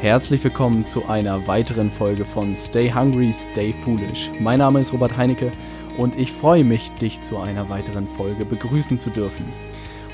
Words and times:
Herzlich 0.00 0.44
willkommen 0.44 0.86
zu 0.86 1.06
einer 1.06 1.48
weiteren 1.48 1.90
Folge 1.90 2.24
von 2.24 2.54
Stay 2.54 2.88
Hungry, 2.88 3.32
Stay 3.32 3.74
Foolish. 3.82 4.30
Mein 4.38 4.60
Name 4.60 4.78
ist 4.78 4.92
Robert 4.92 5.16
Heinecke 5.16 5.50
und 5.96 6.16
ich 6.16 6.30
freue 6.30 6.62
mich, 6.62 6.92
dich 6.92 7.20
zu 7.20 7.38
einer 7.38 7.68
weiteren 7.68 8.06
Folge 8.06 8.44
begrüßen 8.44 9.00
zu 9.00 9.10
dürfen. 9.10 9.52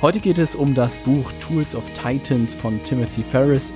Heute 0.01 0.21
geht 0.21 0.39
es 0.39 0.55
um 0.55 0.75
das 0.75 0.97
Buch 1.01 1.31
Tools 1.47 1.77
of 1.77 1.85
Titans 2.03 2.55
von 2.55 2.83
Timothy 2.83 3.23
Ferris 3.23 3.75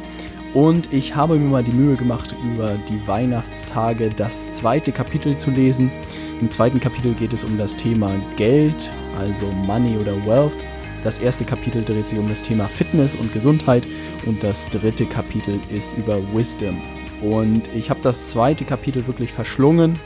und 0.54 0.94
ich 0.94 1.14
habe 1.14 1.36
mir 1.36 1.50
mal 1.50 1.62
die 1.62 1.72
Mühe 1.72 1.96
gemacht, 1.96 2.34
über 2.42 2.78
die 2.88 3.06
Weihnachtstage 3.06 4.08
das 4.08 4.54
zweite 4.54 4.92
Kapitel 4.92 5.36
zu 5.36 5.50
lesen. 5.50 5.92
Im 6.40 6.48
zweiten 6.48 6.80
Kapitel 6.80 7.12
geht 7.12 7.34
es 7.34 7.44
um 7.44 7.58
das 7.58 7.76
Thema 7.76 8.12
Geld, 8.36 8.90
also 9.18 9.46
Money 9.66 9.98
oder 9.98 10.14
Wealth. 10.24 10.56
Das 11.02 11.20
erste 11.20 11.44
Kapitel 11.44 11.84
dreht 11.84 12.08
sich 12.08 12.18
um 12.18 12.28
das 12.28 12.42
Thema 12.42 12.66
Fitness 12.66 13.14
und 13.14 13.32
Gesundheit 13.32 13.84
und 14.26 14.42
das 14.42 14.68
dritte 14.68 15.06
Kapitel 15.06 15.60
ist 15.70 15.96
über 15.96 16.18
Wisdom. 16.34 16.80
Und 17.22 17.68
ich 17.74 17.90
habe 17.90 18.00
das 18.02 18.30
zweite 18.30 18.64
Kapitel 18.64 19.06
wirklich 19.06 19.32
verschlungen. 19.32 19.98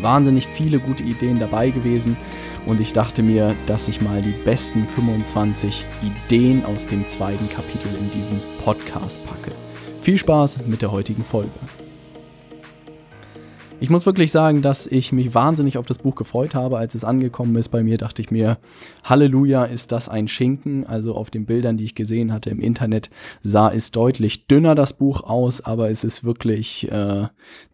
Wahnsinnig 0.00 0.46
viele 0.46 0.78
gute 0.78 1.02
Ideen 1.02 1.38
dabei 1.38 1.70
gewesen 1.70 2.16
und 2.64 2.80
ich 2.80 2.92
dachte 2.92 3.22
mir, 3.22 3.54
dass 3.66 3.88
ich 3.88 4.00
mal 4.00 4.22
die 4.22 4.30
besten 4.30 4.86
25 4.86 5.84
Ideen 6.02 6.64
aus 6.64 6.86
dem 6.86 7.06
zweiten 7.06 7.48
Kapitel 7.50 7.88
in 8.00 8.10
diesen 8.10 8.40
Podcast 8.64 9.24
packe. 9.26 9.52
Viel 10.00 10.18
Spaß 10.18 10.66
mit 10.66 10.82
der 10.82 10.92
heutigen 10.92 11.24
Folge. 11.24 11.50
Ich 13.82 13.90
muss 13.90 14.06
wirklich 14.06 14.30
sagen, 14.30 14.62
dass 14.62 14.86
ich 14.86 15.10
mich 15.10 15.34
wahnsinnig 15.34 15.76
auf 15.76 15.86
das 15.86 15.98
Buch 15.98 16.14
gefreut 16.14 16.54
habe. 16.54 16.78
Als 16.78 16.94
es 16.94 17.02
angekommen 17.02 17.56
ist 17.56 17.70
bei 17.70 17.82
mir, 17.82 17.98
dachte 17.98 18.22
ich 18.22 18.30
mir, 18.30 18.58
Halleluja, 19.02 19.64
ist 19.64 19.90
das 19.90 20.08
ein 20.08 20.28
Schinken. 20.28 20.86
Also 20.86 21.16
auf 21.16 21.30
den 21.30 21.46
Bildern, 21.46 21.78
die 21.78 21.86
ich 21.86 21.96
gesehen 21.96 22.32
hatte 22.32 22.48
im 22.50 22.60
Internet, 22.60 23.10
sah 23.42 23.72
es 23.72 23.90
deutlich 23.90 24.46
dünner 24.46 24.76
das 24.76 24.92
Buch 24.92 25.24
aus, 25.24 25.62
aber 25.62 25.90
es 25.90 26.04
ist 26.04 26.22
wirklich 26.22 26.92
äh, 26.92 27.26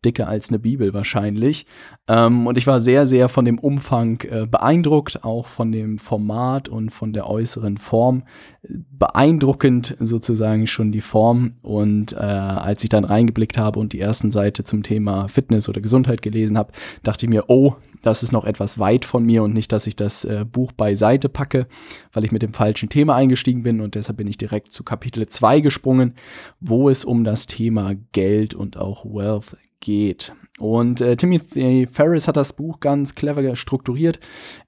dicker 0.02 0.28
als 0.28 0.48
eine 0.48 0.58
Bibel 0.58 0.94
wahrscheinlich. 0.94 1.66
Ähm, 2.08 2.46
und 2.46 2.56
ich 2.56 2.66
war 2.66 2.80
sehr, 2.80 3.06
sehr 3.06 3.28
von 3.28 3.44
dem 3.44 3.58
Umfang 3.58 4.22
äh, 4.30 4.46
beeindruckt, 4.46 5.24
auch 5.24 5.46
von 5.46 5.72
dem 5.72 5.98
Format 5.98 6.70
und 6.70 6.88
von 6.88 7.12
der 7.12 7.28
äußeren 7.28 7.76
Form. 7.76 8.22
Beeindruckend 8.68 9.96
sozusagen 10.00 10.66
schon 10.66 10.92
die 10.92 11.00
Form. 11.00 11.54
Und 11.62 12.12
äh, 12.12 12.16
als 12.16 12.82
ich 12.84 12.90
dann 12.90 13.04
reingeblickt 13.04 13.58
habe 13.58 13.80
und 13.80 13.92
die 13.92 14.00
ersten 14.00 14.30
Seite 14.30 14.64
zum 14.64 14.82
Thema 14.82 15.28
Fitness 15.28 15.68
oder 15.68 15.80
Gesundheit 15.80 16.22
gelesen 16.22 16.58
habe, 16.58 16.72
dachte 17.02 17.26
ich 17.26 17.30
mir, 17.30 17.44
oh, 17.48 17.76
das 18.02 18.22
ist 18.22 18.32
noch 18.32 18.44
etwas 18.44 18.78
weit 18.78 19.04
von 19.04 19.24
mir 19.24 19.42
und 19.42 19.54
nicht, 19.54 19.72
dass 19.72 19.86
ich 19.86 19.96
das 19.96 20.24
äh, 20.24 20.44
Buch 20.50 20.72
beiseite 20.72 21.28
packe, 21.28 21.66
weil 22.12 22.24
ich 22.24 22.32
mit 22.32 22.42
dem 22.42 22.52
falschen 22.52 22.88
Thema 22.88 23.16
eingestiegen 23.16 23.62
bin 23.62 23.80
und 23.80 23.94
deshalb 23.94 24.18
bin 24.18 24.26
ich 24.26 24.38
direkt 24.38 24.72
zu 24.72 24.84
Kapitel 24.84 25.26
2 25.26 25.60
gesprungen, 25.60 26.14
wo 26.60 26.88
es 26.88 27.04
um 27.04 27.24
das 27.24 27.46
Thema 27.46 27.94
Geld 28.12 28.54
und 28.54 28.76
auch 28.76 29.04
Wealth 29.04 29.56
geht. 29.80 30.34
Und 30.58 31.00
äh, 31.00 31.16
Timothy 31.16 31.86
Ferris 31.90 32.26
hat 32.26 32.36
das 32.36 32.52
Buch 32.52 32.80
ganz 32.80 33.14
clever 33.14 33.54
strukturiert. 33.54 34.18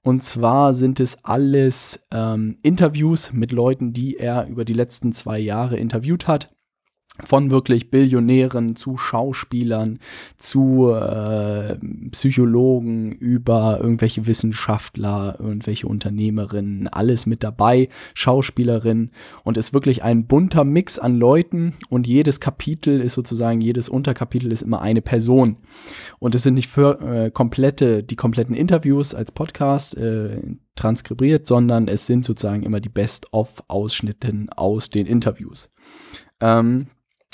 Und 0.03 0.23
zwar 0.23 0.73
sind 0.73 1.01
es 1.01 1.25
alles 1.25 2.07
ähm, 2.13 2.57
Interviews 2.63 3.33
mit 3.33 3.53
Leuten, 3.53 3.93
die 3.93 4.17
er 4.17 4.47
über 4.47 4.65
die 4.65 4.73
letzten 4.73 5.13
zwei 5.13 5.39
Jahre 5.39 5.77
interviewt 5.77 6.29
hat 6.29 6.51
von 7.25 7.51
wirklich 7.51 7.91
Billionären 7.91 8.77
zu 8.77 8.97
Schauspielern, 8.97 9.99
zu 10.39 10.91
äh, 10.91 11.77
Psychologen, 12.11 13.13
über 13.13 13.79
irgendwelche 13.81 14.27
Wissenschaftler, 14.27 15.37
irgendwelche 15.39 15.87
Unternehmerinnen, 15.87 16.89
alles 16.89 17.27
mit 17.27 17.43
dabei, 17.43 17.89
Schauspielerinnen 18.15 19.11
und 19.45 19.57
ist 19.57 19.73
wirklich 19.73 20.03
ein 20.03 20.27
bunter 20.27 20.65
Mix 20.65 20.99
an 20.99 21.17
Leuten 21.17 21.75
und 21.89 22.07
jedes 22.07 22.41
Kapitel 22.41 23.01
ist 23.01 23.15
sozusagen, 23.15 23.61
jedes 23.61 23.89
Unterkapitel 23.89 24.53
ist 24.53 24.63
immer 24.63 24.81
eine 24.81 25.03
Person 25.03 25.57
und 26.19 26.35
es 26.35 26.43
sind 26.43 26.55
nicht 26.55 26.71
für 26.71 27.01
äh, 27.01 27.31
komplette, 27.31 28.03
die 28.03 28.17
kompletten 28.17 28.55
Interviews 28.55 29.15
als 29.15 29.33
Podcast 29.33 29.97
äh, 29.97 30.41
transkribiert, 30.81 31.47
sondern 31.47 31.89
es 31.89 32.07
sind 32.07 32.25
sozusagen 32.25 32.63
immer 32.63 32.81
die 32.81 32.89
Best-of-Ausschnitten 32.89 34.51
aus 34.51 34.91
den 34.91 35.07
Interviews. 35.07 35.71
Ähm, 36.41 36.87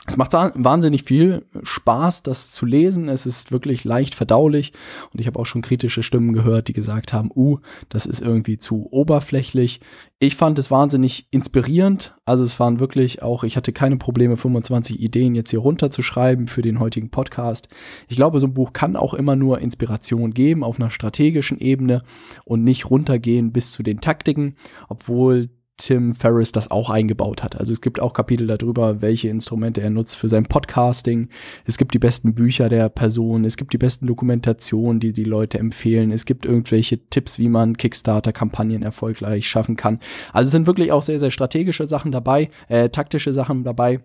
es 0.06 0.16
macht 0.16 0.32
wahnsinnig 0.32 1.02
viel 1.02 1.44
Spaß, 1.62 2.22
das 2.22 2.52
zu 2.52 2.64
lesen. 2.64 3.08
Es 3.08 3.26
ist 3.26 3.50
wirklich 3.50 3.84
leicht 3.84 4.14
verdaulich. 4.14 4.72
Und 5.12 5.20
ich 5.20 5.26
habe 5.26 5.38
auch 5.38 5.46
schon 5.46 5.62
kritische 5.62 6.04
Stimmen 6.04 6.32
gehört, 6.32 6.68
die 6.68 6.72
gesagt 6.72 7.12
haben, 7.12 7.30
uh, 7.34 7.58
das 7.88 8.06
ist 8.06 8.20
irgendwie 8.20 8.58
zu 8.58 8.86
oberflächlich. 8.92 9.80
Ich 10.18 10.36
fand 10.36 10.58
es 10.58 10.70
wahnsinnig 10.70 11.26
inspirierend. 11.32 12.14
Also 12.24 12.44
es 12.44 12.58
waren 12.60 12.78
wirklich 12.78 13.22
auch, 13.22 13.42
ich 13.42 13.56
hatte 13.56 13.72
keine 13.72 13.96
Probleme, 13.96 14.36
25 14.36 15.00
Ideen 15.00 15.34
jetzt 15.34 15.50
hier 15.50 15.58
runterzuschreiben 15.58 16.46
für 16.46 16.62
den 16.62 16.78
heutigen 16.78 17.10
Podcast. 17.10 17.68
Ich 18.08 18.16
glaube, 18.16 18.38
so 18.38 18.46
ein 18.46 18.54
Buch 18.54 18.72
kann 18.72 18.96
auch 18.96 19.12
immer 19.12 19.34
nur 19.34 19.60
Inspiration 19.60 20.32
geben 20.32 20.62
auf 20.62 20.78
einer 20.78 20.90
strategischen 20.90 21.58
Ebene 21.58 22.02
und 22.44 22.62
nicht 22.62 22.88
runtergehen 22.90 23.52
bis 23.52 23.72
zu 23.72 23.82
den 23.82 24.00
Taktiken, 24.00 24.54
obwohl 24.88 25.50
Tim 25.76 26.14
Ferriss 26.14 26.52
das 26.52 26.70
auch 26.70 26.88
eingebaut 26.88 27.42
hat. 27.42 27.56
Also 27.56 27.72
es 27.72 27.80
gibt 27.80 28.00
auch 28.00 28.12
Kapitel 28.14 28.46
darüber, 28.46 29.02
welche 29.02 29.28
Instrumente 29.28 29.82
er 29.82 29.90
nutzt 29.90 30.16
für 30.16 30.28
sein 30.28 30.44
Podcasting. 30.44 31.28
Es 31.66 31.76
gibt 31.76 31.92
die 31.92 31.98
besten 31.98 32.34
Bücher 32.34 32.68
der 32.68 32.88
Person. 32.88 33.44
Es 33.44 33.56
gibt 33.56 33.72
die 33.72 33.78
besten 33.78 34.06
Dokumentationen, 34.06 35.00
die 35.00 35.12
die 35.12 35.24
Leute 35.24 35.58
empfehlen. 35.58 36.12
Es 36.12 36.24
gibt 36.24 36.46
irgendwelche 36.46 37.06
Tipps, 37.08 37.38
wie 37.38 37.48
man 37.48 37.76
Kickstarter-Kampagnen 37.76 38.82
erfolgreich 38.82 39.46
schaffen 39.46 39.76
kann. 39.76 40.00
Also 40.32 40.48
es 40.48 40.52
sind 40.52 40.66
wirklich 40.66 40.92
auch 40.92 41.02
sehr, 41.02 41.18
sehr 41.18 41.30
strategische 41.30 41.86
Sachen 41.86 42.10
dabei, 42.10 42.50
äh, 42.68 42.88
taktische 42.88 43.32
Sachen 43.32 43.64
dabei. 43.64 44.00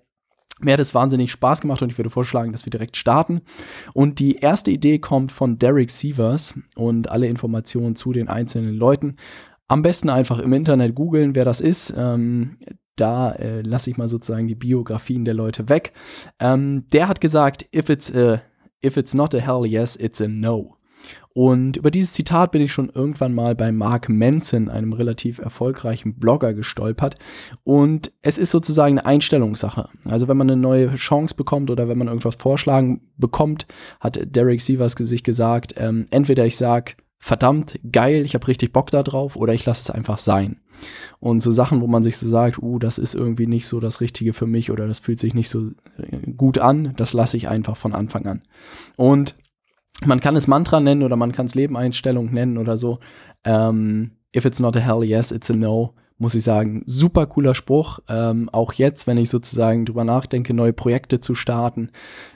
Mir 0.63 0.73
hat 0.73 0.79
es 0.79 0.93
wahnsinnig 0.93 1.31
Spaß 1.31 1.61
gemacht 1.61 1.81
und 1.81 1.89
ich 1.89 1.97
würde 1.97 2.11
vorschlagen, 2.11 2.51
dass 2.51 2.65
wir 2.65 2.69
direkt 2.69 2.95
starten. 2.95 3.41
Und 3.93 4.19
die 4.19 4.35
erste 4.35 4.69
Idee 4.69 4.99
kommt 4.99 5.31
von 5.31 5.57
Derek 5.57 5.89
Sievers 5.89 6.53
und 6.75 7.09
alle 7.09 7.27
Informationen 7.27 7.95
zu 7.95 8.13
den 8.13 8.27
einzelnen 8.27 8.75
Leuten 8.75 9.15
am 9.71 9.83
besten 9.83 10.09
einfach 10.09 10.39
im 10.39 10.51
Internet 10.51 10.95
googeln, 10.95 11.33
wer 11.33 11.45
das 11.45 11.61
ist. 11.61 11.93
Ähm, 11.97 12.57
da 12.97 13.31
äh, 13.31 13.61
lasse 13.61 13.89
ich 13.89 13.97
mal 13.97 14.09
sozusagen 14.09 14.49
die 14.49 14.55
Biografien 14.55 15.23
der 15.23 15.33
Leute 15.33 15.69
weg. 15.69 15.93
Ähm, 16.39 16.85
der 16.91 17.07
hat 17.07 17.21
gesagt, 17.21 17.65
if 17.73 17.87
it's, 17.87 18.13
a, 18.13 18.41
if 18.83 18.97
it's 18.97 19.13
not 19.13 19.33
a 19.33 19.39
hell 19.39 19.65
yes, 19.65 19.95
it's 19.95 20.19
a 20.19 20.27
no. 20.27 20.75
Und 21.33 21.77
über 21.77 21.89
dieses 21.89 22.11
Zitat 22.11 22.51
bin 22.51 22.61
ich 22.61 22.73
schon 22.73 22.89
irgendwann 22.89 23.33
mal 23.33 23.55
bei 23.55 23.71
Mark 23.71 24.09
Manson, 24.09 24.67
einem 24.67 24.91
relativ 24.91 25.39
erfolgreichen 25.39 26.15
Blogger, 26.15 26.53
gestolpert. 26.53 27.15
Und 27.63 28.11
es 28.21 28.37
ist 28.37 28.51
sozusagen 28.51 28.99
eine 28.99 29.05
Einstellungssache. 29.05 29.87
Also 30.03 30.27
wenn 30.27 30.35
man 30.35 30.49
eine 30.49 30.61
neue 30.61 30.93
Chance 30.95 31.33
bekommt 31.33 31.71
oder 31.71 31.87
wenn 31.87 31.97
man 31.97 32.09
irgendwas 32.09 32.35
vorschlagen 32.35 33.09
bekommt, 33.15 33.67
hat 34.01 34.19
Derek 34.35 34.59
Sievers 34.59 34.93
sich 34.93 35.23
gesagt, 35.23 35.75
ähm, 35.77 36.07
entweder 36.09 36.45
ich 36.45 36.57
sage, 36.57 36.95
verdammt 37.21 37.79
geil, 37.89 38.25
ich 38.25 38.33
habe 38.33 38.47
richtig 38.47 38.73
Bock 38.73 38.89
da 38.89 39.03
drauf 39.03 39.35
oder 39.35 39.53
ich 39.53 39.65
lasse 39.65 39.83
es 39.83 39.89
einfach 39.91 40.17
sein. 40.17 40.59
Und 41.19 41.41
so 41.41 41.51
Sachen, 41.51 41.79
wo 41.79 41.87
man 41.87 42.01
sich 42.01 42.17
so 42.17 42.27
sagt, 42.27 42.61
uh, 42.61 42.79
das 42.79 42.97
ist 42.97 43.13
irgendwie 43.13 43.45
nicht 43.45 43.67
so 43.67 43.79
das 43.79 44.01
Richtige 44.01 44.33
für 44.33 44.47
mich 44.47 44.71
oder 44.71 44.87
das 44.87 44.97
fühlt 44.97 45.19
sich 45.19 45.35
nicht 45.35 45.47
so 45.47 45.67
äh, 45.97 46.31
gut 46.35 46.57
an, 46.57 46.93
das 46.97 47.13
lasse 47.13 47.37
ich 47.37 47.47
einfach 47.47 47.77
von 47.77 47.93
Anfang 47.93 48.25
an. 48.25 48.41
Und 48.97 49.35
man 50.03 50.19
kann 50.19 50.35
es 50.35 50.47
Mantra 50.47 50.79
nennen 50.79 51.03
oder 51.03 51.15
man 51.15 51.31
kann 51.31 51.45
es 51.45 51.53
Lebeneinstellung 51.53 52.33
nennen 52.33 52.57
oder 52.57 52.75
so. 52.79 52.99
Ähm, 53.43 54.17
if 54.35 54.45
it's 54.45 54.59
not 54.59 54.75
a 54.75 54.79
hell 54.79 55.03
yes, 55.03 55.31
it's 55.31 55.51
a 55.51 55.53
no 55.53 55.93
muss 56.21 56.35
ich 56.35 56.43
sagen, 56.43 56.83
super 56.85 57.25
cooler 57.25 57.55
Spruch. 57.55 57.99
Ähm, 58.07 58.47
auch 58.51 58.73
jetzt, 58.73 59.07
wenn 59.07 59.17
ich 59.17 59.31
sozusagen 59.31 59.85
drüber 59.85 60.03
nachdenke, 60.03 60.53
neue 60.53 60.71
Projekte 60.71 61.19
zu 61.19 61.33
starten, 61.33 61.89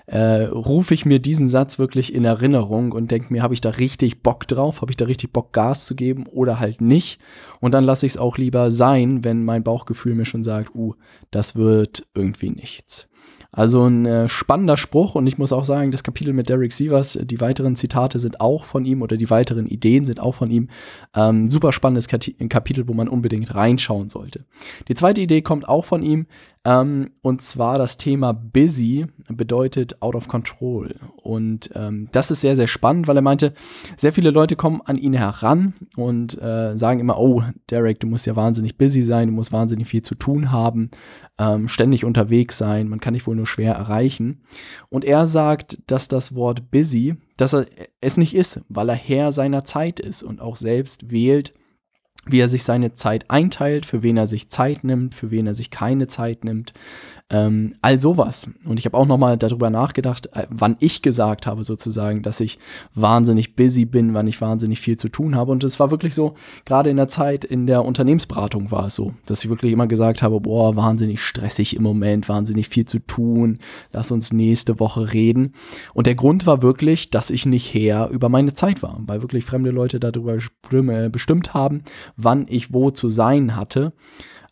äh, 0.08 0.46
rufe 0.46 0.96
ich 0.96 1.06
mir 1.06 1.20
diesen 1.20 1.48
Satz 1.48 1.78
wirklich 1.78 2.12
in 2.12 2.26
Erinnerung 2.26 2.94
und 2.94 3.12
denke 3.12 3.32
mir, 3.32 3.44
habe 3.44 3.54
ich 3.54 3.62
da 3.62 3.70
richtig 3.70 4.24
Bock 4.24 4.48
drauf? 4.48 4.82
Habe 4.82 4.92
ich 4.92 4.98
da 4.98 5.06
richtig 5.06 5.32
Bock, 5.32 5.54
Gas 5.54 5.86
zu 5.86 5.96
geben 5.96 6.26
oder 6.26 6.60
halt 6.60 6.82
nicht? 6.82 7.22
Und 7.62 7.74
dann 7.74 7.84
lasse 7.84 8.08
ich 8.08 8.14
es 8.14 8.18
auch 8.18 8.40
lieber 8.40 8.72
sein, 8.72 9.24
wenn 9.24 9.46
mein 9.46 9.64
Bauchgefühl 9.64 10.16
mir 10.16 10.26
schon 10.26 10.44
sagt, 10.44 10.74
uh, 10.74 10.96
das 11.30 11.56
wird 11.56 12.08
irgendwie 12.16 12.50
nichts. 12.50 13.08
Also 13.56 13.88
ein 13.88 14.06
äh, 14.06 14.28
spannender 14.28 14.76
Spruch 14.76 15.16
und 15.16 15.26
ich 15.28 15.38
muss 15.38 15.54
auch 15.54 15.64
sagen, 15.64 15.92
das 15.92 16.04
Kapitel 16.04 16.34
mit 16.34 16.50
Derek 16.50 16.74
Sievers, 16.74 17.18
die 17.22 17.40
weiteren 17.40 17.78
Zitate 17.78 18.20
sind 18.20 18.42
auch 18.42 18.66
von 18.66 18.84
ihm 18.84 19.02
oder 19.02 19.16
die 19.16 19.30
weiteren 19.30 19.66
Ideen 19.66 20.06
sind 20.06 20.20
auch 20.20 20.34
von 20.36 20.52
ihm. 20.52 20.68
Ähm, 21.16 21.48
super 21.48 21.72
spannendes 21.72 22.10
Kapitel, 22.10 22.88
wo 22.90 22.94
man 22.94 23.08
unbedingt 23.08 23.56
reinschauen 23.56 24.10
sollte. 24.10 24.44
Die 24.90 24.96
zweite 24.96 25.22
Idee 25.22 25.42
kommt 25.42 25.70
auch 25.70 25.86
von 25.86 26.04
ihm. 26.04 26.28
Ähm, 26.66 27.12
und 27.22 27.44
zwar 27.44 27.78
das 27.78 27.98
Thema 27.98 28.34
busy 28.34 29.06
bedeutet 29.30 30.02
out 30.02 30.16
of 30.16 30.28
control. 30.28 30.96
Und 31.22 31.70
ähm, 31.76 32.10
das 32.12 32.32
ist 32.32 32.42
sehr, 32.42 32.56
sehr 32.56 32.66
spannend, 32.66 33.08
weil 33.08 33.16
er 33.16 33.22
meinte, 33.22 33.54
sehr 33.98 34.12
viele 34.12 34.32
Leute 34.32 34.56
kommen 34.56 34.82
an 34.84 34.98
ihn 34.98 35.14
heran 35.14 35.76
und 35.96 36.42
äh, 36.42 36.76
sagen 36.76 37.00
immer, 37.00 37.20
oh, 37.20 37.44
Derek, 37.70 38.00
du 38.00 38.08
musst 38.08 38.26
ja 38.26 38.36
wahnsinnig 38.36 38.78
busy 38.78 39.04
sein, 39.04 39.28
du 39.28 39.34
musst 39.34 39.54
wahnsinnig 39.54 39.88
viel 39.88 40.02
zu 40.02 40.16
tun 40.16 40.52
haben, 40.52 40.90
ähm, 41.38 41.68
ständig 41.68 42.04
unterwegs 42.04 42.58
sein, 42.58 42.90
man 42.90 43.00
kann 43.00 43.14
dich 43.14 43.28
wohl 43.28 43.36
nur 43.36 43.48
schwer 43.48 43.76
erreichen. 43.76 44.42
Und 44.90 45.06
er 45.06 45.28
sagt, 45.28 45.80
dass 45.86 46.08
das 46.08 46.34
Wort 46.34 46.72
busy, 46.72 47.16
dass 47.38 47.54
er 47.54 47.68
es 48.02 48.18
nicht 48.18 48.34
ist, 48.34 48.62
weil 48.70 48.90
er 48.90 48.96
Herr 48.96 49.32
seiner 49.32 49.66
Zeit 49.66 50.00
ist 50.00 50.24
und 50.24 50.42
auch 50.42 50.56
selbst 50.56 51.12
wählt, 51.12 51.54
wie 52.26 52.40
er 52.40 52.48
sich 52.48 52.64
seine 52.64 52.94
Zeit 52.94 53.30
einteilt, 53.30 53.86
für 53.86 54.02
wen 54.02 54.18
er 54.18 54.28
sich 54.28 54.50
Zeit 54.50 54.84
nimmt, 54.84 55.14
für 55.14 55.32
wen 55.32 55.48
er 55.48 55.56
sich 55.56 55.70
keine 55.70 56.08
Zeit 56.08 56.44
nimmt. 56.44 56.74
Ähm, 57.32 57.74
all 57.82 58.00
sowas. 58.00 58.48
Und 58.68 58.78
ich 58.78 58.86
habe 58.86 58.96
auch 58.96 59.08
nochmal 59.08 59.36
darüber 59.36 59.72
nachgedacht, 59.72 60.30
äh, 60.34 60.46
wann 60.52 60.76
ich 60.80 61.02
gesagt 61.02 61.48
habe 61.48 61.64
sozusagen, 61.64 62.22
dass 62.22 62.40
ich 62.40 62.60
wahnsinnig 62.94 63.56
busy 63.56 63.86
bin, 63.86 64.14
wann 64.14 64.28
ich 64.28 64.42
wahnsinnig 64.42 64.80
viel 64.80 64.98
zu 64.98 65.10
tun 65.10 65.36
habe. 65.36 65.52
Und 65.52 65.64
es 65.64 65.80
war 65.80 65.90
wirklich 65.90 66.14
so, 66.14 66.36
gerade 66.66 66.92
in 66.92 66.98
der 66.98 67.08
Zeit 67.08 67.44
in 67.44 67.66
der 67.66 67.84
Unternehmensberatung 67.84 68.70
war 68.70 68.86
es 68.86 68.96
so, 68.96 69.16
dass 69.26 69.44
ich 69.44 69.50
wirklich 69.50 69.72
immer 69.72 69.88
gesagt 69.88 70.22
habe, 70.22 70.40
boah, 70.40 70.76
wahnsinnig 70.76 71.24
stressig 71.24 71.76
im 71.76 71.82
Moment, 71.82 72.30
wahnsinnig 72.30 72.70
viel 72.70 72.86
zu 72.86 73.00
tun, 73.00 73.58
lass 73.92 74.12
uns 74.12 74.32
nächste 74.32 74.80
Woche 74.80 75.12
reden. 75.12 75.54
Und 75.96 76.06
der 76.06 76.16
Grund 76.16 76.46
war 76.46 76.62
wirklich, 76.62 77.10
dass 77.10 77.32
ich 77.32 77.48
nicht 77.48 77.74
her 77.74 78.08
über 78.12 78.30
meine 78.30 78.54
Zeit 78.54 78.84
war, 78.84 79.02
weil 79.08 79.24
wirklich 79.24 79.46
fremde 79.46 79.72
Leute 79.72 80.00
darüber 80.00 80.38
bestimmt 81.10 81.56
haben, 81.56 81.82
wann 82.18 82.46
ich 82.48 82.72
wo 82.72 82.92
zu 82.92 83.10
sein 83.10 83.56
hatte. 83.56 83.94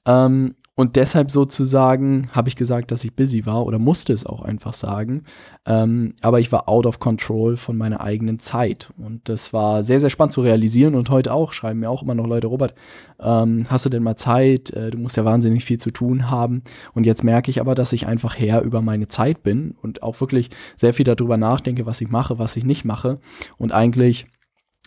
Ähm, 0.07 0.55
und 0.75 0.95
deshalb 0.95 1.29
sozusagen 1.29 2.29
habe 2.31 2.49
ich 2.49 2.55
gesagt, 2.55 2.89
dass 2.89 3.03
ich 3.03 3.15
busy 3.15 3.45
war 3.45 3.63
oder 3.67 3.77
musste 3.77 4.11
es 4.11 4.25
auch 4.25 4.41
einfach 4.41 4.73
sagen. 4.73 5.21
Ähm, 5.67 6.15
aber 6.21 6.39
ich 6.39 6.51
war 6.51 6.67
out 6.67 6.87
of 6.87 6.99
control 6.99 7.57
von 7.57 7.77
meiner 7.77 8.01
eigenen 8.01 8.39
Zeit. 8.39 8.91
Und 8.97 9.29
das 9.29 9.53
war 9.53 9.83
sehr, 9.83 9.99
sehr 9.99 10.09
spannend 10.09 10.33
zu 10.33 10.41
realisieren. 10.41 10.95
Und 10.95 11.11
heute 11.11 11.31
auch 11.31 11.53
schreiben 11.53 11.81
mir 11.81 11.91
auch 11.91 12.01
immer 12.01 12.15
noch 12.15 12.25
Leute, 12.25 12.47
Robert, 12.47 12.73
ähm, 13.19 13.67
hast 13.69 13.85
du 13.85 13.89
denn 13.89 14.01
mal 14.01 14.15
Zeit? 14.15 14.71
Äh, 14.71 14.89
du 14.89 14.97
musst 14.97 15.15
ja 15.15 15.25
wahnsinnig 15.25 15.63
viel 15.63 15.79
zu 15.79 15.91
tun 15.91 16.31
haben. 16.31 16.63
Und 16.95 17.05
jetzt 17.05 17.23
merke 17.23 17.51
ich 17.51 17.61
aber, 17.61 17.75
dass 17.75 17.93
ich 17.93 18.07
einfach 18.07 18.39
her 18.39 18.63
über 18.63 18.81
meine 18.81 19.07
Zeit 19.07 19.43
bin 19.43 19.75
und 19.83 20.01
auch 20.01 20.19
wirklich 20.21 20.49
sehr 20.75 20.95
viel 20.95 21.05
darüber 21.05 21.37
nachdenke, 21.37 21.85
was 21.85 22.01
ich 22.01 22.09
mache, 22.09 22.39
was 22.39 22.57
ich 22.57 22.65
nicht 22.65 22.83
mache. 22.83 23.19
Und 23.59 23.73
eigentlich 23.73 24.25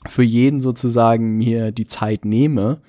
für 0.05 0.25
jeden 0.25 0.61
sozusagen 0.61 1.37
mir 1.37 1.71
die 1.71 1.87
Zeit 1.87 2.25
nehme 2.25 2.81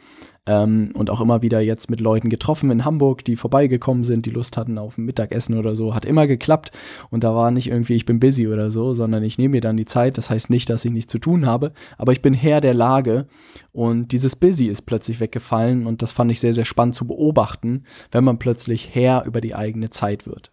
ähm, 0.47 0.91
und 0.93 1.09
auch 1.09 1.21
immer 1.21 1.41
wieder 1.41 1.59
jetzt 1.59 1.89
mit 1.89 2.01
Leuten 2.01 2.29
getroffen 2.29 2.71
in 2.71 2.85
Hamburg, 2.85 3.23
die 3.25 3.35
vorbeigekommen 3.35 4.03
sind, 4.03 4.25
die 4.25 4.31
Lust 4.31 4.57
hatten 4.57 4.77
auf 4.77 4.97
ein 4.97 5.05
Mittagessen 5.05 5.57
oder 5.57 5.75
so. 5.75 5.93
Hat 5.93 6.05
immer 6.05 6.25
geklappt 6.25 6.71
und 7.09 7.23
da 7.23 7.35
war 7.35 7.51
nicht 7.51 7.69
irgendwie, 7.69 7.95
ich 7.95 8.05
bin 8.05 8.19
busy 8.19 8.47
oder 8.47 8.71
so, 8.71 8.93
sondern 8.93 9.23
ich 9.23 9.37
nehme 9.37 9.53
mir 9.53 9.61
dann 9.61 9.77
die 9.77 9.85
Zeit. 9.85 10.17
Das 10.17 10.29
heißt 10.29 10.49
nicht, 10.49 10.69
dass 10.69 10.85
ich 10.85 10.91
nichts 10.91 11.11
zu 11.11 11.19
tun 11.19 11.45
habe, 11.45 11.73
aber 11.97 12.13
ich 12.13 12.21
bin 12.21 12.33
Herr 12.33 12.61
der 12.61 12.73
Lage 12.73 13.27
und 13.71 14.11
dieses 14.11 14.35
Busy 14.35 14.67
ist 14.67 14.83
plötzlich 14.83 15.19
weggefallen 15.19 15.85
und 15.85 16.01
das 16.01 16.13
fand 16.13 16.31
ich 16.31 16.39
sehr, 16.39 16.53
sehr 16.53 16.65
spannend 16.65 16.95
zu 16.95 17.05
beobachten, 17.05 17.83
wenn 18.11 18.23
man 18.23 18.39
plötzlich 18.39 18.89
Herr 18.93 19.25
über 19.25 19.41
die 19.41 19.55
eigene 19.55 19.89
Zeit 19.89 20.25
wird. 20.25 20.51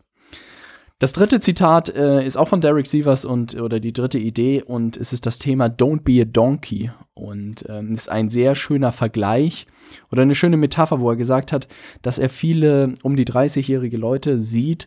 Das 1.00 1.12
dritte 1.12 1.41
Zitat 1.41 1.88
äh, 1.88 2.25
ist 2.25 2.37
auch 2.37 2.46
von 2.46 2.61
Derek 2.61 2.87
Sievers 2.87 3.25
und 3.25 3.61
oder 3.61 3.81
die 3.81 3.93
dritte 3.93 4.19
Idee 4.19 4.62
und 4.62 4.96
es 4.96 5.12
ist 5.12 5.26
das 5.26 5.41
Thema 5.41 5.67
Don't 5.67 6.02
be 6.02 6.23
a 6.23 6.25
donkey 6.25 6.93
und 7.14 7.64
ähm, 7.69 7.93
ist 7.93 8.08
ein 8.08 8.31
sehr 8.31 8.55
schöner 8.55 8.93
Vergleich 8.93 9.67
oder 10.12 10.23
eine 10.23 10.37
schöne 10.37 10.56
Metapher, 10.56 11.00
wo 11.00 11.11
er 11.11 11.17
gesagt 11.17 11.50
hat, 11.50 11.67
dass 12.02 12.19
er 12.19 12.29
viele 12.29 12.94
um 13.02 13.17
die 13.17 13.25
30-jährige 13.25 13.96
Leute 13.96 14.38
sieht, 14.38 14.87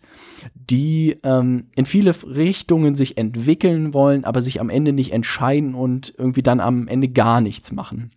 die 0.56 1.18
ähm, 1.24 1.68
in 1.76 1.86
viele 1.86 2.16
Richtungen 2.26 2.96
sich 2.96 3.18
entwickeln 3.18 3.94
wollen, 3.94 4.24
aber 4.24 4.42
sich 4.42 4.62
am 4.62 4.70
Ende 4.70 4.94
nicht 4.94 5.12
entscheiden 5.12 5.76
und 5.76 6.14
irgendwie 6.18 6.44
dann 6.44 6.62
am 6.62 6.88
Ende 6.88 7.10
gar 7.10 7.42
nichts 7.42 7.74
machen. 7.74 8.12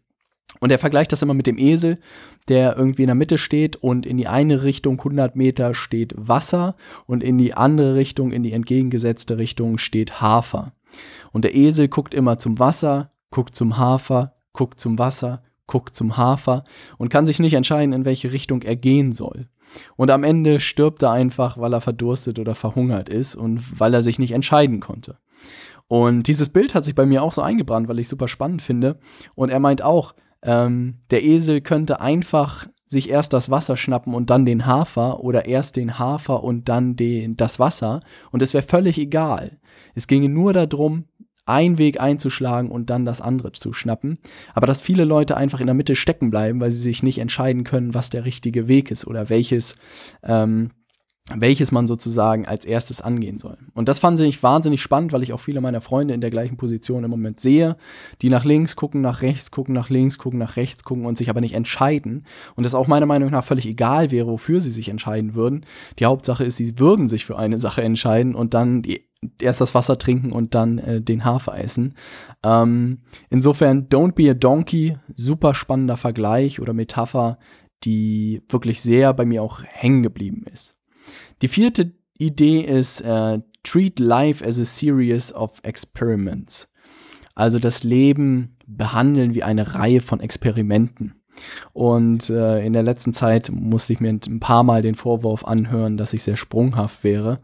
Und 0.61 0.71
er 0.71 0.79
vergleicht 0.79 1.11
das 1.11 1.23
immer 1.23 1.35
mit 1.35 1.47
dem 1.47 1.59
Esel, 1.59 1.99
der 2.51 2.77
irgendwie 2.77 3.03
in 3.03 3.09
der 3.09 3.15
Mitte 3.15 3.39
steht 3.39 3.77
und 3.77 4.05
in 4.05 4.19
die 4.19 4.27
eine 4.27 4.63
Richtung 4.63 4.99
100 4.99 5.37
Meter 5.37 5.73
steht 5.73 6.13
Wasser 6.17 6.77
und 7.07 7.23
in 7.23 7.39
die 7.39 7.55
andere 7.55 7.95
Richtung, 7.95 8.33
in 8.33 8.43
die 8.43 8.53
entgegengesetzte 8.53 9.39
Richtung 9.39 9.79
steht 9.79 10.21
Hafer. 10.21 10.73
Und 11.33 11.45
der 11.45 11.55
Esel 11.55 11.89
guckt 11.89 12.13
immer 12.13 12.39
zum 12.39 12.59
Wasser, 12.59 13.11
guckt 13.31 13.55
zum 13.55 13.79
Hafer, 13.79 14.35
guckt 14.53 14.81
zum 14.81 14.99
Wasser, 14.99 15.43
guckt 15.69 15.95
zum 15.95 16.17
Hafer 16.17 16.65
und 16.99 17.09
kann 17.09 17.25
sich 17.25 17.39
nicht 17.39 17.55
entscheiden, 17.55 17.95
in 17.95 18.05
welche 18.05 18.33
Richtung 18.33 18.63
er 18.63 18.77
gehen 18.77 19.13
soll. 19.13 19.47
Und 19.97 20.11
am 20.11 20.25
Ende 20.25 20.59
stirbt 20.59 21.03
er 21.03 21.13
einfach, 21.13 21.57
weil 21.57 21.73
er 21.73 21.81
verdurstet 21.81 22.41
oder 22.41 22.57
verhungert 22.57 23.09
ist 23.09 23.37
und 23.37 23.79
weil 23.79 23.95
er 23.95 24.03
sich 24.03 24.19
nicht 24.19 24.33
entscheiden 24.33 24.81
konnte. 24.81 25.19
Und 25.87 26.29
dieses 26.29 26.49
Bild 26.49 26.75
hat 26.75 26.85
sich 26.85 26.95
bei 26.95 27.07
mir 27.07 27.23
auch 27.23 27.33
so 27.33 27.43
eingebrannt, 27.43 27.89
weil 27.89 27.99
ich 27.99 28.09
super 28.09 28.29
spannend 28.29 28.63
finde. 28.63 28.99
Und 29.35 29.51
er 29.51 29.61
meint 29.61 29.83
auch, 29.83 30.15
ähm, 30.43 30.95
der 31.11 31.23
Esel 31.23 31.61
könnte 31.61 32.01
einfach 32.01 32.67
sich 32.87 33.09
erst 33.09 33.33
das 33.33 33.51
Wasser 33.51 33.77
schnappen 33.77 34.15
und 34.15 34.31
dann 34.31 34.45
den 34.45 34.67
Hafer 34.67 35.21
oder 35.21 35.47
erst 35.47 35.77
den 35.77 35.99
Hafer 35.99 36.43
und 36.43 36.69
dann 36.69 36.97
den, 36.97 37.37
das 37.37 37.61
Wasser. 37.61 38.01
Und 38.33 38.43
es 38.43 38.53
wäre 38.53 38.67
völlig 38.67 38.99
egal. 38.99 39.61
Es 39.95 40.09
ginge 40.09 40.29
nur 40.29 40.53
darum, 40.53 41.05
einen 41.47 41.79
Weg 41.79 42.01
einzuschlagen 42.01 42.71
und 42.71 42.91
dann 42.91 43.05
das 43.05 43.21
andere 43.21 43.53
zu 43.53 43.73
schnappen. 43.73 44.19
Aber 44.55 44.67
dass 44.67 44.83
viele 44.83 45.05
Leute 45.05 45.37
einfach 45.37 45.61
in 45.61 45.67
der 45.67 45.75
Mitte 45.75 45.97
stecken 45.97 46.31
bleiben, 46.31 46.61
weil 46.61 46.71
sie 46.71 46.81
sich 46.81 47.03
nicht 47.03 47.19
entscheiden 47.19 47.65
können, 47.65 47.95
was 47.95 48.11
der 48.11 48.25
richtige 48.25 48.69
Weg 48.69 48.91
ist 48.91 49.07
oder 49.07 49.29
welches 49.29 49.77
ähm, 50.23 50.71
welches 51.37 51.73
man 51.73 51.87
sozusagen 51.87 52.47
als 52.47 52.65
erstes 52.65 53.01
angehen 53.01 53.39
soll. 53.39 53.57
Und 53.75 53.89
das 53.89 53.99
fand 53.99 54.19
ich 54.21 54.43
wahnsinnig 54.43 54.83
spannend, 54.83 55.13
weil 55.13 55.23
ich 55.23 55.33
auch 55.33 55.41
viele 55.41 55.61
meiner 55.61 55.81
Freunde 55.81 56.15
in 56.15 56.21
der 56.21 56.31
gleichen 56.31 56.57
Position 56.57 57.05
im 57.05 57.11
Moment 57.11 57.41
sehe, 57.41 57.77
die 58.23 58.31
nach 58.31 58.45
links 58.45 58.77
gucken, 58.77 59.01
nach 59.01 59.23
rechts 59.23 59.51
gucken, 59.51 59.75
nach 59.75 59.91
links 59.91 60.19
gucken, 60.19 60.39
nach 60.39 60.57
rechts 60.57 60.85
gucken 60.85 61.07
und 61.07 61.17
sich 61.17 61.31
aber 61.31 61.41
nicht 61.41 61.55
entscheiden. 61.55 62.25
Und 62.57 62.65
das 62.65 62.75
auch 62.75 62.87
meiner 62.87 63.07
Meinung 63.07 63.31
nach 63.31 63.45
völlig 63.45 63.67
egal 63.67 64.11
wäre, 64.11 64.29
wofür 64.29 64.61
sie 64.61 64.71
sich 64.71 64.89
entscheiden 64.89 65.35
würden. 65.35 65.65
Die 65.99 66.07
Hauptsache 66.07 66.45
ist, 66.45 66.57
sie 66.57 66.79
würden 66.79 67.07
sich 67.07 67.25
für 67.25 67.39
eine 67.39 67.59
Sache 67.59 67.83
entscheiden 67.83 68.35
und 68.35 68.55
dann 68.55 68.83
die, 68.83 69.09
erst 69.41 69.61
das 69.61 69.75
Wasser 69.75 69.99
trinken 69.99 70.33
und 70.33 70.55
dann 70.55 70.79
äh, 70.79 71.01
den 71.01 71.25
Hafer 71.25 71.59
essen. 71.59 71.95
Ähm, 72.43 72.99
insofern, 73.29 73.89
don't 73.89 74.13
be 74.13 74.31
a 74.31 74.35
donkey, 74.35 74.97
super 75.15 75.55
spannender 75.55 75.97
Vergleich 75.97 76.61
oder 76.61 76.73
Metapher, 76.73 77.39
die 77.85 78.43
wirklich 78.49 78.81
sehr 78.81 79.13
bei 79.15 79.25
mir 79.25 79.43
auch 79.43 79.63
hängen 79.65 80.03
geblieben 80.03 80.45
ist. 80.53 80.80
Die 81.43 81.49
vierte 81.49 81.93
Idee 82.19 82.61
ist, 82.61 83.01
äh, 83.01 83.41
treat 83.63 83.99
life 83.99 84.45
as 84.45 84.59
a 84.59 84.65
series 84.65 85.33
of 85.33 85.61
experiments. 85.63 86.71
Also 87.35 87.59
das 87.59 87.85
Leben 87.85 88.57
behandeln 88.67 89.35
wie 89.35 89.43
eine 89.43 89.75
Reihe 89.75 90.01
von 90.01 90.21
Experimenten. 90.21 91.20
Und 91.73 92.31
äh, 92.31 92.65
in 92.65 92.73
der 92.73 92.83
letzten 92.83 93.13
Zeit 93.13 93.51
musste 93.53 93.93
ich 93.93 94.01
mir 94.01 94.11
ein 94.11 94.41
paar 94.41 94.63
Mal 94.63 94.83
den 94.83 94.95
Vorwurf 94.95 95.45
anhören, 95.45 95.97
dass 95.97 96.13
ich 96.13 96.23
sehr 96.23 96.37
sprunghaft 96.37 97.05
wäre. 97.05 97.41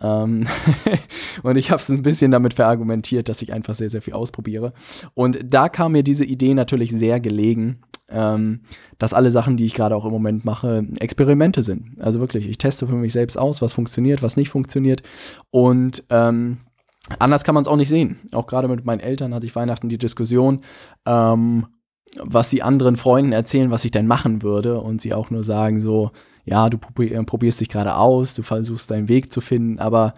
Ähm 0.00 0.46
und 1.42 1.56
ich 1.56 1.70
habe 1.70 1.80
es 1.80 1.88
ein 1.88 2.02
bisschen 2.02 2.30
damit 2.30 2.54
verargumentiert, 2.54 3.28
dass 3.28 3.42
ich 3.42 3.52
einfach 3.52 3.74
sehr, 3.74 3.90
sehr 3.90 4.02
viel 4.02 4.14
ausprobiere. 4.14 4.72
Und 5.14 5.38
da 5.44 5.68
kam 5.68 5.92
mir 5.92 6.02
diese 6.02 6.24
Idee 6.24 6.54
natürlich 6.54 6.92
sehr 6.92 7.20
gelegen, 7.20 7.80
ähm, 8.08 8.60
dass 8.98 9.14
alle 9.14 9.30
Sachen, 9.30 9.56
die 9.56 9.64
ich 9.64 9.74
gerade 9.74 9.96
auch 9.96 10.04
im 10.04 10.12
Moment 10.12 10.44
mache, 10.44 10.86
Experimente 11.00 11.62
sind. 11.62 12.00
Also 12.00 12.20
wirklich, 12.20 12.48
ich 12.48 12.58
teste 12.58 12.86
für 12.86 12.94
mich 12.94 13.12
selbst 13.12 13.36
aus, 13.36 13.62
was 13.62 13.72
funktioniert, 13.72 14.22
was 14.22 14.36
nicht 14.36 14.50
funktioniert. 14.50 15.02
Und 15.50 16.04
ähm, 16.10 16.58
anders 17.18 17.44
kann 17.44 17.54
man 17.54 17.62
es 17.62 17.68
auch 17.68 17.76
nicht 17.76 17.88
sehen. 17.88 18.18
Auch 18.32 18.46
gerade 18.46 18.68
mit 18.68 18.84
meinen 18.84 19.00
Eltern 19.00 19.34
hatte 19.34 19.46
ich 19.46 19.56
Weihnachten 19.56 19.88
die 19.88 19.98
Diskussion, 19.98 20.60
ähm, 21.04 21.66
was 22.22 22.50
sie 22.50 22.62
anderen 22.62 22.96
Freunden 22.96 23.32
erzählen, 23.32 23.70
was 23.70 23.84
ich 23.84 23.90
denn 23.90 24.06
machen 24.06 24.42
würde. 24.42 24.80
Und 24.80 25.00
sie 25.00 25.14
auch 25.14 25.30
nur 25.30 25.44
sagen 25.44 25.78
so, 25.78 26.10
ja, 26.44 26.68
du 26.70 26.78
probierst 26.78 27.60
dich 27.60 27.68
gerade 27.68 27.96
aus, 27.96 28.34
du 28.34 28.42
versuchst 28.42 28.90
deinen 28.90 29.08
Weg 29.08 29.32
zu 29.32 29.40
finden, 29.40 29.78
aber 29.78 30.14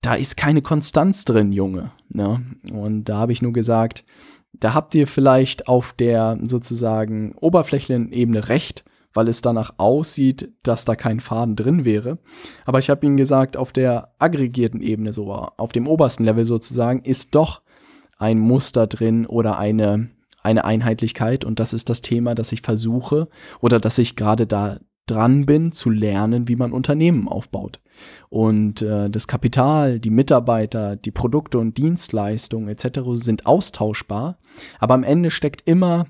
da 0.00 0.14
ist 0.14 0.36
keine 0.36 0.62
Konstanz 0.62 1.24
drin, 1.24 1.52
Junge. 1.52 1.92
Ne? 2.08 2.44
Und 2.72 3.04
da 3.04 3.18
habe 3.18 3.32
ich 3.32 3.42
nur 3.42 3.52
gesagt, 3.52 4.04
da 4.52 4.74
habt 4.74 4.94
ihr 4.94 5.06
vielleicht 5.06 5.68
auf 5.68 5.92
der 5.92 6.38
sozusagen 6.42 7.34
oberflächlichen 7.36 8.12
Ebene 8.12 8.48
recht, 8.48 8.84
weil 9.12 9.28
es 9.28 9.42
danach 9.42 9.74
aussieht, 9.78 10.52
dass 10.62 10.84
da 10.84 10.94
kein 10.94 11.20
Faden 11.20 11.56
drin 11.56 11.84
wäre. 11.84 12.18
Aber 12.64 12.78
ich 12.78 12.90
habe 12.90 13.06
ihnen 13.06 13.16
gesagt, 13.16 13.56
auf 13.56 13.72
der 13.72 14.14
aggregierten 14.18 14.80
Ebene, 14.80 15.12
so 15.12 15.32
auf 15.32 15.72
dem 15.72 15.86
obersten 15.86 16.24
Level 16.24 16.44
sozusagen, 16.44 17.02
ist 17.02 17.34
doch 17.34 17.62
ein 18.16 18.38
Muster 18.38 18.86
drin 18.86 19.26
oder 19.26 19.58
eine, 19.58 20.10
eine 20.42 20.64
Einheitlichkeit. 20.64 21.44
Und 21.44 21.60
das 21.60 21.72
ist 21.72 21.88
das 21.88 22.02
Thema, 22.02 22.34
das 22.34 22.52
ich 22.52 22.62
versuche 22.62 23.28
oder 23.60 23.80
das 23.80 23.98
ich 23.98 24.16
gerade 24.16 24.46
da 24.46 24.78
dran 25.06 25.46
bin, 25.46 25.72
zu 25.72 25.90
lernen, 25.90 26.48
wie 26.48 26.56
man 26.56 26.72
Unternehmen 26.72 27.28
aufbaut. 27.28 27.80
Und 28.28 28.82
äh, 28.82 29.10
das 29.10 29.26
Kapital, 29.26 29.98
die 29.98 30.10
Mitarbeiter, 30.10 30.96
die 30.96 31.10
Produkte 31.10 31.58
und 31.58 31.78
Dienstleistungen 31.78 32.68
etc. 32.68 33.00
sind 33.14 33.46
austauschbar, 33.46 34.38
aber 34.78 34.94
am 34.94 35.04
Ende 35.04 35.30
steckt 35.30 35.62
immer 35.66 36.06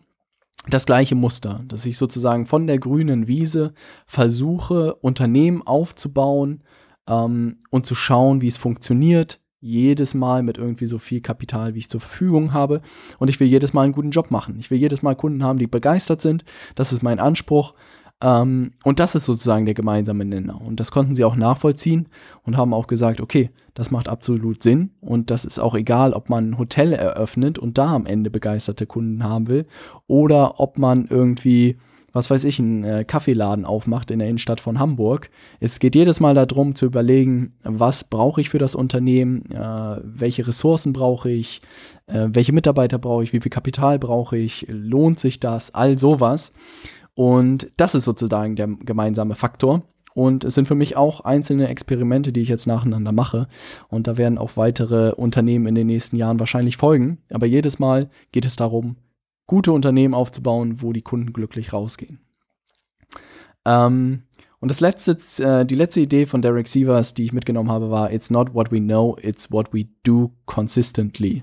das 0.68 0.84
gleiche 0.84 1.14
Muster, 1.14 1.64
dass 1.66 1.86
ich 1.86 1.96
sozusagen 1.96 2.44
von 2.44 2.66
der 2.66 2.78
grünen 2.78 3.26
Wiese 3.26 3.72
versuche, 4.06 4.94
Unternehmen 4.96 5.62
aufzubauen 5.62 6.64
ähm, 7.08 7.62
und 7.70 7.86
zu 7.86 7.94
schauen, 7.94 8.40
wie 8.42 8.48
es 8.48 8.56
funktioniert, 8.56 9.40
jedes 9.60 10.14
Mal 10.14 10.42
mit 10.42 10.58
irgendwie 10.58 10.86
so 10.86 10.98
viel 10.98 11.20
Kapital, 11.20 11.74
wie 11.74 11.80
ich 11.80 11.88
zur 11.88 12.00
Verfügung 12.00 12.52
habe. 12.52 12.80
Und 13.18 13.28
ich 13.28 13.40
will 13.40 13.48
jedes 13.48 13.72
Mal 13.72 13.82
einen 13.82 13.92
guten 13.92 14.10
Job 14.10 14.30
machen. 14.30 14.56
Ich 14.58 14.70
will 14.70 14.78
jedes 14.78 15.02
Mal 15.02 15.16
Kunden 15.16 15.42
haben, 15.42 15.58
die 15.58 15.66
begeistert 15.66 16.20
sind. 16.20 16.44
Das 16.74 16.92
ist 16.92 17.02
mein 17.02 17.18
Anspruch. 17.18 17.74
Ähm, 18.20 18.72
und 18.84 19.00
das 19.00 19.14
ist 19.14 19.24
sozusagen 19.24 19.64
der 19.64 19.74
gemeinsame 19.74 20.24
Nenner. 20.24 20.60
Und 20.60 20.80
das 20.80 20.90
konnten 20.90 21.14
sie 21.14 21.24
auch 21.24 21.36
nachvollziehen 21.36 22.08
und 22.42 22.56
haben 22.56 22.74
auch 22.74 22.86
gesagt, 22.86 23.20
okay, 23.20 23.50
das 23.74 23.90
macht 23.90 24.08
absolut 24.08 24.62
Sinn. 24.62 24.90
Und 25.00 25.30
das 25.30 25.44
ist 25.44 25.58
auch 25.58 25.74
egal, 25.74 26.12
ob 26.12 26.28
man 26.28 26.50
ein 26.50 26.58
Hotel 26.58 26.92
eröffnet 26.92 27.58
und 27.58 27.78
da 27.78 27.94
am 27.94 28.06
Ende 28.06 28.30
begeisterte 28.30 28.86
Kunden 28.86 29.22
haben 29.22 29.48
will 29.48 29.66
oder 30.06 30.58
ob 30.60 30.78
man 30.78 31.06
irgendwie 31.06 31.78
was 32.18 32.30
weiß 32.30 32.42
ich, 32.44 32.58
einen 32.58 32.82
äh, 32.82 33.04
Kaffeeladen 33.04 33.64
aufmacht 33.64 34.10
in 34.10 34.18
der 34.18 34.28
Innenstadt 34.28 34.60
von 34.60 34.80
Hamburg. 34.80 35.30
Es 35.60 35.78
geht 35.78 35.94
jedes 35.94 36.18
Mal 36.18 36.34
darum 36.34 36.74
zu 36.74 36.86
überlegen, 36.86 37.52
was 37.62 38.02
brauche 38.02 38.40
ich 38.40 38.50
für 38.50 38.58
das 38.58 38.74
Unternehmen, 38.74 39.48
äh, 39.52 40.00
welche 40.02 40.46
Ressourcen 40.46 40.92
brauche 40.92 41.30
ich, 41.30 41.62
äh, 42.08 42.26
welche 42.30 42.52
Mitarbeiter 42.52 42.98
brauche 42.98 43.22
ich, 43.22 43.32
wie 43.32 43.40
viel 43.40 43.50
Kapital 43.50 44.00
brauche 44.00 44.36
ich, 44.36 44.66
lohnt 44.68 45.20
sich 45.20 45.38
das, 45.38 45.74
all 45.74 45.96
sowas. 45.96 46.52
Und 47.14 47.70
das 47.76 47.94
ist 47.94 48.04
sozusagen 48.04 48.56
der 48.56 48.66
gemeinsame 48.66 49.36
Faktor. 49.36 49.84
Und 50.12 50.42
es 50.42 50.56
sind 50.56 50.66
für 50.66 50.74
mich 50.74 50.96
auch 50.96 51.20
einzelne 51.20 51.68
Experimente, 51.68 52.32
die 52.32 52.40
ich 52.40 52.48
jetzt 52.48 52.66
nacheinander 52.66 53.12
mache. 53.12 53.46
Und 53.88 54.08
da 54.08 54.16
werden 54.16 54.38
auch 54.38 54.56
weitere 54.56 55.12
Unternehmen 55.12 55.68
in 55.68 55.76
den 55.76 55.86
nächsten 55.86 56.16
Jahren 56.16 56.40
wahrscheinlich 56.40 56.76
folgen. 56.76 57.18
Aber 57.32 57.46
jedes 57.46 57.78
Mal 57.78 58.10
geht 58.32 58.44
es 58.44 58.56
darum, 58.56 58.96
gute 59.48 59.72
Unternehmen 59.72 60.14
aufzubauen, 60.14 60.80
wo 60.80 60.92
die 60.92 61.02
Kunden 61.02 61.32
glücklich 61.32 61.72
rausgehen. 61.72 62.20
Ähm, 63.64 64.22
und 64.60 64.70
das 64.70 64.80
letzte, 64.80 65.16
äh, 65.42 65.64
die 65.64 65.74
letzte 65.74 66.00
Idee 66.00 66.26
von 66.26 66.42
Derek 66.42 66.68
Sievers, 66.68 67.14
die 67.14 67.24
ich 67.24 67.32
mitgenommen 67.32 67.70
habe, 67.70 67.90
war 67.90 68.12
It's 68.12 68.30
not 68.30 68.54
what 68.54 68.70
we 68.70 68.78
know, 68.78 69.16
it's 69.20 69.50
what 69.50 69.72
we 69.72 69.88
do 70.04 70.32
consistently. 70.46 71.42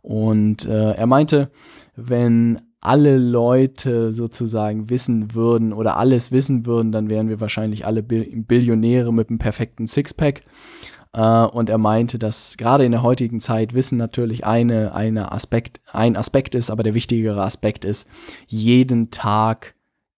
Und 0.00 0.64
äh, 0.66 0.92
er 0.92 1.06
meinte, 1.06 1.50
wenn 1.96 2.60
alle 2.80 3.18
Leute 3.18 4.12
sozusagen 4.12 4.88
wissen 4.88 5.34
würden 5.34 5.72
oder 5.72 5.98
alles 5.98 6.32
wissen 6.32 6.64
würden, 6.64 6.92
dann 6.92 7.10
wären 7.10 7.28
wir 7.28 7.40
wahrscheinlich 7.40 7.84
alle 7.84 8.02
Billionäre 8.02 9.12
mit 9.12 9.28
einem 9.28 9.38
perfekten 9.38 9.86
Sixpack. 9.86 10.42
Uh, 11.16 11.48
und 11.52 11.68
er 11.68 11.78
meinte, 11.78 12.20
dass 12.20 12.56
gerade 12.56 12.84
in 12.84 12.92
der 12.92 13.02
heutigen 13.02 13.40
Zeit 13.40 13.74
Wissen 13.74 13.98
natürlich 13.98 14.46
eine, 14.46 14.94
eine 14.94 15.32
Aspekt, 15.32 15.80
ein 15.90 16.16
Aspekt 16.16 16.54
ist, 16.54 16.70
aber 16.70 16.84
der 16.84 16.94
wichtigere 16.94 17.42
Aspekt 17.42 17.84
ist, 17.84 18.08
jeden 18.46 19.10
Tag 19.10 19.74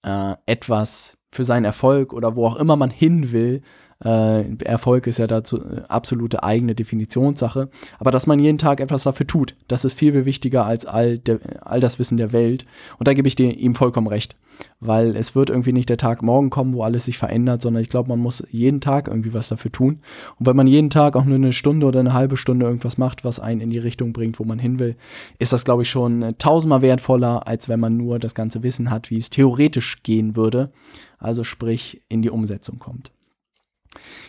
uh, 0.07 0.35
etwas 0.45 1.17
für 1.31 1.45
seinen 1.45 1.65
Erfolg 1.65 2.13
oder 2.13 2.37
wo 2.37 2.47
auch 2.47 2.57
immer 2.57 2.77
man 2.77 2.91
hin 2.91 3.33
will, 3.33 3.63
äh, 4.05 4.57
Erfolg 4.65 5.07
ist 5.07 5.19
ja 5.19 5.27
dazu 5.27 5.59
äh, 5.59 5.83
absolute 5.89 6.43
eigene 6.43 6.75
Definitionssache. 6.75 7.69
Aber 7.99 8.11
dass 8.11 8.27
man 8.27 8.39
jeden 8.39 8.59
Tag 8.59 8.81
etwas 8.81 9.05
dafür 9.05 9.27
tut, 9.27 9.55
das 9.69 9.85
ist 9.85 9.99
viel, 9.99 10.13
viel 10.13 10.25
wichtiger 10.25 10.65
als 10.65 10.87
all, 10.87 11.19
der, 11.19 11.39
all 11.61 11.81
das 11.81 11.99
Wissen 11.99 12.19
der 12.19 12.33
Welt. 12.33 12.67
Und 12.99 13.09
da 13.09 13.15
gebe 13.15 13.29
ich 13.29 13.37
dir, 13.37 13.57
ihm 13.57 13.75
vollkommen 13.75 14.07
recht. 14.07 14.37
Weil 14.81 15.17
es 15.17 15.35
wird 15.35 15.51
irgendwie 15.51 15.73
nicht 15.73 15.89
der 15.89 15.97
Tag 15.97 16.23
morgen 16.23 16.51
kommen, 16.51 16.75
wo 16.75 16.83
alles 16.83 17.07
sich 17.07 17.19
verändert, 17.19 17.63
sondern 17.63 17.83
ich 17.83 17.89
glaube, 17.89 18.09
man 18.09 18.19
muss 18.19 18.47
jeden 18.51 18.81
Tag 18.81 19.09
irgendwie 19.09 19.33
was 19.33 19.49
dafür 19.49 19.73
tun. 19.73 20.01
Und 20.39 20.47
wenn 20.47 20.57
man 20.57 20.67
jeden 20.67 20.91
Tag 20.91 21.17
auch 21.17 21.25
nur 21.25 21.37
eine 21.37 21.53
Stunde 21.53 21.87
oder 21.87 22.01
eine 22.01 22.13
halbe 22.13 22.37
Stunde 22.37 22.67
irgendwas 22.67 22.99
macht, 22.99 23.25
was 23.25 23.41
einen 23.41 23.61
in 23.61 23.71
die 23.71 23.79
Richtung 23.79 24.13
bringt, 24.13 24.39
wo 24.39 24.45
man 24.45 24.59
hin 24.59 24.79
will, 24.79 24.97
ist 25.39 25.53
das, 25.53 25.65
glaube 25.65 25.83
ich, 25.83 25.91
schon 25.91 26.23
äh, 26.23 26.35
tausendmal 26.35 26.83
wertvoller, 26.83 27.47
als 27.49 27.69
wenn 27.69 27.81
man 27.81 27.97
nur 27.97 28.19
das 28.19 28.35
ganze 28.35 28.63
Wissen 28.63 28.91
hat, 28.91 29.11
wie 29.11 29.17
es 29.17 29.31
theoretisch 29.31 30.03
gehen 30.03 30.37
würde. 30.37 30.71
Also 31.19 31.45
sprich, 31.45 32.03
in 32.09 32.23
die 32.23 32.31
Umsetzung 32.31 32.79
kommt. 32.79 33.13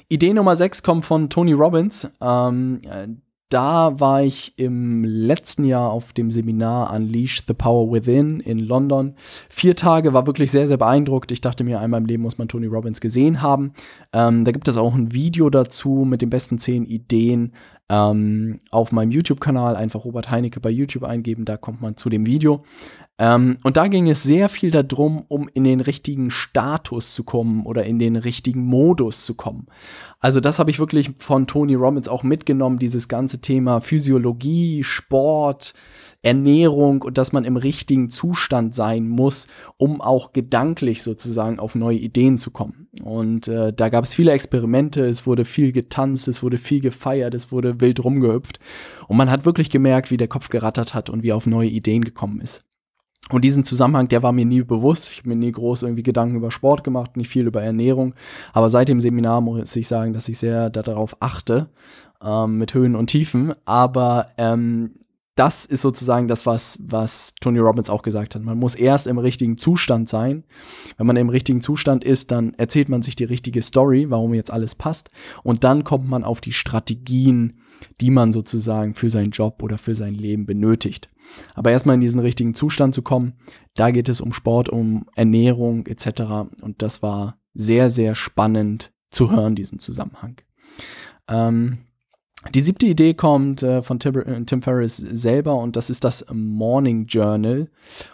Idee 0.09 0.33
Nummer 0.33 0.55
6 0.55 0.83
kommt 0.83 1.05
von 1.05 1.29
Tony 1.29 1.53
Robbins. 1.53 2.09
Ähm, 2.21 2.81
da 3.53 3.99
war 3.99 4.23
ich 4.23 4.57
im 4.57 5.03
letzten 5.03 5.63
Jahr 5.63 5.91
auf 5.91 6.11
dem 6.13 6.31
Seminar 6.31 6.91
Unleash 6.91 7.43
the 7.47 7.53
Power 7.53 7.91
Within 7.91 8.39
in 8.39 8.57
London. 8.57 9.13
Vier 9.47 9.75
Tage 9.75 10.11
war 10.11 10.25
wirklich 10.25 10.49
sehr, 10.49 10.67
sehr 10.67 10.77
beeindruckt. 10.77 11.31
Ich 11.31 11.39
dachte 11.39 11.63
mir, 11.63 11.79
einmal 11.79 12.01
im 12.01 12.07
Leben 12.07 12.23
muss 12.23 12.39
man 12.39 12.47
Tony 12.47 12.65
Robbins 12.65 12.99
gesehen 12.99 13.43
haben. 13.43 13.73
Ähm, 14.11 14.43
da 14.43 14.51
gibt 14.51 14.67
es 14.67 14.77
auch 14.77 14.95
ein 14.95 15.13
Video 15.13 15.51
dazu 15.51 16.03
mit 16.03 16.23
den 16.23 16.31
besten 16.31 16.57
zehn 16.57 16.83
Ideen 16.83 17.53
ähm, 17.89 18.61
auf 18.71 18.91
meinem 18.91 19.11
YouTube-Kanal. 19.11 19.75
Einfach 19.75 20.05
Robert 20.05 20.31
Heinecke 20.31 20.59
bei 20.59 20.69
YouTube 20.69 21.03
eingeben, 21.03 21.45
da 21.45 21.57
kommt 21.57 21.81
man 21.81 21.97
zu 21.97 22.09
dem 22.09 22.25
Video. 22.25 22.63
Ähm, 23.19 23.57
und 23.63 23.77
da 23.77 23.87
ging 23.87 24.09
es 24.09 24.23
sehr 24.23 24.49
viel 24.49 24.71
darum, 24.71 25.23
um 25.27 25.47
in 25.53 25.63
den 25.63 25.81
richtigen 25.81 26.31
Status 26.31 27.13
zu 27.13 27.23
kommen 27.23 27.65
oder 27.65 27.85
in 27.85 27.99
den 27.99 28.15
richtigen 28.15 28.65
Modus 28.65 29.25
zu 29.25 29.35
kommen. 29.35 29.67
Also 30.19 30.39
das 30.39 30.57
habe 30.57 30.71
ich 30.71 30.79
wirklich 30.79 31.11
von 31.19 31.45
Tony 31.45 31.75
Robbins 31.75 32.07
auch 32.07 32.23
mitgenommen, 32.23 32.79
dieses 32.79 33.07
ganze 33.07 33.39
Thema 33.39 33.81
Physiologie, 33.81 34.83
Sport, 34.83 35.75
Ernährung 36.23 37.03
und 37.03 37.17
dass 37.17 37.33
man 37.33 37.43
im 37.43 37.57
richtigen 37.57 38.09
Zustand 38.09 38.73
sein 38.73 39.07
muss, 39.07 39.47
um 39.77 40.01
auch 40.01 40.33
gedanklich 40.33 41.03
sozusagen 41.03 41.59
auf 41.59 41.75
neue 41.75 41.97
Ideen 41.97 42.37
zu 42.37 42.49
kommen. 42.49 42.82
Und 43.01 43.47
äh, 43.47 43.73
da 43.73 43.89
gab 43.89 44.03
es 44.03 44.13
viele 44.13 44.33
Experimente, 44.33 45.05
es 45.05 45.25
wurde 45.25 45.45
viel 45.45 45.71
getanzt, 45.71 46.27
es 46.27 46.43
wurde 46.43 46.59
viel 46.59 46.79
gefeiert, 46.79 47.33
es 47.33 47.51
wurde 47.51 47.81
wild 47.81 48.03
rumgehüpft 48.03 48.59
und 49.07 49.17
man 49.17 49.31
hat 49.31 49.45
wirklich 49.45 49.71
gemerkt, 49.71 50.11
wie 50.11 50.17
der 50.17 50.27
Kopf 50.27 50.49
gerattert 50.49 50.93
hat 50.93 51.09
und 51.09 51.23
wie 51.23 51.29
er 51.29 51.35
auf 51.35 51.47
neue 51.47 51.69
Ideen 51.69 52.03
gekommen 52.03 52.39
ist. 52.39 52.63
Und 53.29 53.45
diesen 53.45 53.63
Zusammenhang, 53.63 54.09
der 54.09 54.21
war 54.21 54.33
mir 54.33 54.45
nie 54.45 54.63
bewusst. 54.63 55.09
Ich 55.11 55.19
habe 55.19 55.29
mir 55.29 55.37
nie 55.37 55.51
groß 55.51 55.83
irgendwie 55.83 56.03
Gedanken 56.03 56.35
über 56.35 56.51
Sport 56.51 56.83
gemacht, 56.83 57.15
nicht 57.15 57.29
viel 57.29 57.47
über 57.47 57.63
Ernährung. 57.63 58.15
Aber 58.51 58.67
seit 58.67 58.89
dem 58.89 58.99
Seminar 58.99 59.39
muss 59.39 59.75
ich 59.77 59.87
sagen, 59.87 60.11
dass 60.11 60.27
ich 60.27 60.37
sehr 60.37 60.69
darauf 60.69 61.15
achte, 61.21 61.69
ähm, 62.21 62.57
mit 62.57 62.73
Höhen 62.73 62.95
und 62.95 63.07
Tiefen. 63.07 63.53
Aber 63.63 64.27
ähm, 64.37 64.95
das 65.35 65.65
ist 65.65 65.81
sozusagen 65.81 66.27
das, 66.27 66.45
was, 66.45 66.77
was 66.85 67.33
Tony 67.41 67.59
Robbins 67.59 67.89
auch 67.89 68.03
gesagt 68.03 68.35
hat. 68.35 68.43
Man 68.43 68.59
muss 68.59 68.75
erst 68.75 69.07
im 69.07 69.17
richtigen 69.17 69.57
Zustand 69.57 70.07
sein. 70.07 70.43
Wenn 70.97 71.07
man 71.07 71.17
im 71.17 71.29
richtigen 71.29 71.61
Zustand 71.61 72.03
ist, 72.03 72.31
dann 72.31 72.53
erzählt 72.55 72.89
man 72.89 73.01
sich 73.01 73.15
die 73.15 73.23
richtige 73.23 73.61
Story, 73.61 74.09
warum 74.09 74.33
jetzt 74.33 74.51
alles 74.51 74.75
passt. 74.75 75.09
Und 75.43 75.63
dann 75.63 75.83
kommt 75.83 76.07
man 76.07 76.23
auf 76.23 76.39
die 76.39 76.53
Strategien, 76.53 77.57
die 77.99 78.11
man 78.11 78.31
sozusagen 78.31 78.93
für 78.93 79.09
seinen 79.09 79.31
Job 79.31 79.63
oder 79.63 79.77
für 79.77 79.95
sein 79.95 80.13
Leben 80.13 80.45
benötigt. 80.45 81.09
Aber 81.55 81.71
erstmal 81.71 81.95
in 81.95 82.01
diesen 82.01 82.19
richtigen 82.19 82.53
Zustand 82.53 82.93
zu 82.93 83.01
kommen, 83.01 83.33
da 83.75 83.91
geht 83.91 84.09
es 84.09 84.21
um 84.21 84.33
Sport, 84.33 84.69
um 84.69 85.07
Ernährung 85.15 85.87
etc. 85.87 86.51
Und 86.61 86.81
das 86.81 87.01
war 87.01 87.39
sehr, 87.55 87.89
sehr 87.89 88.13
spannend 88.13 88.93
zu 89.09 89.31
hören, 89.31 89.55
diesen 89.55 89.79
Zusammenhang. 89.79 90.37
Ähm, 91.27 91.79
die 92.53 92.61
siebte 92.61 92.85
Idee 92.85 93.13
kommt 93.13 93.63
äh, 93.63 93.81
von 93.81 93.99
Tim, 93.99 94.15
äh, 94.15 94.43
Tim 94.45 94.61
Ferriss 94.61 94.97
selber 94.97 95.55
und 95.55 95.75
das 95.75 95.89
ist 95.89 96.03
das 96.03 96.25
Morning 96.31 97.05
Journal. 97.05 97.69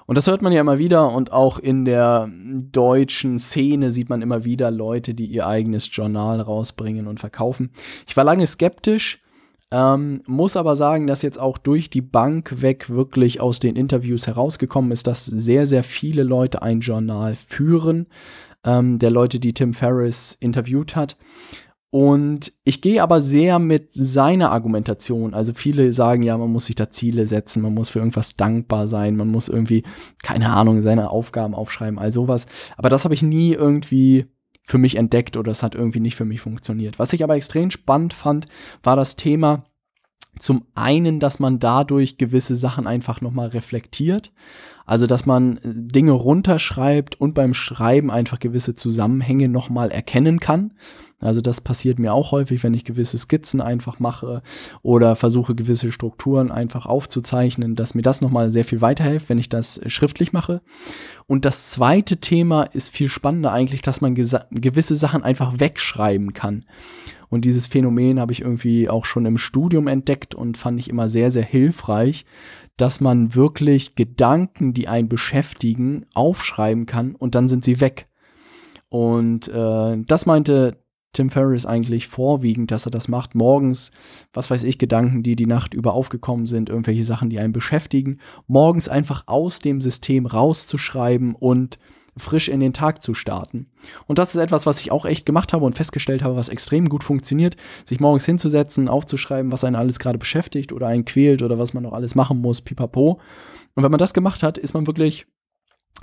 Und 0.05 0.17
das 0.17 0.27
hört 0.27 0.41
man 0.41 0.51
ja 0.53 0.61
immer 0.61 0.77
wieder 0.77 1.11
und 1.11 1.31
auch 1.33 1.57
in 1.57 1.85
der 1.85 2.29
deutschen 2.71 3.39
Szene 3.39 3.91
sieht 3.91 4.09
man 4.09 4.21
immer 4.21 4.45
wieder 4.45 4.71
Leute, 4.71 5.13
die 5.13 5.25
ihr 5.25 5.47
eigenes 5.47 5.89
Journal 5.91 6.41
rausbringen 6.41 7.07
und 7.07 7.19
verkaufen. 7.19 7.71
Ich 8.07 8.15
war 8.15 8.23
lange 8.23 8.45
skeptisch, 8.45 9.21
ähm, 9.71 10.21
muss 10.25 10.55
aber 10.55 10.75
sagen, 10.75 11.05
dass 11.05 11.21
jetzt 11.21 11.39
auch 11.39 11.57
durch 11.57 11.89
die 11.89 12.01
Bank 12.01 12.61
weg 12.61 12.89
wirklich 12.89 13.39
aus 13.41 13.59
den 13.59 13.75
Interviews 13.75 14.25
herausgekommen 14.25 14.91
ist, 14.91 15.05
dass 15.05 15.25
sehr, 15.25 15.67
sehr 15.67 15.83
viele 15.83 16.23
Leute 16.23 16.61
ein 16.61 16.79
Journal 16.79 17.35
führen, 17.35 18.07
ähm, 18.63 18.99
der 18.99 19.11
Leute, 19.11 19.39
die 19.39 19.53
Tim 19.53 19.73
Ferriss 19.73 20.37
interviewt 20.39 20.95
hat. 20.95 21.17
Und 21.91 22.51
ich 22.63 22.81
gehe 22.81 23.01
aber 23.01 23.19
sehr 23.19 23.57
mit 23.57 23.93
seiner 23.93 24.51
Argumentation. 24.51 25.33
Also 25.33 25.53
viele 25.53 25.91
sagen 25.91 26.21
ja, 26.21 26.37
man 26.37 26.51
muss 26.51 26.67
sich 26.67 26.75
da 26.75 26.91
Ziele 26.91 27.25
setzen, 27.25 27.63
man 27.63 27.73
muss 27.73 27.89
für 27.89 27.99
irgendwas 27.99 28.35
dankbar 28.35 28.87
sein, 28.87 29.15
man 29.15 29.29
muss 29.29 29.47
irgendwie, 29.47 29.83
keine 30.21 30.51
Ahnung, 30.51 30.83
seine 30.83 31.09
Aufgaben 31.09 31.55
aufschreiben, 31.55 31.97
all 31.97 32.11
sowas. 32.11 32.45
Aber 32.77 32.89
das 32.89 33.05
habe 33.05 33.15
ich 33.15 33.23
nie 33.23 33.53
irgendwie 33.53 34.27
für 34.63 34.77
mich 34.77 34.97
entdeckt 34.97 35.35
oder 35.35 35.49
es 35.49 35.63
hat 35.63 35.73
irgendwie 35.73 35.99
nicht 35.99 36.15
für 36.15 36.25
mich 36.25 36.41
funktioniert. 36.41 36.99
Was 36.99 37.11
ich 37.13 37.23
aber 37.23 37.35
extrem 37.35 37.71
spannend 37.71 38.13
fand, 38.13 38.45
war 38.83 38.95
das 38.95 39.15
Thema 39.15 39.63
zum 40.37 40.65
einen, 40.75 41.19
dass 41.19 41.39
man 41.39 41.59
dadurch 41.59 42.17
gewisse 42.17 42.55
Sachen 42.55 42.85
einfach 42.85 43.19
nochmal 43.19 43.47
reflektiert. 43.47 44.31
Also, 44.85 45.05
dass 45.05 45.25
man 45.25 45.57
äh, 45.57 45.61
Dinge 45.65 46.11
runterschreibt 46.11 47.19
und 47.19 47.33
beim 47.33 47.53
Schreiben 47.53 48.09
einfach 48.09 48.39
gewisse 48.39 48.75
Zusammenhänge 48.75 49.49
nochmal 49.49 49.91
erkennen 49.91 50.39
kann. 50.39 50.73
Also 51.21 51.41
das 51.41 51.59
passiert 51.59 51.99
mir 51.99 52.13
auch 52.13 52.31
häufig, 52.31 52.63
wenn 52.63 52.73
ich 52.73 52.85
gewisse 52.85 53.17
Skizzen 53.17 53.59
einfach 53.59 53.99
mache 53.99 54.41
oder 54.81 55.17
versuche 55.17 55.53
gewisse 55.53 55.91
Strukturen 55.91 56.49
einfach 56.49 56.85
aufzuzeichnen, 56.85 57.75
dass 57.75 57.93
mir 57.93 58.03
das 58.03 58.21
nochmal 58.21 58.49
sehr 58.49 58.63
viel 58.63 58.79
weiterhilft, 58.79 59.27
wenn 59.27 59.37
ich 59.37 59.49
das 59.49 59.81
schriftlich 59.87 60.31
mache. 60.31 60.61
Und 61.27 61.43
das 61.43 61.69
zweite 61.69 62.17
Thema 62.17 62.63
ist 62.63 62.89
viel 62.89 63.09
spannender 63.09 63.51
eigentlich, 63.51 63.81
dass 63.81 63.99
man 63.99 64.15
gewisse 64.15 64.95
Sachen 64.95 65.23
einfach 65.23 65.59
wegschreiben 65.59 66.33
kann. 66.33 66.65
Und 67.29 67.45
dieses 67.45 67.67
Phänomen 67.67 68.19
habe 68.19 68.31
ich 68.31 68.41
irgendwie 68.41 68.89
auch 68.89 69.05
schon 69.05 69.25
im 69.25 69.37
Studium 69.37 69.87
entdeckt 69.87 70.33
und 70.33 70.57
fand 70.57 70.79
ich 70.79 70.89
immer 70.89 71.09
sehr, 71.09 71.31
sehr 71.31 71.43
hilfreich, 71.43 72.25
dass 72.77 73.01
man 73.01 73.35
wirklich 73.35 73.95
Gedanken, 73.95 74.73
die 74.73 74.87
einen 74.87 75.09
beschäftigen, 75.09 76.05
aufschreiben 76.13 76.85
kann 76.85 77.13
und 77.13 77.35
dann 77.35 77.49
sind 77.49 77.65
sie 77.65 77.81
weg. 77.81 78.07
Und 78.87 79.49
äh, 79.49 79.97
das 80.07 80.25
meinte 80.25 80.77
Tim 81.13 81.29
Ferriss 81.29 81.65
eigentlich 81.65 82.07
vorwiegend, 82.07 82.71
dass 82.71 82.85
er 82.85 82.91
das 82.91 83.07
macht. 83.07 83.33
Morgens, 83.35 83.91
was 84.31 84.51
weiß 84.51 84.63
ich, 84.63 84.77
Gedanken, 84.77 85.23
die 85.23 85.35
die 85.35 85.47
Nacht 85.47 85.73
über 85.73 85.93
aufgekommen 85.93 86.45
sind, 86.45 86.69
irgendwelche 86.69 87.03
Sachen, 87.03 87.29
die 87.29 87.39
einen 87.39 87.53
beschäftigen. 87.53 88.19
Morgens 88.47 88.89
einfach 88.89 89.23
aus 89.25 89.59
dem 89.59 89.81
System 89.81 90.25
rauszuschreiben 90.25 91.35
und 91.35 91.79
frisch 92.19 92.49
in 92.49 92.59
den 92.59 92.73
Tag 92.73 93.01
zu 93.01 93.13
starten. 93.13 93.67
Und 94.05 94.19
das 94.19 94.35
ist 94.35 94.41
etwas, 94.41 94.65
was 94.65 94.81
ich 94.81 94.91
auch 94.91 95.05
echt 95.05 95.25
gemacht 95.25 95.53
habe 95.53 95.65
und 95.65 95.75
festgestellt 95.75 96.21
habe, 96.21 96.35
was 96.35 96.49
extrem 96.49 96.89
gut 96.89 97.03
funktioniert, 97.03 97.55
sich 97.85 97.99
morgens 97.99 98.25
hinzusetzen, 98.25 98.87
aufzuschreiben, 98.87 99.51
was 99.51 99.63
einen 99.63 99.75
alles 99.75 99.99
gerade 99.99 100.17
beschäftigt 100.17 100.73
oder 100.73 100.87
einen 100.87 101.05
quält 101.05 101.41
oder 101.41 101.57
was 101.57 101.73
man 101.73 101.83
noch 101.83 101.93
alles 101.93 102.15
machen 102.15 102.39
muss, 102.39 102.61
pipapo. 102.61 103.19
Und 103.75 103.83
wenn 103.83 103.91
man 103.91 103.99
das 103.99 104.13
gemacht 104.13 104.43
hat, 104.43 104.57
ist 104.57 104.73
man 104.73 104.87
wirklich 104.87 105.25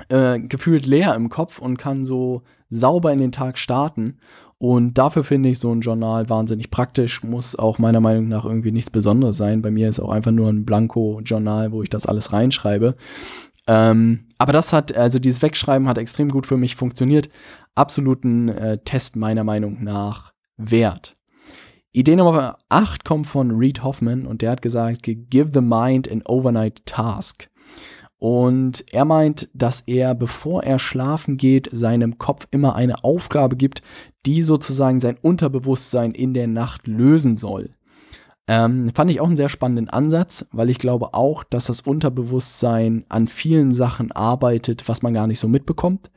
äh, 0.08 0.38
gefühlt 0.40 0.86
leer 0.86 1.14
im 1.14 1.28
Kopf 1.28 1.58
und 1.58 1.78
kann 1.78 2.04
so 2.04 2.42
sauber 2.68 3.12
in 3.12 3.18
den 3.18 3.32
Tag 3.32 3.58
starten. 3.58 4.18
Und 4.58 4.94
dafür 4.94 5.22
finde 5.22 5.50
ich 5.50 5.58
so 5.58 5.70
ein 5.70 5.80
Journal 5.80 6.30
wahnsinnig 6.30 6.70
praktisch, 6.70 7.22
muss 7.22 7.56
auch 7.56 7.78
meiner 7.78 8.00
Meinung 8.00 8.28
nach 8.28 8.44
irgendwie 8.44 8.72
nichts 8.72 8.90
Besonderes 8.90 9.36
sein. 9.36 9.60
Bei 9.60 9.70
mir 9.70 9.88
ist 9.88 10.00
auch 10.00 10.10
einfach 10.10 10.32
nur 10.32 10.48
ein 10.48 10.64
Blanko-Journal, 10.64 11.72
wo 11.72 11.82
ich 11.82 11.90
das 11.90 12.06
alles 12.06 12.32
reinschreibe. 12.32 12.96
Ähm, 13.66 14.26
aber 14.38 14.52
das 14.52 14.72
hat, 14.72 14.96
also 14.96 15.18
dieses 15.18 15.42
Wegschreiben 15.42 15.88
hat 15.88 15.98
extrem 15.98 16.30
gut 16.30 16.46
für 16.46 16.56
mich 16.56 16.76
funktioniert. 16.76 17.28
Absoluten 17.74 18.48
äh, 18.48 18.78
Test 18.78 19.16
meiner 19.16 19.44
Meinung 19.44 19.82
nach 19.82 20.32
wert. 20.56 21.16
Idee 21.92 22.16
Nummer 22.16 22.58
8 22.68 23.04
kommt 23.04 23.26
von 23.26 23.50
Reed 23.50 23.82
Hoffman 23.82 24.26
und 24.26 24.42
der 24.42 24.52
hat 24.52 24.62
gesagt, 24.62 25.02
give 25.02 25.50
the 25.52 25.60
mind 25.60 26.10
an 26.10 26.22
overnight 26.26 26.84
task. 26.86 27.48
Und 28.18 28.84
er 28.92 29.04
meint, 29.04 29.48
dass 29.52 29.80
er, 29.80 30.14
bevor 30.14 30.62
er 30.62 30.78
schlafen 30.78 31.36
geht, 31.36 31.68
seinem 31.70 32.18
Kopf 32.18 32.48
immer 32.50 32.74
eine 32.74 33.04
Aufgabe 33.04 33.56
gibt, 33.56 33.82
die 34.24 34.42
sozusagen 34.42 35.00
sein 35.00 35.18
Unterbewusstsein 35.20 36.12
in 36.12 36.32
der 36.32 36.46
Nacht 36.46 36.86
lösen 36.86 37.36
soll. 37.36 37.74
Ähm, 38.48 38.90
fand 38.94 39.10
ich 39.10 39.20
auch 39.20 39.26
einen 39.26 39.36
sehr 39.36 39.48
spannenden 39.48 39.88
Ansatz, 39.88 40.46
weil 40.52 40.70
ich 40.70 40.78
glaube 40.78 41.14
auch, 41.14 41.42
dass 41.44 41.66
das 41.66 41.80
Unterbewusstsein 41.80 43.04
an 43.08 43.26
vielen 43.28 43.72
Sachen 43.72 44.12
arbeitet, 44.12 44.88
was 44.88 45.02
man 45.02 45.14
gar 45.14 45.26
nicht 45.26 45.40
so 45.40 45.48
mitbekommt. 45.48 46.10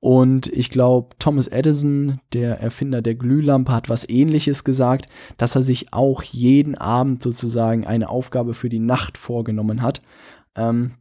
Und 0.00 0.46
ich 0.48 0.70
glaube, 0.70 1.16
Thomas 1.18 1.48
Edison, 1.48 2.20
der 2.32 2.60
Erfinder 2.60 3.02
der 3.02 3.14
Glühlampe, 3.14 3.72
hat 3.72 3.88
was 3.88 4.08
ähnliches 4.08 4.64
gesagt, 4.64 5.06
dass 5.38 5.56
er 5.56 5.62
sich 5.62 5.92
auch 5.92 6.22
jeden 6.22 6.76
Abend 6.76 7.22
sozusagen 7.22 7.86
eine 7.86 8.08
Aufgabe 8.08 8.54
für 8.54 8.68
die 8.68 8.78
Nacht 8.78 9.18
vorgenommen 9.18 9.82
hat. 9.82 10.02
Ähm, 10.54 10.92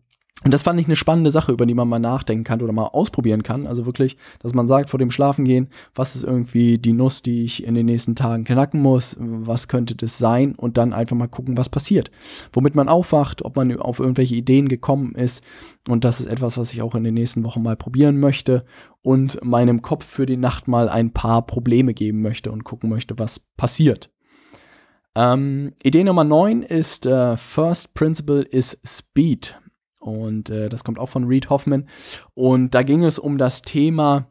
und 0.43 0.53
das 0.53 0.61
fand 0.61 0.79
ich 0.79 0.85
eine 0.85 0.95
spannende 0.95 1.31
Sache, 1.31 1.51
über 1.51 1.65
die 1.65 1.73
man 1.73 1.89
mal 1.89 1.97
nachdenken 1.97 2.43
kann 2.43 2.61
oder 2.61 2.71
mal 2.71 2.85
ausprobieren 2.85 3.41
kann. 3.41 3.65
Also 3.65 3.87
wirklich, 3.87 4.17
dass 4.39 4.53
man 4.53 4.67
sagt 4.67 4.91
vor 4.91 4.99
dem 4.99 5.09
Schlafengehen, 5.09 5.69
was 5.95 6.15
ist 6.15 6.23
irgendwie 6.23 6.77
die 6.77 6.93
Nuss, 6.93 7.23
die 7.23 7.43
ich 7.43 7.63
in 7.63 7.73
den 7.73 7.87
nächsten 7.87 8.15
Tagen 8.15 8.43
knacken 8.43 8.79
muss, 8.79 9.17
was 9.19 9.67
könnte 9.67 9.95
das 9.95 10.19
sein 10.19 10.53
und 10.53 10.77
dann 10.77 10.93
einfach 10.93 11.15
mal 11.15 11.27
gucken, 11.27 11.57
was 11.57 11.69
passiert. 11.69 12.11
Womit 12.53 12.75
man 12.75 12.87
aufwacht, 12.87 13.43
ob 13.43 13.55
man 13.55 13.75
auf 13.79 13.99
irgendwelche 13.99 14.35
Ideen 14.35 14.67
gekommen 14.67 15.15
ist. 15.15 15.43
Und 15.89 16.03
das 16.03 16.19
ist 16.19 16.27
etwas, 16.27 16.57
was 16.57 16.71
ich 16.71 16.83
auch 16.83 16.93
in 16.93 17.03
den 17.03 17.15
nächsten 17.15 17.43
Wochen 17.43 17.63
mal 17.63 17.75
probieren 17.75 18.19
möchte 18.19 18.63
und 19.01 19.43
meinem 19.43 19.81
Kopf 19.81 20.05
für 20.05 20.27
die 20.27 20.37
Nacht 20.37 20.67
mal 20.67 20.87
ein 20.87 21.13
paar 21.13 21.47
Probleme 21.47 21.95
geben 21.95 22.21
möchte 22.21 22.51
und 22.51 22.63
gucken 22.63 22.91
möchte, 22.91 23.17
was 23.17 23.49
passiert. 23.57 24.11
Ähm, 25.15 25.73
Idee 25.81 26.03
Nummer 26.03 26.23
9 26.23 26.61
ist 26.61 27.07
äh, 27.07 27.37
First 27.37 27.95
Principle 27.95 28.43
is 28.43 28.79
Speed. 28.85 29.59
Und 30.07 30.49
äh, 30.49 30.69
das 30.69 30.83
kommt 30.83 30.99
auch 30.99 31.09
von 31.09 31.25
Reed 31.25 31.49
Hoffman. 31.49 31.85
Und 32.33 32.73
da 32.75 32.83
ging 32.83 33.03
es 33.03 33.19
um 33.19 33.37
das 33.37 33.61
Thema, 33.61 34.27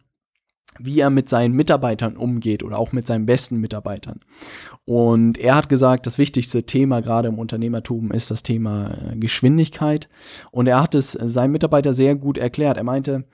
wie 0.79 1.01
er 1.01 1.11
mit 1.11 1.29
seinen 1.29 1.55
Mitarbeitern 1.55 2.17
umgeht 2.17 2.63
oder 2.63 2.79
auch 2.79 2.93
mit 2.93 3.07
seinen 3.07 3.27
besten 3.27 3.59
Mitarbeitern. 3.59 4.21
Und 4.85 5.39
er 5.39 5.55
hat 5.55 5.69
gesagt, 5.69 6.07
das 6.07 6.19
wichtigste 6.19 6.65
Thema 6.65 7.01
gerade 7.01 7.29
im 7.29 7.39
Unternehmertum 7.39 8.13
ist 8.13 8.31
das 8.31 8.43
Thema 8.43 8.91
äh, 8.91 9.17
Geschwindigkeit. 9.17 10.09
Und 10.51 10.67
er 10.67 10.83
hat 10.83 10.95
es 10.95 11.13
seinem 11.13 11.53
Mitarbeiter 11.53 11.95
sehr 11.95 12.17
gut 12.17 12.39
erklärt. 12.39 12.77
Er 12.77 12.85
meinte, 12.85 13.25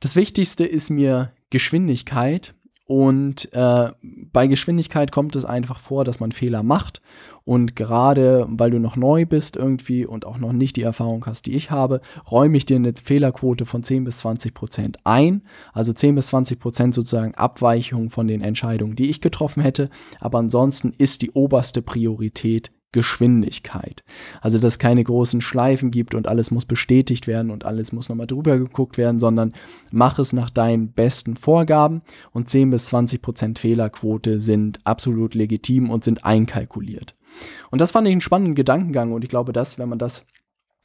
das 0.00 0.16
Wichtigste 0.16 0.64
ist 0.64 0.90
mir 0.90 1.32
Geschwindigkeit 1.50 2.54
und 2.86 3.52
äh, 3.52 3.90
bei 4.00 4.46
Geschwindigkeit 4.46 5.10
kommt 5.10 5.34
es 5.34 5.44
einfach 5.44 5.80
vor, 5.80 6.04
dass 6.04 6.20
man 6.20 6.30
Fehler 6.32 6.62
macht. 6.62 7.00
Und 7.46 7.76
gerade 7.76 8.44
weil 8.48 8.70
du 8.72 8.80
noch 8.80 8.96
neu 8.96 9.24
bist 9.24 9.56
irgendwie 9.56 10.04
und 10.04 10.26
auch 10.26 10.38
noch 10.38 10.52
nicht 10.52 10.74
die 10.74 10.82
Erfahrung 10.82 11.24
hast, 11.26 11.46
die 11.46 11.54
ich 11.54 11.70
habe, 11.70 12.00
räume 12.28 12.56
ich 12.56 12.66
dir 12.66 12.74
eine 12.74 12.92
Fehlerquote 12.92 13.66
von 13.66 13.84
10 13.84 14.02
bis 14.02 14.18
20 14.18 14.52
Prozent 14.52 14.98
ein. 15.04 15.42
Also 15.72 15.92
10 15.92 16.16
bis 16.16 16.26
20 16.26 16.58
Prozent 16.58 16.94
sozusagen 16.94 17.36
Abweichung 17.36 18.10
von 18.10 18.26
den 18.26 18.42
Entscheidungen, 18.42 18.96
die 18.96 19.08
ich 19.08 19.20
getroffen 19.20 19.62
hätte. 19.62 19.90
Aber 20.18 20.38
ansonsten 20.38 20.92
ist 20.98 21.22
die 21.22 21.30
oberste 21.30 21.82
Priorität 21.82 22.72
Geschwindigkeit. 22.90 24.02
Also, 24.40 24.58
dass 24.58 24.74
es 24.74 24.78
keine 24.78 25.04
großen 25.04 25.40
Schleifen 25.42 25.90
gibt 25.90 26.14
und 26.14 26.26
alles 26.26 26.50
muss 26.50 26.64
bestätigt 26.64 27.26
werden 27.26 27.50
und 27.50 27.64
alles 27.64 27.92
muss 27.92 28.08
nochmal 28.08 28.26
drüber 28.26 28.56
geguckt 28.58 28.96
werden, 28.96 29.20
sondern 29.20 29.52
mach 29.92 30.18
es 30.18 30.32
nach 30.32 30.48
deinen 30.48 30.92
besten 30.92 31.36
Vorgaben 31.36 32.00
und 32.32 32.48
10 32.48 32.70
bis 32.70 32.86
20 32.86 33.20
Prozent 33.20 33.58
Fehlerquote 33.58 34.40
sind 34.40 34.80
absolut 34.84 35.34
legitim 35.34 35.90
und 35.90 36.04
sind 36.04 36.24
einkalkuliert. 36.24 37.15
Und 37.70 37.80
das 37.80 37.92
fand 37.92 38.06
ich 38.06 38.12
einen 38.12 38.20
spannenden 38.20 38.54
Gedankengang. 38.54 39.12
Und 39.12 39.24
ich 39.24 39.30
glaube, 39.30 39.52
dass, 39.52 39.78
wenn 39.78 39.88
man 39.88 39.98
das 39.98 40.26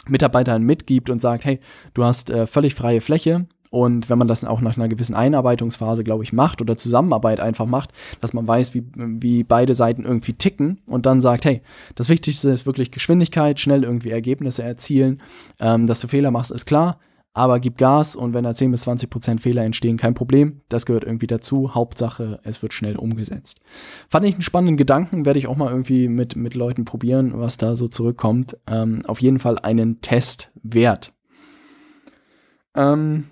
Mitarbeitern 0.08 0.64
mitgibt 0.64 1.10
und 1.10 1.22
sagt, 1.22 1.46
hey, 1.46 1.60
du 1.94 2.04
hast 2.04 2.30
äh, 2.30 2.48
völlig 2.48 2.74
freie 2.76 3.02
Fläche, 3.02 3.48
und 3.72 4.10
wenn 4.10 4.18
man 4.18 4.28
das 4.28 4.44
auch 4.44 4.60
nach 4.60 4.76
einer 4.76 4.90
gewissen 4.90 5.16
Einarbeitungsphase, 5.16 6.04
glaube 6.04 6.26
ich, 6.26 6.34
macht 6.34 6.62
oder 6.62 6.76
Zusammenarbeit 6.76 7.40
einfach 7.40 7.66
macht, 7.66 7.92
dass 8.20 8.34
man 8.34 8.46
weiß, 8.46 8.74
wie, 8.74 8.84
wie 8.94 9.46
beide 9.46 9.76
Seiten 9.76 10.04
irgendwie 10.04 10.34
ticken 10.34 10.82
und 10.88 11.06
dann 11.06 11.22
sagt, 11.22 11.46
hey, 11.46 11.62
das 11.96 12.10
Wichtigste 12.10 12.50
ist 12.50 12.66
wirklich 12.66 12.92
Geschwindigkeit, 12.92 13.62
schnell 13.62 13.86
irgendwie 13.86 14.10
Ergebnisse 14.10 14.62
erzielen. 14.62 15.22
Ähm, 15.62 15.88
dass 15.88 16.02
du 16.02 16.10
Fehler 16.10 16.32
machst, 16.32 16.52
ist 16.52 16.66
klar, 16.66 17.00
aber 17.34 17.60
gib 17.60 17.78
Gas 17.78 18.15
und 18.15 18.34
wenn 18.34 18.44
da 18.44 18.54
10 18.54 18.72
bis 18.72 18.82
20 18.82 19.10
Prozent 19.10 19.41
Fehler 19.41 19.63
entstehen, 19.63 19.98
kein 19.98 20.13
Problem. 20.13 20.62
Das 20.67 20.86
gehört 20.86 21.06
irgendwie 21.06 21.28
dazu. 21.28 21.74
Hauptsache, 21.74 22.39
es 22.44 22.62
wird 22.62 22.74
schnell 22.74 22.98
umgesetzt. 22.98 23.62
Fand 24.10 24.26
ich 24.26 24.34
einen 24.34 24.41
spannenden 24.41 24.78
Gedanken, 24.78 25.26
werde 25.26 25.39
ich 25.39 25.48
auch 25.48 25.56
mal 25.56 25.70
irgendwie 25.70 26.10
mit, 26.10 26.36
mit 26.36 26.56
Leuten 26.56 26.84
probieren, 26.84 27.32
was 27.36 27.58
da 27.58 27.76
so 27.76 27.88
zurückkommt. 27.88 28.58
Ähm, 28.67 29.04
auf 29.06 29.22
jeden 29.22 29.39
Fall 29.39 29.60
einen 29.60 30.02
Test 30.02 30.52
wert. 30.62 31.13
Ähm, 32.76 33.26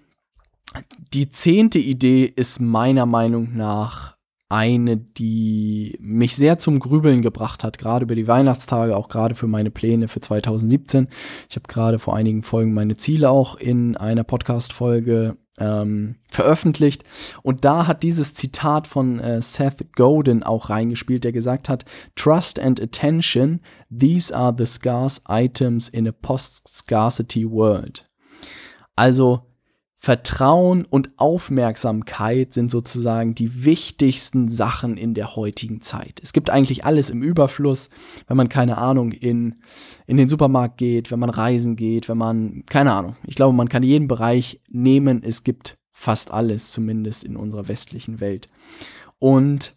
die 1.14 1.30
zehnte 1.30 1.80
Idee 1.80 2.24
ist 2.24 2.60
meiner 2.60 3.06
Meinung 3.06 3.56
nach 3.56 4.19
eine, 4.50 4.98
die 4.98 5.98
mich 6.02 6.36
sehr 6.36 6.58
zum 6.58 6.80
Grübeln 6.80 7.22
gebracht 7.22 7.64
hat, 7.64 7.78
gerade 7.78 8.04
über 8.06 8.16
die 8.16 8.28
Weihnachtstage, 8.28 8.98
auch 8.98 9.08
gerade 9.08 9.36
für 9.36 9.48
meine 9.48 9.70
Pläne 9.70 10.08
für 10.08 10.22
2017. 10.22 11.08
Ich 11.50 11.56
habe 11.56 11.68
gerade 11.68 12.00
vor 12.00 12.16
einigen 12.16 12.42
Folgen 12.42 12.74
meine 12.74 12.98
Ziele 12.98 13.30
auch 13.30 13.56
in 13.56 13.96
einer 13.96 14.24
Podcast-Folge 14.24 15.38
ähm, 15.60 16.16
veröffentlicht. 16.30 17.04
Und 17.44 17.64
da 17.64 17.86
hat 17.86 18.02
dieses 18.02 18.34
Zitat 18.34 18.88
von 18.88 19.20
äh, 19.20 19.42
Seth 19.42 19.94
Godin 19.96 20.42
auch 20.42 20.70
reingespielt, 20.72 21.24
der 21.24 21.32
gesagt 21.32 21.70
hat, 21.70 21.86
Trust 22.16 22.60
and 22.60 22.82
attention, 22.82 23.62
these 23.96 24.36
are 24.36 24.56
the 24.58 24.66
scarce 24.66 25.22
items 25.28 25.90
in 25.90 26.08
a 26.08 26.12
post-scarcity 26.12 27.48
world. 27.48 28.10
Also 28.96 29.49
Vertrauen 30.02 30.86
und 30.86 31.10
Aufmerksamkeit 31.18 32.54
sind 32.54 32.72
sozusagen 32.72 33.36
die 33.36 33.66
wichtigsten 33.66 34.48
Sachen 34.48 34.96
in 34.96 35.14
der 35.14 35.36
heutigen 35.36 35.82
Zeit. 35.82 36.22
Es 36.24 36.32
gibt 36.32 36.50
eigentlich 36.50 36.86
alles 36.86 37.10
im 37.10 37.22
Überfluss, 37.22 37.90
wenn 38.26 38.38
man 38.38 38.48
keine 38.48 38.78
Ahnung 38.78 39.12
in, 39.12 39.56
in 40.08 40.16
den 40.16 40.30
Supermarkt 40.30 40.78
geht, 40.78 41.12
wenn 41.12 41.20
man 41.20 41.30
reisen 41.30 41.76
geht, 41.76 42.08
wenn 42.08 42.18
man, 42.18 42.64
keine 42.70 42.94
Ahnung. 42.94 43.18
Ich 43.28 43.36
glaube, 43.36 43.54
man 43.54 43.68
kann 43.68 43.84
jeden 43.84 44.08
Bereich 44.08 44.62
nehmen. 44.70 45.22
Es 45.22 45.44
gibt 45.44 45.78
fast 45.92 46.32
alles, 46.32 46.72
zumindest 46.72 47.26
in 47.26 47.36
unserer 47.36 47.68
westlichen 47.68 48.22
Welt. 48.22 48.48
Und 49.20 49.76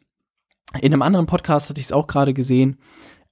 in 0.81 0.93
einem 0.93 1.03
anderen 1.03 1.27
Podcast 1.27 1.69
hatte 1.69 1.81
ich 1.81 1.87
es 1.87 1.93
auch 1.93 2.07
gerade 2.07 2.33
gesehen. 2.33 2.77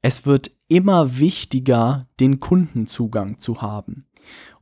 Es 0.03 0.27
wird 0.27 0.51
immer 0.67 1.21
wichtiger, 1.21 2.09
den 2.19 2.41
Kundenzugang 2.41 3.39
zu 3.39 3.63
haben. 3.63 4.07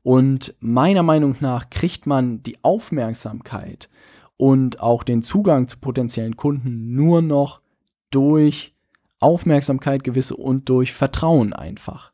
Und 0.09 0.55
meiner 0.61 1.03
Meinung 1.03 1.37
nach 1.41 1.69
kriegt 1.69 2.07
man 2.07 2.43
die 2.43 2.57
Aufmerksamkeit 2.63 3.91
und 4.39 4.81
auch 4.81 5.03
den 5.03 5.23
Zugang 5.23 5.69
zu 5.69 5.77
potenziellen 5.81 6.35
Kunden 6.35 6.95
nur 6.95 7.21
noch 7.21 7.61
durch 8.11 8.73
Aufmerksamkeit 9.21 10.05
gewisse 10.05 10.35
und 10.35 10.71
durch 10.71 10.95
Vertrauen 10.95 11.53
einfach. 11.53 12.13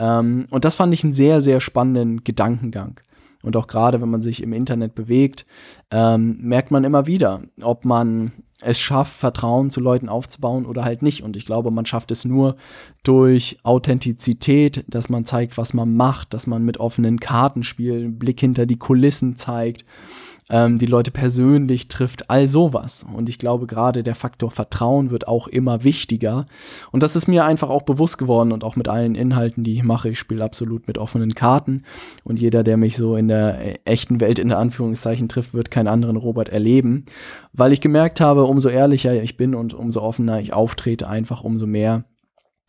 Ähm, 0.00 0.48
und 0.50 0.64
das 0.64 0.74
fand 0.74 0.92
ich 0.92 1.04
einen 1.04 1.12
sehr, 1.12 1.40
sehr 1.40 1.60
spannenden 1.60 2.24
Gedankengang. 2.24 3.00
Und 3.42 3.56
auch 3.56 3.66
gerade, 3.66 4.00
wenn 4.00 4.10
man 4.10 4.22
sich 4.22 4.42
im 4.42 4.52
Internet 4.52 4.94
bewegt, 4.94 5.46
ähm, 5.90 6.38
merkt 6.40 6.70
man 6.70 6.84
immer 6.84 7.06
wieder, 7.06 7.42
ob 7.62 7.84
man 7.84 8.32
es 8.60 8.78
schafft, 8.78 9.16
Vertrauen 9.16 9.70
zu 9.70 9.80
Leuten 9.80 10.08
aufzubauen 10.08 10.66
oder 10.66 10.84
halt 10.84 11.02
nicht. 11.02 11.22
Und 11.22 11.36
ich 11.36 11.46
glaube, 11.46 11.70
man 11.70 11.86
schafft 11.86 12.10
es 12.10 12.24
nur 12.24 12.56
durch 13.02 13.58
Authentizität, 13.62 14.84
dass 14.88 15.08
man 15.08 15.24
zeigt, 15.24 15.56
was 15.56 15.72
man 15.72 15.96
macht, 15.96 16.34
dass 16.34 16.46
man 16.46 16.64
mit 16.64 16.78
offenen 16.78 17.20
Karten 17.20 17.62
spielt, 17.62 18.18
Blick 18.18 18.40
hinter 18.40 18.66
die 18.66 18.78
Kulissen 18.78 19.36
zeigt 19.36 19.84
ähm, 20.50 20.78
die 20.78 20.86
Leute 20.86 21.10
persönlich 21.10 21.88
trifft, 21.88 22.28
all 22.28 22.48
sowas. 22.48 23.06
Und 23.14 23.28
ich 23.28 23.38
glaube, 23.38 23.66
gerade 23.66 24.02
der 24.02 24.14
Faktor 24.14 24.50
Vertrauen 24.50 25.10
wird 25.10 25.28
auch 25.28 25.48
immer 25.48 25.84
wichtiger. 25.84 26.46
Und 26.90 27.02
das 27.02 27.16
ist 27.16 27.28
mir 27.28 27.44
einfach 27.44 27.70
auch 27.70 27.82
bewusst 27.82 28.18
geworden 28.18 28.52
und 28.52 28.64
auch 28.64 28.76
mit 28.76 28.88
allen 28.88 29.14
Inhalten, 29.14 29.64
die 29.64 29.74
ich 29.74 29.82
mache. 29.82 30.10
Ich 30.10 30.18
spiele 30.18 30.44
absolut 30.44 30.86
mit 30.86 30.98
offenen 30.98 31.34
Karten. 31.34 31.84
Und 32.24 32.38
jeder, 32.38 32.64
der 32.64 32.76
mich 32.76 32.96
so 32.96 33.16
in 33.16 33.28
der 33.28 33.60
äh, 33.60 33.78
echten 33.84 34.20
Welt 34.20 34.38
in 34.38 34.48
der 34.48 34.58
Anführungszeichen 34.58 35.28
trifft, 35.28 35.54
wird 35.54 35.70
keinen 35.70 35.88
anderen 35.88 36.16
Robert 36.16 36.48
erleben. 36.48 37.06
Weil 37.52 37.72
ich 37.72 37.80
gemerkt 37.80 38.20
habe, 38.20 38.44
umso 38.44 38.68
ehrlicher 38.68 39.22
ich 39.22 39.36
bin 39.36 39.54
und 39.54 39.74
umso 39.74 40.02
offener 40.02 40.40
ich 40.40 40.52
auftrete, 40.52 41.08
einfach 41.08 41.42
umso 41.42 41.66
mehr 41.66 42.04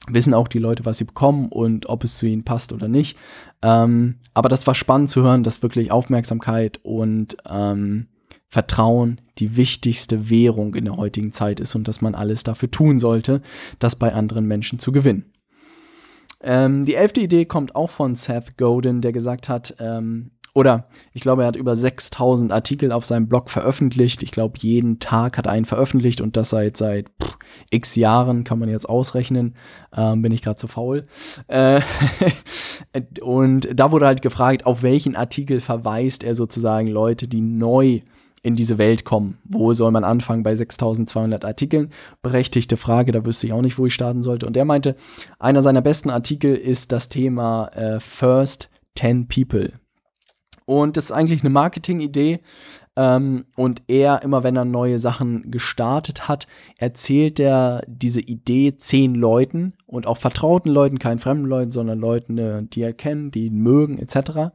wissen 0.07 0.33
auch 0.33 0.47
die 0.47 0.59
Leute, 0.59 0.85
was 0.85 0.97
sie 0.97 1.05
bekommen 1.05 1.47
und 1.47 1.87
ob 1.87 2.03
es 2.03 2.17
zu 2.17 2.25
ihnen 2.25 2.43
passt 2.43 2.73
oder 2.73 2.87
nicht. 2.87 3.17
Ähm, 3.61 4.15
aber 4.33 4.49
das 4.49 4.65
war 4.65 4.75
spannend 4.75 5.09
zu 5.09 5.21
hören, 5.23 5.43
dass 5.43 5.61
wirklich 5.61 5.91
Aufmerksamkeit 5.91 6.79
und 6.83 7.37
ähm, 7.49 8.07
Vertrauen 8.47 9.21
die 9.37 9.55
wichtigste 9.55 10.29
Währung 10.29 10.75
in 10.75 10.85
der 10.85 10.97
heutigen 10.97 11.31
Zeit 11.31 11.59
ist 11.59 11.75
und 11.75 11.87
dass 11.87 12.01
man 12.01 12.15
alles 12.15 12.43
dafür 12.43 12.69
tun 12.69 12.99
sollte, 12.99 13.41
das 13.79 13.95
bei 13.95 14.13
anderen 14.13 14.45
Menschen 14.45 14.79
zu 14.79 14.91
gewinnen. 14.91 15.31
Ähm, 16.43 16.85
die 16.85 16.95
elfte 16.95 17.21
Idee 17.21 17.45
kommt 17.45 17.75
auch 17.75 17.89
von 17.89 18.15
Seth 18.15 18.57
Godin, 18.57 19.01
der 19.01 19.13
gesagt 19.13 19.47
hat, 19.47 19.75
ähm, 19.79 20.31
oder 20.53 20.87
ich 21.13 21.21
glaube, 21.21 21.43
er 21.43 21.47
hat 21.47 21.55
über 21.55 21.75
6000 21.75 22.51
Artikel 22.51 22.91
auf 22.91 23.05
seinem 23.05 23.27
Blog 23.27 23.49
veröffentlicht. 23.49 24.21
Ich 24.21 24.31
glaube, 24.31 24.57
jeden 24.59 24.99
Tag 24.99 25.37
hat 25.37 25.45
er 25.45 25.53
einen 25.53 25.65
veröffentlicht 25.65 26.19
und 26.19 26.35
das 26.35 26.49
seit 26.49 26.75
seit 26.75 27.09
pff, 27.21 27.37
x 27.69 27.95
Jahren, 27.95 28.43
kann 28.43 28.59
man 28.59 28.69
jetzt 28.69 28.89
ausrechnen. 28.89 29.55
Ähm, 29.95 30.21
bin 30.21 30.31
ich 30.31 30.41
gerade 30.41 30.57
zu 30.57 30.67
faul. 30.67 31.05
Äh, 31.47 31.81
und 33.21 33.69
da 33.73 33.91
wurde 33.91 34.05
halt 34.05 34.21
gefragt, 34.21 34.65
auf 34.65 34.83
welchen 34.83 35.15
Artikel 35.15 35.61
verweist 35.61 36.23
er 36.23 36.35
sozusagen 36.35 36.87
Leute, 36.87 37.27
die 37.27 37.41
neu 37.41 38.01
in 38.43 38.55
diese 38.55 38.77
Welt 38.77 39.05
kommen. 39.05 39.37
Wo 39.43 39.73
soll 39.73 39.91
man 39.91 40.03
anfangen 40.03 40.43
bei 40.43 40.55
6200 40.55 41.45
Artikeln? 41.45 41.91
Berechtigte 42.21 42.75
Frage, 42.75 43.11
da 43.11 43.23
wüsste 43.23 43.47
ich 43.47 43.53
auch 43.53 43.61
nicht, 43.61 43.77
wo 43.77 43.85
ich 43.85 43.93
starten 43.93 44.23
sollte. 44.23 44.47
Und 44.47 44.57
er 44.57 44.65
meinte, 44.65 44.95
einer 45.39 45.61
seiner 45.61 45.81
besten 45.81 46.09
Artikel 46.09 46.55
ist 46.55 46.91
das 46.91 47.07
Thema 47.07 47.67
äh, 47.67 47.99
First 47.99 48.69
10 48.97 49.27
People. 49.27 49.80
Und 50.65 50.97
das 50.97 51.05
ist 51.05 51.11
eigentlich 51.11 51.41
eine 51.41 51.49
Marketingidee. 51.49 52.39
Ähm, 52.97 53.45
und 53.55 53.83
er, 53.87 54.21
immer 54.21 54.43
wenn 54.43 54.57
er 54.57 54.65
neue 54.65 54.99
Sachen 54.99 55.49
gestartet 55.49 56.27
hat, 56.27 56.47
erzählt 56.77 57.39
er 57.39 57.83
diese 57.87 58.19
Idee 58.19 58.75
zehn 58.77 59.15
Leuten 59.15 59.73
und 59.85 60.07
auch 60.07 60.17
vertrauten 60.17 60.69
Leuten, 60.69 60.99
keinen 60.99 61.19
fremden 61.19 61.45
Leuten, 61.45 61.71
sondern 61.71 61.99
Leuten, 61.99 62.37
äh, 62.37 62.63
die 62.63 62.81
er 62.81 62.91
kennt, 62.91 63.35
die 63.35 63.45
ihn 63.45 63.59
mögen, 63.59 63.97
etc. 63.97 64.51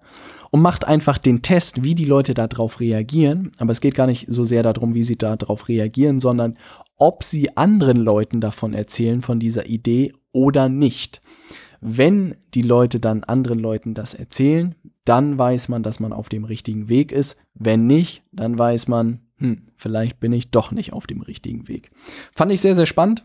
Und 0.50 0.60
macht 0.60 0.86
einfach 0.86 1.16
den 1.16 1.40
Test, 1.40 1.82
wie 1.82 1.94
die 1.94 2.04
Leute 2.04 2.34
darauf 2.34 2.80
reagieren. 2.80 3.52
Aber 3.58 3.72
es 3.72 3.80
geht 3.80 3.94
gar 3.94 4.06
nicht 4.06 4.26
so 4.28 4.44
sehr 4.44 4.62
darum, 4.62 4.92
wie 4.92 5.04
sie 5.04 5.16
darauf 5.16 5.68
reagieren, 5.68 6.20
sondern 6.20 6.58
ob 6.98 7.24
sie 7.24 7.56
anderen 7.56 7.96
Leuten 7.96 8.40
davon 8.40 8.74
erzählen, 8.74 9.22
von 9.22 9.40
dieser 9.40 9.66
Idee 9.66 10.12
oder 10.32 10.68
nicht. 10.68 11.22
Wenn 11.80 12.36
die 12.54 12.62
Leute 12.62 13.00
dann 13.00 13.24
anderen 13.24 13.58
Leuten 13.58 13.94
das 13.94 14.14
erzählen, 14.14 14.74
dann 15.04 15.38
weiß 15.38 15.68
man, 15.68 15.82
dass 15.82 16.00
man 16.00 16.12
auf 16.12 16.28
dem 16.28 16.44
richtigen 16.44 16.88
Weg 16.88 17.12
ist. 17.12 17.38
Wenn 17.54 17.86
nicht, 17.86 18.22
dann 18.32 18.58
weiß 18.58 18.88
man, 18.88 19.20
hm, 19.38 19.62
vielleicht 19.76 20.18
bin 20.20 20.32
ich 20.32 20.50
doch 20.50 20.72
nicht 20.72 20.92
auf 20.92 21.06
dem 21.06 21.20
richtigen 21.20 21.68
Weg. 21.68 21.90
Fand 22.32 22.52
ich 22.52 22.60
sehr, 22.60 22.74
sehr 22.74 22.86
spannend. 22.86 23.24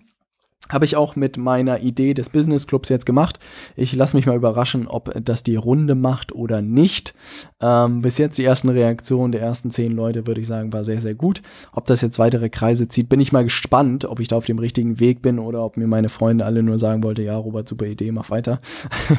Habe 0.70 0.86
ich 0.86 0.96
auch 0.96 1.16
mit 1.16 1.38
meiner 1.38 1.82
Idee 1.82 2.14
des 2.14 2.30
Business 2.30 2.66
Clubs 2.68 2.90
jetzt 2.90 3.06
gemacht. 3.06 3.40
Ich 3.76 3.94
lasse 3.94 4.16
mich 4.16 4.26
mal 4.26 4.36
überraschen, 4.36 4.88
ob 4.88 5.12
das 5.22 5.44
die 5.44 5.56
Runde 5.56 5.96
macht 5.96 6.34
oder 6.34 6.62
nicht. 6.62 7.14
Ähm, 7.60 8.02
bis 8.02 8.18
jetzt 8.18 8.38
die 8.38 8.46
ersten 8.46 8.70
Reaktionen 8.70 9.32
der 9.32 9.42
ersten 9.42 9.72
zehn 9.72 9.92
Leute, 9.92 10.28
würde 10.28 10.40
ich 10.40 10.48
sagen, 10.48 10.72
war 10.72 10.84
sehr, 10.84 11.02
sehr 11.02 11.16
gut. 11.16 11.42
Ob 11.74 11.88
das 11.88 12.02
jetzt 12.02 12.20
weitere 12.20 12.50
Kreise 12.50 12.88
zieht, 12.88 13.10
bin 13.10 13.20
ich 13.20 13.34
mal 13.34 13.44
gespannt, 13.44 14.06
ob 14.06 14.20
ich 14.20 14.30
da 14.30 14.38
auf 14.38 14.46
dem 14.46 14.60
richtigen 14.60 15.00
Weg 15.00 15.22
bin 15.22 15.40
oder 15.40 15.66
ob 15.66 15.78
mir 15.78 15.88
meine 15.88 16.10
Freunde 16.10 16.46
alle 16.46 16.64
nur 16.64 16.78
sagen 16.78 17.04
wollten, 17.04 17.24
ja, 17.24 17.36
Robert, 17.36 17.68
super 17.68 17.86
Idee, 17.86 18.12
mach 18.12 18.30
weiter. 18.30 18.62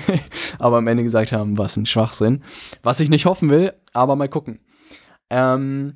aber 0.59 0.78
am 0.78 0.87
Ende 0.87 1.02
gesagt 1.02 1.33
haben, 1.33 1.59
was 1.59 1.76
ein 1.76 1.87
Schwachsinn. 1.87 2.42
Was 2.83 3.00
ich 3.00 3.11
nicht 3.11 3.26
hoffen 3.26 3.50
will, 3.50 3.72
aber 3.92 4.16
mal 4.16 4.28
gucken. 4.28 4.61
Ähm, 5.28 5.94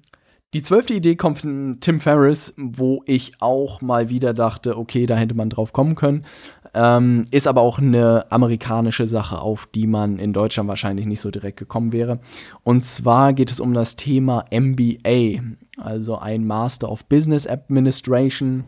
die 0.56 0.62
zwölfte 0.62 0.94
Idee 0.94 1.16
kommt 1.16 1.40
von 1.40 1.76
Tim 1.80 2.00
Ferriss, 2.00 2.54
wo 2.56 3.02
ich 3.04 3.32
auch 3.40 3.82
mal 3.82 4.08
wieder 4.08 4.32
dachte, 4.32 4.78
okay, 4.78 5.04
da 5.04 5.14
hätte 5.14 5.34
man 5.34 5.50
drauf 5.50 5.74
kommen 5.74 5.96
können. 5.96 6.24
Ähm, 6.72 7.26
ist 7.30 7.46
aber 7.46 7.60
auch 7.60 7.78
eine 7.78 8.24
amerikanische 8.32 9.06
Sache, 9.06 9.38
auf 9.38 9.68
die 9.74 9.86
man 9.86 10.18
in 10.18 10.32
Deutschland 10.32 10.66
wahrscheinlich 10.70 11.04
nicht 11.04 11.20
so 11.20 11.30
direkt 11.30 11.58
gekommen 11.58 11.92
wäre. 11.92 12.20
Und 12.62 12.86
zwar 12.86 13.34
geht 13.34 13.50
es 13.50 13.60
um 13.60 13.74
das 13.74 13.96
Thema 13.96 14.46
MBA, 14.50 15.42
also 15.76 16.16
ein 16.16 16.46
Master 16.46 16.90
of 16.90 17.04
Business 17.04 17.46
Administration 17.46 18.64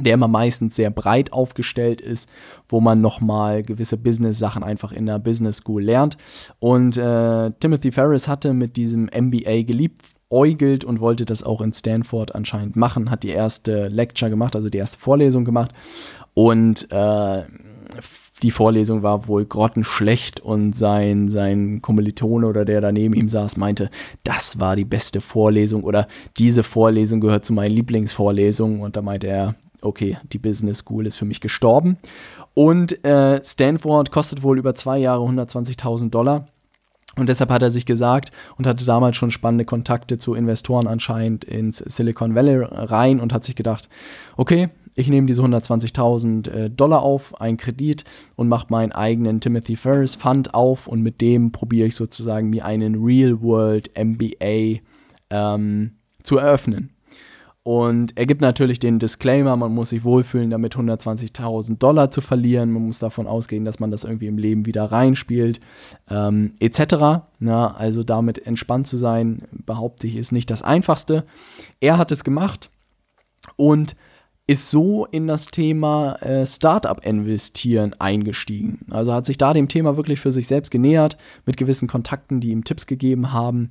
der 0.00 0.14
immer 0.14 0.26
meistens 0.26 0.74
sehr 0.74 0.88
breit 0.88 1.34
aufgestellt 1.34 2.00
ist, 2.00 2.30
wo 2.66 2.80
man 2.80 3.02
nochmal 3.02 3.62
gewisse 3.62 3.98
Business-Sachen 3.98 4.64
einfach 4.64 4.90
in 4.90 5.04
der 5.04 5.18
Business 5.18 5.58
School 5.58 5.82
lernt. 5.82 6.16
Und 6.60 6.96
äh, 6.96 7.50
Timothy 7.60 7.92
Ferris 7.92 8.26
hatte 8.26 8.54
mit 8.54 8.78
diesem 8.78 9.10
MBA 9.14 9.64
geliebt 9.64 10.02
äugelt 10.32 10.84
und 10.84 11.00
wollte 11.00 11.24
das 11.24 11.42
auch 11.42 11.60
in 11.60 11.72
Stanford 11.72 12.34
anscheinend 12.34 12.76
machen, 12.76 13.10
hat 13.10 13.22
die 13.22 13.30
erste 13.30 13.88
Lecture 13.88 14.30
gemacht, 14.30 14.56
also 14.56 14.68
die 14.68 14.78
erste 14.78 14.98
Vorlesung 14.98 15.44
gemacht 15.44 15.72
und 16.34 16.90
äh, 16.90 17.42
die 18.42 18.50
Vorlesung 18.50 19.02
war 19.02 19.28
wohl 19.28 19.44
grottenschlecht 19.44 20.40
und 20.40 20.74
sein, 20.74 21.28
sein 21.28 21.80
Kommilitone 21.80 22.46
oder 22.46 22.64
der 22.64 22.80
daneben 22.80 23.14
ihm 23.14 23.28
saß, 23.28 23.56
meinte, 23.56 23.90
das 24.24 24.58
war 24.58 24.74
die 24.74 24.84
beste 24.84 25.20
Vorlesung 25.20 25.84
oder 25.84 26.08
diese 26.38 26.62
Vorlesung 26.62 27.20
gehört 27.20 27.44
zu 27.44 27.52
meinen 27.52 27.70
Lieblingsvorlesungen 27.70 28.80
und 28.80 28.96
da 28.96 29.02
meinte 29.02 29.28
er, 29.28 29.54
okay, 29.80 30.16
die 30.32 30.38
Business 30.38 30.78
School 30.78 31.06
ist 31.06 31.16
für 31.16 31.24
mich 31.24 31.40
gestorben. 31.40 31.98
Und 32.54 33.04
äh, 33.04 33.42
Stanford 33.44 34.10
kostet 34.10 34.42
wohl 34.42 34.58
über 34.58 34.74
zwei 34.74 34.98
Jahre 34.98 35.24
120.000 35.24 36.10
Dollar. 36.10 36.46
Und 37.16 37.28
deshalb 37.28 37.50
hat 37.50 37.62
er 37.62 37.70
sich 37.70 37.84
gesagt 37.84 38.30
und 38.56 38.66
hatte 38.66 38.86
damals 38.86 39.16
schon 39.16 39.30
spannende 39.30 39.66
Kontakte 39.66 40.16
zu 40.16 40.34
Investoren 40.34 40.86
anscheinend 40.86 41.44
ins 41.44 41.78
Silicon 41.78 42.34
Valley 42.34 42.64
rein 42.64 43.20
und 43.20 43.34
hat 43.34 43.44
sich 43.44 43.54
gedacht, 43.54 43.88
okay, 44.36 44.70
ich 44.94 45.08
nehme 45.08 45.26
diese 45.26 45.42
120.000 45.42 46.50
äh, 46.50 46.70
Dollar 46.70 47.02
auf, 47.02 47.40
einen 47.40 47.56
Kredit 47.56 48.04
und 48.36 48.48
mache 48.48 48.66
meinen 48.70 48.92
eigenen 48.92 49.40
Timothy 49.40 49.76
Ferris 49.76 50.14
Fund 50.14 50.54
auf 50.54 50.86
und 50.86 51.02
mit 51.02 51.20
dem 51.20 51.52
probiere 51.52 51.86
ich 51.86 51.96
sozusagen 51.96 52.50
mir 52.50 52.64
einen 52.64 53.02
Real 53.02 53.40
World 53.40 53.90
MBA 53.98 54.80
ähm, 55.30 55.92
zu 56.22 56.38
eröffnen. 56.38 56.90
Und 57.64 58.18
er 58.18 58.26
gibt 58.26 58.40
natürlich 58.40 58.80
den 58.80 58.98
Disclaimer, 58.98 59.56
man 59.56 59.72
muss 59.72 59.90
sich 59.90 60.02
wohlfühlen, 60.02 60.50
damit 60.50 60.74
120.000 60.74 61.78
Dollar 61.78 62.10
zu 62.10 62.20
verlieren. 62.20 62.72
Man 62.72 62.86
muss 62.86 62.98
davon 62.98 63.28
ausgehen, 63.28 63.64
dass 63.64 63.78
man 63.78 63.92
das 63.92 64.02
irgendwie 64.02 64.26
im 64.26 64.36
Leben 64.36 64.66
wieder 64.66 64.86
reinspielt, 64.86 65.60
ähm, 66.10 66.54
etc. 66.58 67.24
Na, 67.38 67.74
also 67.74 68.02
damit 68.02 68.44
entspannt 68.46 68.88
zu 68.88 68.96
sein, 68.96 69.42
behaupte 69.52 70.08
ich, 70.08 70.16
ist 70.16 70.32
nicht 70.32 70.50
das 70.50 70.62
Einfachste. 70.62 71.24
Er 71.78 71.98
hat 71.98 72.10
es 72.10 72.24
gemacht 72.24 72.68
und 73.54 73.94
ist 74.48 74.70
so 74.70 75.06
in 75.06 75.28
das 75.28 75.46
Thema 75.46 76.16
äh, 76.16 76.44
Startup-Investieren 76.44 77.94
eingestiegen. 78.00 78.80
Also 78.90 79.14
hat 79.14 79.24
sich 79.24 79.38
da 79.38 79.52
dem 79.52 79.68
Thema 79.68 79.96
wirklich 79.96 80.18
für 80.18 80.32
sich 80.32 80.48
selbst 80.48 80.70
genähert, 80.70 81.16
mit 81.46 81.56
gewissen 81.56 81.86
Kontakten, 81.86 82.40
die 82.40 82.50
ihm 82.50 82.64
Tipps 82.64 82.88
gegeben 82.88 83.32
haben 83.32 83.70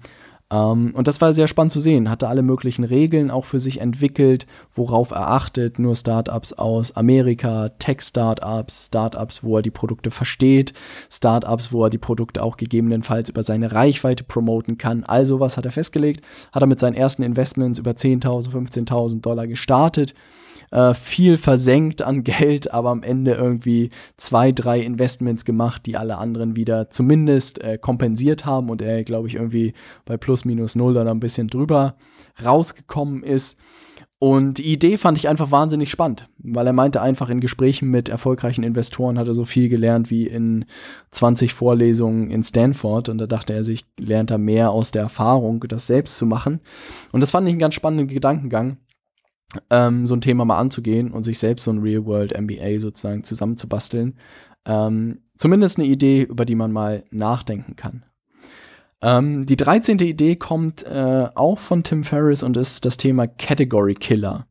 ähm, 0.52 0.92
und 0.94 1.08
das 1.08 1.22
war 1.22 1.34
sehr 1.34 1.48
spannend 1.48 1.72
zu 1.72 1.80
sehen. 1.80 2.10
Hatte 2.10 2.28
alle 2.28 2.42
möglichen 2.42 2.84
Regeln 2.84 3.32
auch 3.32 3.46
für 3.46 3.60
sich 3.60 3.80
entwickelt, 3.80 4.46
worauf 4.76 5.12
er 5.12 5.30
achtet. 5.30 5.80
Nur 5.80 5.96
Startups 5.96 6.54
aus 6.54 6.96
Amerika, 6.96 7.70
Tech-Startups, 7.80 8.88
Startups, 8.88 9.44
wo 9.44 9.58
er 9.58 9.62
die 9.62 9.72
Produkte 9.72 10.12
versteht, 10.12 10.74
Startups, 11.10 11.72
wo 11.72 11.86
er 11.86 11.90
die 11.90 11.98
Produkte 11.98 12.44
auch 12.44 12.58
gegebenenfalls 12.58 13.30
über 13.30 13.44
seine 13.44 13.72
Reichweite 13.72 14.24
promoten 14.24 14.78
kann. 14.78 15.04
Also 15.06 15.40
was 15.40 15.56
hat 15.56 15.66
er 15.66 15.72
festgelegt? 15.72 16.26
Hat 16.52 16.62
er 16.62 16.68
mit 16.68 16.80
seinen 16.80 16.96
ersten 16.96 17.24
Investments 17.24 17.80
über 17.80 17.92
10.000, 17.92 18.52
15.000 18.52 19.22
Dollar 19.22 19.48
gestartet 19.48 20.14
äh, 20.72 20.94
viel 20.94 21.38
versenkt 21.38 22.02
an 22.02 22.24
Geld, 22.24 22.74
aber 22.74 22.90
am 22.90 23.04
Ende 23.04 23.34
irgendwie 23.34 23.92
zwei, 24.18 24.52
drei 24.52 24.80
Investments 24.80 25.46
gemacht, 25.46 25.86
die 25.86 25.98
alle 25.98 26.18
anderen 26.18 26.56
wieder 26.56 26.90
zumindest 26.90 27.62
äh, 27.62 27.78
kompensiert 27.78 28.46
haben 28.46 28.70
und 28.70 28.82
er, 28.82 29.04
glaube 29.04 29.28
ich, 29.28 29.36
irgendwie 29.36 29.74
bei 30.06 30.18
plus 30.18 30.46
minus 30.46 30.76
null 30.76 30.94
dann 30.94 31.08
ein 31.08 31.20
bisschen 31.20 31.48
drüber 31.48 31.96
rausgekommen 32.44 33.24
ist. 33.24 33.60
Und 34.24 34.60
die 34.60 34.72
Idee 34.72 35.00
fand 35.00 35.18
ich 35.18 35.28
einfach 35.28 35.50
wahnsinnig 35.50 35.90
spannend, 35.90 36.30
weil 36.38 36.68
er 36.68 36.74
meinte 36.74 37.02
einfach 37.02 37.30
in 37.30 37.40
Gesprächen 37.40 37.90
mit 37.90 38.08
erfolgreichen 38.08 38.64
Investoren 38.64 39.18
hat 39.18 39.26
er 39.26 39.34
so 39.34 39.46
viel 39.46 39.68
gelernt 39.68 40.12
wie 40.12 40.28
in 40.28 40.66
20 41.10 41.56
Vorlesungen 41.56 42.30
in 42.30 42.44
Stanford 42.44 43.10
und 43.10 43.18
da 43.18 43.26
dachte 43.26 43.54
er 43.54 43.64
sich, 43.64 43.84
lernt 44.00 44.30
er 44.30 44.38
mehr 44.38 44.70
aus 44.70 44.92
der 44.92 45.02
Erfahrung, 45.02 45.66
das 45.68 45.88
selbst 45.88 46.20
zu 46.20 46.28
machen. 46.28 46.60
Und 47.12 47.22
das 47.22 47.32
fand 47.32 47.48
ich 47.48 47.54
einen 47.54 47.60
ganz 47.60 47.74
spannenden 47.74 48.10
Gedankengang 48.10 48.78
ähm, 49.70 50.06
so 50.06 50.16
ein 50.16 50.22
Thema 50.22 50.46
mal 50.46 50.60
anzugehen 50.60 51.12
und 51.12 51.24
sich 51.24 51.40
selbst 51.40 51.66
so 51.66 51.72
ein 51.72 51.80
Real-World 51.80 52.40
MBA 52.40 52.80
sozusagen 52.80 53.24
zusammenzubasteln. 53.24 54.18
Ähm, 54.66 55.20
zumindest 55.38 55.80
eine 55.80 55.88
Idee, 55.88 56.22
über 56.22 56.46
die 56.46 56.56
man 56.56 56.72
mal 56.72 57.04
nachdenken 57.12 57.76
kann. 57.76 58.06
Ähm, 59.02 59.46
die 59.46 59.58
13. 59.58 60.00
Idee 60.00 60.36
kommt 60.36 60.84
äh, 60.84 61.28
auch 61.34 61.58
von 61.58 61.84
Tim 61.84 62.04
Ferriss 62.04 62.44
und 62.44 62.58
ist 62.58 62.86
das 62.86 62.98
Thema 62.98 63.28
Category 63.28 63.96
Killer. 63.96 64.48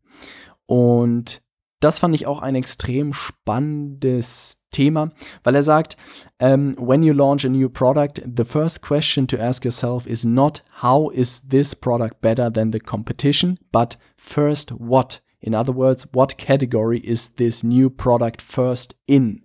Und 0.66 1.42
das 1.80 1.98
fand 1.98 2.14
ich 2.14 2.26
auch 2.26 2.40
ein 2.40 2.54
extrem 2.54 3.12
spannendes 3.12 4.64
Thema, 4.70 5.10
weil 5.42 5.56
er 5.56 5.64
sagt, 5.64 5.96
um, 6.40 6.76
when 6.78 7.02
you 7.02 7.12
launch 7.12 7.44
a 7.44 7.48
new 7.48 7.68
product, 7.68 8.22
the 8.24 8.44
first 8.44 8.82
question 8.82 9.26
to 9.26 9.36
ask 9.36 9.64
yourself 9.64 10.06
is 10.06 10.24
not 10.24 10.62
how 10.80 11.10
is 11.10 11.48
this 11.48 11.74
product 11.74 12.20
better 12.20 12.50
than 12.52 12.70
the 12.70 12.80
competition, 12.80 13.58
but 13.72 13.98
first 14.16 14.70
what 14.78 15.22
In 15.40 15.54
other 15.54 15.72
words, 15.72 16.06
what 16.12 16.36
category 16.36 16.98
is 16.98 17.30
this 17.30 17.64
new 17.64 17.88
product 17.88 18.42
first 18.42 18.94
in? 19.06 19.42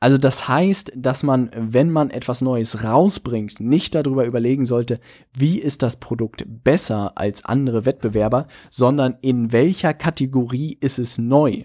Also 0.00 0.16
das 0.16 0.48
heißt, 0.48 0.92
dass 0.96 1.22
man, 1.22 1.50
wenn 1.54 1.90
man 1.90 2.08
etwas 2.08 2.40
Neues 2.40 2.82
rausbringt, 2.82 3.60
nicht 3.60 3.94
darüber 3.94 4.24
überlegen 4.24 4.64
sollte, 4.64 4.98
wie 5.34 5.58
ist 5.58 5.82
das 5.82 6.00
Produkt 6.00 6.44
besser 6.48 7.12
als 7.18 7.44
andere 7.44 7.84
Wettbewerber, 7.84 8.46
sondern 8.70 9.18
in 9.20 9.52
welcher 9.52 9.92
Kategorie 9.92 10.78
ist 10.80 10.98
es 10.98 11.18
neu. 11.18 11.64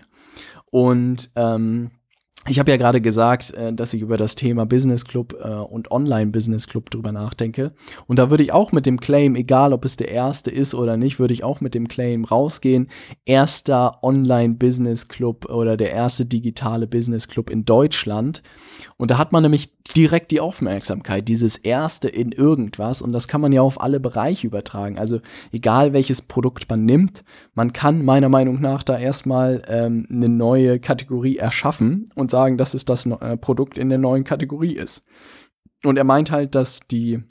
Und 0.69 1.30
ähm, 1.38 1.91
ich 2.47 2.60
habe 2.60 2.69
ja 2.69 2.77
gerade 2.77 3.01
gesagt, 3.01 3.53
äh, 3.55 3.73
dass 3.73 3.93
ich 3.93 4.01
über 4.01 4.17
das 4.17 4.36
Thema 4.36 4.65
Business 4.65 5.05
Club 5.05 5.36
äh, 5.43 5.47
und 5.47 5.91
Online 5.91 6.31
Business 6.31 6.67
Club 6.67 6.91
drüber 6.91 7.12
nachdenke. 7.12 7.71
Und 8.08 8.19
da 8.19 8.29
würde 8.29 8.43
ich 8.43 8.53
auch 8.53 8.71
mit 8.71 8.86
dem 8.86 8.99
Claim, 8.99 9.36
egal 9.36 9.73
ob 9.73 9.84
es 9.84 9.97
der 9.97 10.10
erste 10.10 10.51
ist 10.51 10.75
oder 10.75 10.95
nicht, 10.95 11.19
würde 11.19 11.34
ich 11.34 11.43
auch 11.43 11.60
mit 11.60 11.73
dem 11.73 11.88
Claim 11.88 12.23
rausgehen. 12.23 12.89
Erster 13.25 14.03
Online 14.03 14.53
Business 14.53 15.08
Club 15.08 15.49
oder 15.49 15.75
der 15.75 15.91
erste 15.91 16.25
digitale 16.25 16.86
Business 16.86 17.27
Club 17.27 17.49
in 17.49 17.65
Deutschland. 17.65 18.43
Und 18.97 19.12
da 19.12 19.17
hat 19.17 19.31
man 19.31 19.43
nämlich 19.43 19.71
direkt 19.95 20.31
die 20.31 20.39
Aufmerksamkeit, 20.39 21.27
dieses 21.27 21.58
erste 21.58 22.08
in 22.08 22.31
irgendwas. 22.31 23.01
Und 23.01 23.12
das 23.12 23.27
kann 23.27 23.41
man 23.41 23.51
ja 23.51 23.62
auf 23.62 23.81
alle 23.81 23.99
Bereiche 23.99 24.47
übertragen. 24.47 24.97
Also 24.97 25.19
egal 25.51 25.93
welches 25.93 26.21
Produkt 26.21 26.69
man 26.69 26.86
nimmt, 26.86 27.23
man 27.55 27.73
kann 27.73 28.05
meiner 28.05 28.29
Meinung 28.29 28.62
nach 28.62 28.84
da 28.84 28.97
erstmal 28.97 29.63
ähm, 29.67 30.08
eine 30.10 30.29
neue 30.29 30.79
Kategorie 30.79 31.38
erschaffen 31.38 32.08
und 32.15 32.31
sagen, 32.36 32.58
dass 32.58 32.74
es 32.74 32.84
das 32.84 33.06
äh, 33.06 33.38
Produkt 33.38 33.78
in 33.78 33.88
der 33.88 33.98
neuen 33.98 34.26
Kategorie 34.26 34.74
ist. 34.74 35.06
Und 35.86 35.95
er 35.95 36.04
meint 36.04 36.32
halt, 36.32 36.54
dass 36.54 36.82
die 36.82 37.24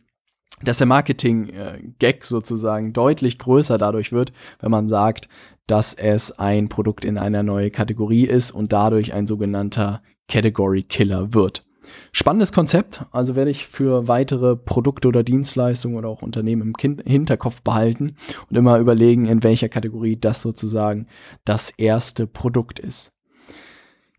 dass 0.63 0.79
der 0.79 0.87
Marketing-Gag 0.87 2.17
äh, 2.23 2.27
sozusagen 2.27 2.95
deutlich 2.95 3.39
größer 3.39 3.77
dadurch 3.77 4.13
wird, 4.13 4.33
wenn 4.61 4.71
man 4.71 4.89
sagt, 4.89 5.29
dass 5.67 5.93
es 5.93 6.39
ein 6.39 6.69
Produkt 6.71 7.05
in 7.05 7.19
einer 7.19 7.43
neuen 7.43 7.71
Kategorie 7.71 8.25
ist 8.25 8.51
und 8.51 8.73
dadurch 8.73 9.13
ein 9.13 9.27
sogenannter 9.27 10.01
Category 10.27 10.85
Killer 10.85 11.35
wird. 11.35 11.67
Spannendes 12.13 12.53
Konzept, 12.53 13.05
also 13.11 13.37
werde 13.37 13.51
ich 13.51 13.67
für 13.67 14.09
weitere 14.09 14.57
Produkte 14.57 15.09
oder 15.09 15.23
Dienstleistungen 15.23 15.97
oder 15.97 16.09
auch 16.09 16.23
Unternehmen 16.23 16.63
im 16.63 16.75
kind 16.75 17.03
Hinterkopf 17.05 17.61
behalten 17.61 18.17
und 18.49 18.57
immer 18.57 18.79
überlegen, 18.79 19.27
in 19.27 19.43
welcher 19.43 19.69
Kategorie 19.69 20.17
das 20.17 20.41
sozusagen 20.41 21.09
das 21.45 21.69
erste 21.71 22.27
Produkt 22.27 22.79
ist. 22.79 23.14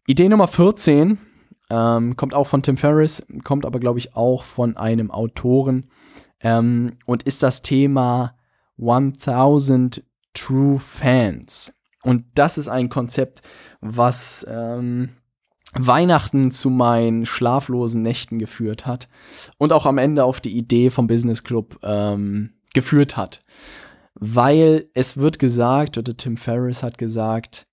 Idee 0.07 0.29
Nummer 0.29 0.47
14 0.47 1.17
ähm, 1.71 2.15
kommt 2.15 2.35
auch 2.35 2.45
von 2.45 2.61
Tim 2.61 2.77
Ferriss, 2.77 3.25
kommt 3.43 3.65
aber, 3.65 3.79
glaube 3.79 3.97
ich, 3.97 4.15
auch 4.15 4.43
von 4.43 4.77
einem 4.77 5.09
Autoren 5.09 5.89
ähm, 6.41 6.97
und 7.05 7.23
ist 7.23 7.41
das 7.41 7.63
Thema 7.63 8.37
1000 8.79 10.03
True 10.33 10.77
Fans. 10.77 11.73
Und 12.03 12.25
das 12.35 12.59
ist 12.59 12.67
ein 12.67 12.89
Konzept, 12.89 13.41
was 13.81 14.45
ähm, 14.47 15.09
Weihnachten 15.73 16.51
zu 16.51 16.69
meinen 16.69 17.25
schlaflosen 17.25 18.03
Nächten 18.03 18.37
geführt 18.37 18.85
hat 18.85 19.09
und 19.57 19.73
auch 19.73 19.87
am 19.87 19.97
Ende 19.97 20.23
auf 20.23 20.39
die 20.39 20.55
Idee 20.55 20.91
vom 20.91 21.07
Business 21.07 21.43
Club 21.43 21.79
ähm, 21.81 22.53
geführt 22.75 23.17
hat. 23.17 23.43
Weil 24.13 24.87
es 24.93 25.17
wird 25.17 25.39
gesagt, 25.39 25.97
oder 25.97 26.15
Tim 26.15 26.37
Ferriss 26.37 26.83
hat 26.83 26.99
gesagt, 26.99 27.65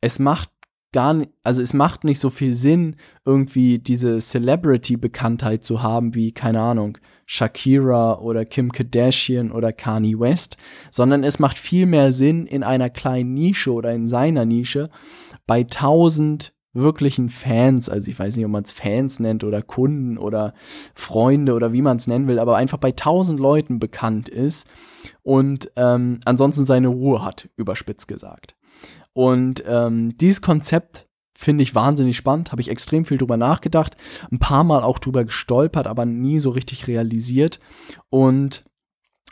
es 0.00 0.18
macht 0.18 0.50
gar 0.92 1.14
nicht, 1.14 1.30
also 1.42 1.62
es 1.62 1.74
macht 1.74 2.04
nicht 2.04 2.18
so 2.18 2.30
viel 2.30 2.52
Sinn, 2.52 2.96
irgendwie 3.24 3.78
diese 3.78 4.18
Celebrity-Bekanntheit 4.18 5.64
zu 5.64 5.82
haben, 5.82 6.14
wie, 6.14 6.32
keine 6.32 6.60
Ahnung, 6.60 6.98
Shakira 7.26 8.18
oder 8.18 8.46
Kim 8.46 8.72
Kardashian 8.72 9.50
oder 9.50 9.72
Kanye 9.72 10.18
West, 10.18 10.56
sondern 10.90 11.24
es 11.24 11.38
macht 11.38 11.58
viel 11.58 11.84
mehr 11.84 12.10
Sinn, 12.12 12.46
in 12.46 12.62
einer 12.62 12.88
kleinen 12.88 13.34
Nische 13.34 13.72
oder 13.72 13.92
in 13.92 14.08
seiner 14.08 14.46
Nische 14.46 14.88
bei 15.46 15.64
tausend 15.64 16.54
wirklichen 16.72 17.28
Fans, 17.28 17.88
also 17.88 18.10
ich 18.10 18.18
weiß 18.18 18.36
nicht, 18.36 18.44
ob 18.44 18.52
man 18.52 18.62
es 18.62 18.72
Fans 18.72 19.20
nennt 19.20 19.42
oder 19.44 19.62
Kunden 19.62 20.16
oder 20.16 20.54
Freunde 20.94 21.54
oder 21.54 21.72
wie 21.72 21.82
man 21.82 21.96
es 21.96 22.06
nennen 22.06 22.28
will, 22.28 22.38
aber 22.38 22.56
einfach 22.56 22.78
bei 22.78 22.92
tausend 22.92 23.40
Leuten 23.40 23.78
bekannt 23.78 24.28
ist 24.28 24.68
und 25.22 25.70
ähm, 25.76 26.20
ansonsten 26.24 26.66
seine 26.66 26.88
Ruhe 26.88 27.24
hat, 27.24 27.48
überspitzt 27.56 28.08
gesagt. 28.08 28.57
Und 29.12 29.64
ähm, 29.66 30.16
dieses 30.18 30.42
Konzept 30.42 31.08
finde 31.36 31.62
ich 31.62 31.74
wahnsinnig 31.74 32.16
spannend, 32.16 32.50
habe 32.50 32.62
ich 32.62 32.68
extrem 32.68 33.04
viel 33.04 33.18
drüber 33.18 33.36
nachgedacht, 33.36 33.96
ein 34.32 34.40
paar 34.40 34.64
Mal 34.64 34.82
auch 34.82 34.98
drüber 34.98 35.24
gestolpert, 35.24 35.86
aber 35.86 36.04
nie 36.04 36.40
so 36.40 36.50
richtig 36.50 36.88
realisiert. 36.88 37.60
Und 38.10 38.64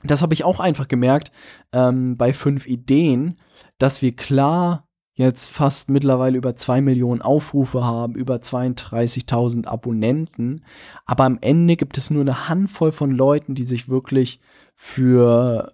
das 0.04 0.22
habe 0.22 0.34
ich 0.34 0.44
auch 0.44 0.60
einfach 0.60 0.88
gemerkt 0.88 1.32
ähm, 1.72 2.16
bei 2.16 2.32
fünf 2.32 2.66
Ideen, 2.66 3.40
dass 3.78 4.02
wir 4.02 4.14
klar 4.14 4.86
jetzt 5.14 5.48
fast 5.48 5.88
mittlerweile 5.88 6.36
über 6.36 6.54
zwei 6.56 6.80
Millionen 6.80 7.22
Aufrufe 7.22 7.82
haben, 7.84 8.14
über 8.14 8.36
32.000 8.36 9.66
Abonnenten. 9.66 10.64
Aber 11.06 11.24
am 11.24 11.38
Ende 11.40 11.76
gibt 11.76 11.96
es 11.96 12.10
nur 12.10 12.20
eine 12.20 12.48
Handvoll 12.48 12.92
von 12.92 13.10
Leuten, 13.10 13.54
die 13.54 13.64
sich 13.64 13.88
wirklich 13.88 14.40
für 14.74 15.72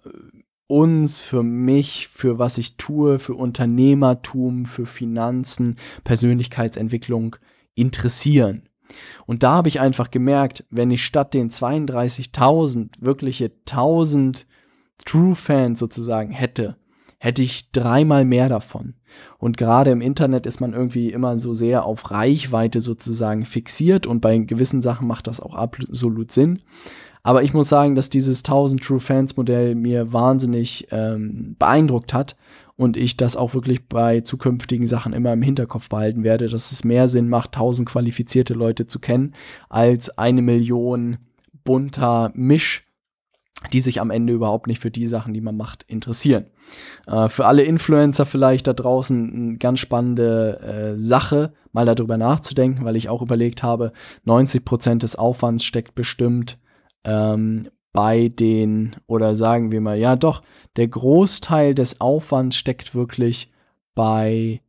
uns, 0.67 1.19
für 1.19 1.43
mich, 1.43 2.07
für 2.07 2.39
was 2.39 2.57
ich 2.57 2.77
tue, 2.77 3.19
für 3.19 3.35
Unternehmertum, 3.35 4.65
für 4.65 4.85
Finanzen, 4.85 5.77
Persönlichkeitsentwicklung 6.03 7.35
interessieren. 7.75 8.63
Und 9.25 9.43
da 9.43 9.51
habe 9.53 9.69
ich 9.69 9.79
einfach 9.79 10.11
gemerkt, 10.11 10.65
wenn 10.69 10.91
ich 10.91 11.05
statt 11.05 11.33
den 11.33 11.49
32.000 11.49 12.89
wirkliche 12.99 13.51
1000 13.67 14.45
True 15.05 15.35
Fans 15.35 15.79
sozusagen 15.79 16.31
hätte, 16.31 16.77
hätte 17.17 17.41
ich 17.41 17.71
dreimal 17.71 18.25
mehr 18.25 18.49
davon. 18.49 18.95
Und 19.37 19.57
gerade 19.57 19.91
im 19.91 20.01
Internet 20.01 20.45
ist 20.45 20.59
man 20.59 20.73
irgendwie 20.73 21.11
immer 21.11 21.37
so 21.37 21.53
sehr 21.53 21.85
auf 21.85 22.11
Reichweite 22.11 22.81
sozusagen 22.81 23.45
fixiert 23.45 24.05
und 24.05 24.21
bei 24.21 24.37
gewissen 24.37 24.81
Sachen 24.81 25.07
macht 25.07 25.27
das 25.27 25.39
auch 25.39 25.55
absolut 25.55 26.31
Sinn. 26.31 26.61
Aber 27.23 27.43
ich 27.43 27.53
muss 27.53 27.69
sagen, 27.69 27.95
dass 27.95 28.09
dieses 28.09 28.39
1000 28.39 28.83
True 28.83 28.99
Fans 28.99 29.37
Modell 29.37 29.75
mir 29.75 30.11
wahnsinnig 30.11 30.87
ähm, 30.91 31.55
beeindruckt 31.57 32.13
hat 32.13 32.35
und 32.75 32.97
ich 32.97 33.15
das 33.15 33.37
auch 33.37 33.53
wirklich 33.53 33.87
bei 33.87 34.21
zukünftigen 34.21 34.87
Sachen 34.87 35.13
immer 35.13 35.31
im 35.31 35.41
Hinterkopf 35.41 35.89
behalten 35.89 36.23
werde, 36.23 36.49
dass 36.49 36.71
es 36.71 36.83
mehr 36.83 37.07
Sinn 37.07 37.29
macht, 37.29 37.55
1000 37.55 37.87
qualifizierte 37.87 38.53
Leute 38.53 38.87
zu 38.87 38.99
kennen, 38.99 39.33
als 39.69 40.17
eine 40.17 40.41
Million 40.41 41.17
bunter 41.63 42.31
Misch 42.35 42.85
die 43.71 43.79
sich 43.79 44.01
am 44.01 44.11
Ende 44.11 44.33
überhaupt 44.33 44.67
nicht 44.67 44.81
für 44.81 44.91
die 44.91 45.07
Sachen, 45.07 45.33
die 45.33 45.41
man 45.41 45.55
macht, 45.55 45.83
interessieren. 45.87 46.47
Äh, 47.07 47.29
für 47.29 47.45
alle 47.45 47.63
Influencer 47.63 48.25
vielleicht 48.25 48.67
da 48.67 48.73
draußen 48.73 49.33
eine 49.33 49.57
ganz 49.57 49.79
spannende 49.79 50.59
äh, 50.59 50.97
Sache, 50.97 51.53
mal 51.71 51.85
darüber 51.85 52.17
nachzudenken, 52.17 52.83
weil 52.83 52.95
ich 52.95 53.09
auch 53.09 53.21
überlegt 53.21 53.63
habe, 53.63 53.93
90 54.25 54.65
Prozent 54.65 55.03
des 55.03 55.15
Aufwands 55.15 55.63
steckt 55.63 55.95
bestimmt 55.95 56.57
ähm, 57.03 57.69
bei 57.93 58.27
den, 58.27 58.95
oder 59.05 59.35
sagen 59.35 59.71
wir 59.71 59.79
mal, 59.79 59.97
ja 59.97 60.15
doch, 60.15 60.41
der 60.75 60.87
Großteil 60.87 61.75
des 61.75 62.01
Aufwands 62.01 62.57
steckt 62.57 62.95
wirklich 62.95 63.51
bei 63.93 64.61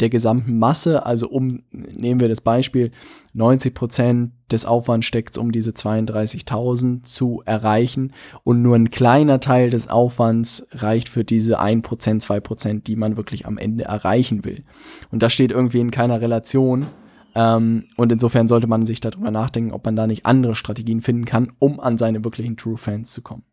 der 0.00 0.10
gesamten 0.10 0.58
Masse, 0.58 1.06
also 1.06 1.28
um, 1.28 1.62
nehmen 1.70 2.20
wir 2.20 2.28
das 2.28 2.40
Beispiel, 2.40 2.90
90 3.34 3.72
Prozent 3.72 4.32
des 4.50 4.66
Aufwands 4.66 5.06
steckt 5.06 5.38
um 5.38 5.52
diese 5.52 5.70
32.000 5.70 7.04
zu 7.04 7.42
erreichen 7.46 8.12
und 8.42 8.62
nur 8.62 8.74
ein 8.74 8.90
kleiner 8.90 9.38
Teil 9.38 9.70
des 9.70 9.88
Aufwands 9.88 10.66
reicht 10.72 11.08
für 11.08 11.24
diese 11.24 11.60
1 11.60 11.82
Prozent, 11.82 12.22
2 12.22 12.40
Prozent, 12.40 12.86
die 12.88 12.96
man 12.96 13.16
wirklich 13.16 13.46
am 13.46 13.58
Ende 13.58 13.84
erreichen 13.84 14.44
will. 14.44 14.64
Und 15.12 15.22
das 15.22 15.32
steht 15.32 15.52
irgendwie 15.52 15.80
in 15.80 15.92
keiner 15.92 16.20
Relation. 16.20 16.86
Ähm, 17.34 17.88
und 17.96 18.12
insofern 18.12 18.48
sollte 18.48 18.66
man 18.66 18.86
sich 18.86 19.00
darüber 19.00 19.30
nachdenken, 19.30 19.72
ob 19.72 19.84
man 19.84 19.96
da 19.96 20.06
nicht 20.06 20.26
andere 20.26 20.54
Strategien 20.54 21.00
finden 21.00 21.24
kann, 21.24 21.52
um 21.58 21.80
an 21.80 21.98
seine 21.98 22.24
wirklichen 22.24 22.56
True 22.56 22.76
Fans 22.76 23.12
zu 23.12 23.22
kommen. 23.22 23.44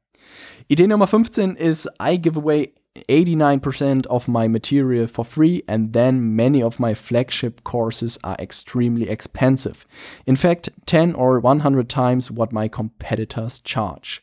Idee 0.68 0.88
Nummer 0.88 1.08
15 1.08 1.56
ist 1.56 1.90
I 2.02 2.22
give 2.22 2.38
away 2.38 2.74
89% 3.08 4.08
of 4.08 4.28
my 4.28 4.48
material 4.48 5.08
for 5.08 5.24
free, 5.24 5.64
and 5.68 5.94
then 5.94 6.36
many 6.36 6.62
of 6.64 6.80
my 6.80 6.94
flagship 6.94 7.64
courses 7.64 8.20
are 8.24 8.38
extremely 8.40 9.08
expensive. 9.08 9.86
In 10.26 10.36
fact, 10.36 10.72
10 10.86 11.16
or 11.16 11.40
100 11.40 11.88
times 11.88 12.32
what 12.32 12.52
my 12.52 12.68
competitors 12.68 13.62
charge. 13.64 14.22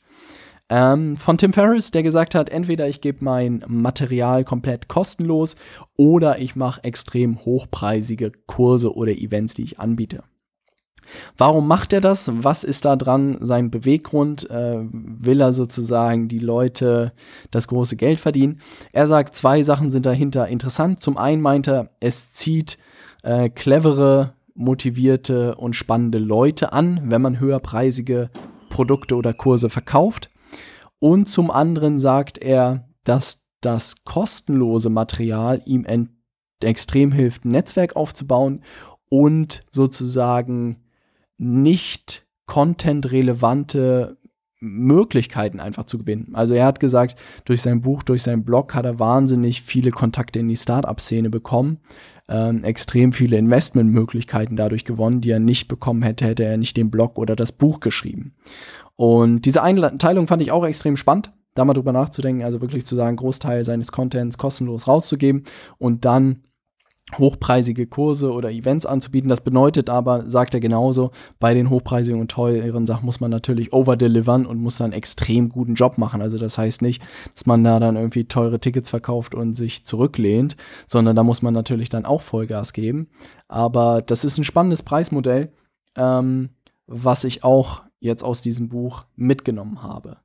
Ähm, 0.68 1.16
von 1.16 1.38
Tim 1.38 1.52
Ferriss, 1.52 1.92
der 1.92 2.02
gesagt 2.02 2.34
hat, 2.34 2.48
entweder 2.48 2.88
ich 2.88 3.00
gebe 3.00 3.24
mein 3.24 3.64
Material 3.68 4.44
komplett 4.44 4.88
kostenlos 4.88 5.56
oder 5.96 6.40
ich 6.40 6.56
mache 6.56 6.82
extrem 6.82 7.44
hochpreisige 7.44 8.32
Kurse 8.46 8.94
oder 8.94 9.12
Events, 9.12 9.54
die 9.54 9.62
ich 9.62 9.78
anbiete. 9.78 10.24
Warum 11.36 11.68
macht 11.68 11.92
er 11.92 12.00
das? 12.00 12.30
Was 12.42 12.64
ist 12.64 12.84
da 12.84 12.96
dran 12.96 13.38
sein 13.40 13.70
Beweggrund? 13.70 14.50
Äh, 14.50 14.78
will 14.90 15.40
er 15.40 15.52
sozusagen 15.52 16.26
die 16.26 16.40
Leute 16.40 17.12
das 17.52 17.68
große 17.68 17.96
Geld 17.96 18.18
verdienen? 18.18 18.60
Er 18.92 19.06
sagt, 19.06 19.36
zwei 19.36 19.62
Sachen 19.62 19.92
sind 19.92 20.04
dahinter 20.04 20.48
interessant. 20.48 21.00
Zum 21.00 21.16
einen 21.16 21.42
meint 21.42 21.68
er, 21.68 21.90
es 22.00 22.32
zieht 22.32 22.78
äh, 23.22 23.48
clevere, 23.50 24.34
motivierte 24.54 25.54
und 25.54 25.76
spannende 25.76 26.18
Leute 26.18 26.72
an, 26.72 27.02
wenn 27.04 27.22
man 27.22 27.38
höherpreisige 27.38 28.30
Produkte 28.70 29.14
oder 29.14 29.32
Kurse 29.32 29.70
verkauft. 29.70 30.30
Und 30.98 31.26
zum 31.28 31.50
anderen 31.50 31.98
sagt 31.98 32.38
er, 32.38 32.88
dass 33.04 33.46
das 33.60 34.04
kostenlose 34.04 34.90
Material 34.90 35.62
ihm 35.66 35.86
extrem 36.62 37.12
hilft, 37.12 37.44
ein 37.44 37.50
Netzwerk 37.50 37.96
aufzubauen 37.96 38.62
und 39.08 39.62
sozusagen 39.70 40.84
nicht 41.38 42.26
content-relevante 42.46 44.18
Möglichkeiten 44.60 45.60
einfach 45.60 45.84
zu 45.84 45.98
gewinnen. 45.98 46.30
Also 46.34 46.54
er 46.54 46.64
hat 46.64 46.80
gesagt, 46.80 47.16
durch 47.44 47.60
sein 47.60 47.82
Buch, 47.82 48.02
durch 48.02 48.22
seinen 48.22 48.44
Blog 48.44 48.74
hat 48.74 48.86
er 48.86 48.98
wahnsinnig 48.98 49.62
viele 49.62 49.90
Kontakte 49.90 50.38
in 50.38 50.48
die 50.48 50.56
Startup-Szene 50.56 51.28
bekommen, 51.28 51.78
ähm, 52.28 52.64
extrem 52.64 53.12
viele 53.12 53.36
Investmentmöglichkeiten 53.36 54.56
dadurch 54.56 54.84
gewonnen, 54.84 55.20
die 55.20 55.30
er 55.30 55.40
nicht 55.40 55.68
bekommen 55.68 56.02
hätte, 56.02 56.24
hätte 56.24 56.44
er 56.44 56.56
nicht 56.56 56.76
den 56.76 56.90
Blog 56.90 57.18
oder 57.18 57.36
das 57.36 57.52
Buch 57.52 57.80
geschrieben. 57.80 58.34
Und 58.96 59.42
diese 59.42 59.62
Einteilung 59.62 60.26
fand 60.26 60.42
ich 60.42 60.52
auch 60.52 60.64
extrem 60.64 60.96
spannend, 60.96 61.32
da 61.54 61.64
mal 61.64 61.74
drüber 61.74 61.92
nachzudenken, 61.92 62.44
also 62.44 62.60
wirklich 62.60 62.86
zu 62.86 62.94
sagen, 62.94 63.16
Großteil 63.16 63.64
seines 63.64 63.92
Contents 63.92 64.38
kostenlos 64.38 64.88
rauszugeben 64.88 65.44
und 65.78 66.04
dann 66.04 66.42
hochpreisige 67.16 67.86
Kurse 67.86 68.32
oder 68.32 68.50
Events 68.50 68.84
anzubieten. 68.84 69.28
Das 69.28 69.42
bedeutet 69.42 69.88
aber, 69.88 70.28
sagt 70.28 70.54
er 70.54 70.60
genauso, 70.60 71.12
bei 71.38 71.54
den 71.54 71.70
hochpreisigen 71.70 72.20
und 72.20 72.30
teuren 72.30 72.86
Sachen 72.86 73.06
muss 73.06 73.20
man 73.20 73.30
natürlich 73.30 73.72
overdelivern 73.72 74.44
und 74.44 74.60
muss 74.60 74.78
dann 74.78 74.86
einen 74.86 74.94
extrem 74.94 75.48
guten 75.48 75.74
Job 75.74 75.98
machen. 75.98 76.20
Also 76.20 76.36
das 76.36 76.58
heißt 76.58 76.82
nicht, 76.82 77.02
dass 77.34 77.46
man 77.46 77.62
da 77.62 77.78
dann 77.78 77.96
irgendwie 77.96 78.24
teure 78.24 78.58
Tickets 78.58 78.90
verkauft 78.90 79.36
und 79.36 79.54
sich 79.54 79.86
zurücklehnt, 79.86 80.56
sondern 80.88 81.14
da 81.14 81.22
muss 81.22 81.42
man 81.42 81.54
natürlich 81.54 81.90
dann 81.90 82.06
auch 82.06 82.22
Vollgas 82.22 82.72
geben. 82.72 83.08
Aber 83.46 84.02
das 84.02 84.24
ist 84.24 84.38
ein 84.38 84.44
spannendes 84.44 84.82
Preismodell, 84.82 85.52
ähm, 85.96 86.50
was 86.88 87.22
ich 87.22 87.44
auch 87.44 87.82
jetzt 88.00 88.22
aus 88.22 88.42
diesem 88.42 88.68
Buch 88.68 89.04
mitgenommen 89.16 89.82
habe. 89.82 90.18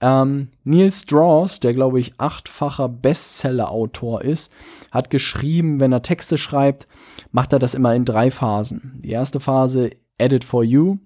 Ähm, 0.00 0.48
Neil 0.62 0.90
Strauss, 0.90 1.58
der 1.60 1.74
glaube 1.74 1.98
ich 1.98 2.14
achtfacher 2.18 2.88
Bestseller-Autor 2.88 4.22
ist, 4.22 4.52
hat 4.90 5.10
geschrieben, 5.10 5.80
wenn 5.80 5.92
er 5.92 6.02
Texte 6.02 6.38
schreibt, 6.38 6.86
macht 7.32 7.52
er 7.52 7.58
das 7.58 7.74
immer 7.74 7.94
in 7.94 8.04
drei 8.04 8.30
Phasen. 8.30 9.00
Die 9.02 9.10
erste 9.10 9.40
Phase 9.40 9.90
Edit 10.16 10.44
for 10.44 10.62
You, 10.62 10.98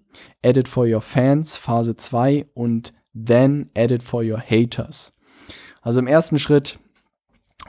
Edit 0.43 0.69
for 0.69 0.87
Your 0.87 1.01
Fans, 1.01 1.57
Phase 1.57 1.97
2 1.97 2.47
und 2.55 2.93
Then 3.15 3.71
Edit 3.75 4.03
for 4.03 4.23
Your 4.23 4.41
Haters. 4.41 5.15
Also 5.81 6.01
im 6.01 6.07
ersten 6.07 6.39
Schritt 6.39 6.79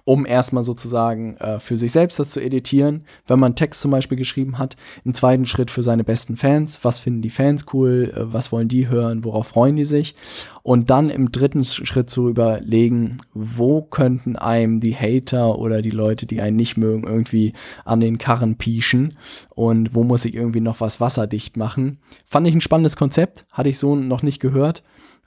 um 0.05 0.25
erstmal 0.25 0.63
sozusagen 0.63 1.37
äh, 1.37 1.59
für 1.59 1.77
sich 1.77 1.91
selbst 1.91 2.19
das 2.19 2.29
zu 2.29 2.41
editieren, 2.41 3.03
wenn 3.25 3.39
man 3.39 3.55
Text 3.55 3.79
zum 3.81 3.91
Beispiel 3.91 4.17
geschrieben 4.17 4.57
hat. 4.57 4.75
Im 5.05 5.13
zweiten 5.13 5.45
Schritt 5.45 5.71
für 5.71 5.81
seine 5.81 6.03
besten 6.03 6.35
Fans, 6.35 6.79
was 6.83 6.99
finden 6.99 7.21
die 7.21 7.29
Fans 7.29 7.65
cool, 7.73 8.11
äh, 8.15 8.33
was 8.33 8.51
wollen 8.51 8.67
die 8.67 8.89
hören, 8.89 9.23
worauf 9.23 9.47
freuen 9.47 9.77
die 9.77 9.85
sich. 9.85 10.15
Und 10.61 10.89
dann 10.89 11.09
im 11.09 11.31
dritten 11.31 11.63
Schritt 11.63 12.09
zu 12.09 12.29
überlegen, 12.29 13.17
wo 13.33 13.81
könnten 13.81 14.35
einem 14.35 14.79
die 14.79 14.95
Hater 14.95 15.57
oder 15.57 15.81
die 15.81 15.91
Leute, 15.91 16.25
die 16.25 16.41
einen 16.41 16.55
nicht 16.55 16.77
mögen, 16.77 17.03
irgendwie 17.05 17.53
an 17.85 17.99
den 17.99 18.17
Karren 18.17 18.57
pieschen 18.57 19.17
und 19.49 19.93
wo 19.95 20.03
muss 20.03 20.25
ich 20.25 20.35
irgendwie 20.35 20.61
noch 20.61 20.81
was 20.81 20.99
wasserdicht 20.99 21.57
machen. 21.57 21.99
Fand 22.27 22.47
ich 22.47 22.55
ein 22.55 22.61
spannendes 22.61 22.97
Konzept, 22.97 23.45
hatte 23.51 23.69
ich 23.69 23.77
so 23.77 23.95
noch 23.95 24.23
nicht 24.23 24.39
gehört 24.39 24.83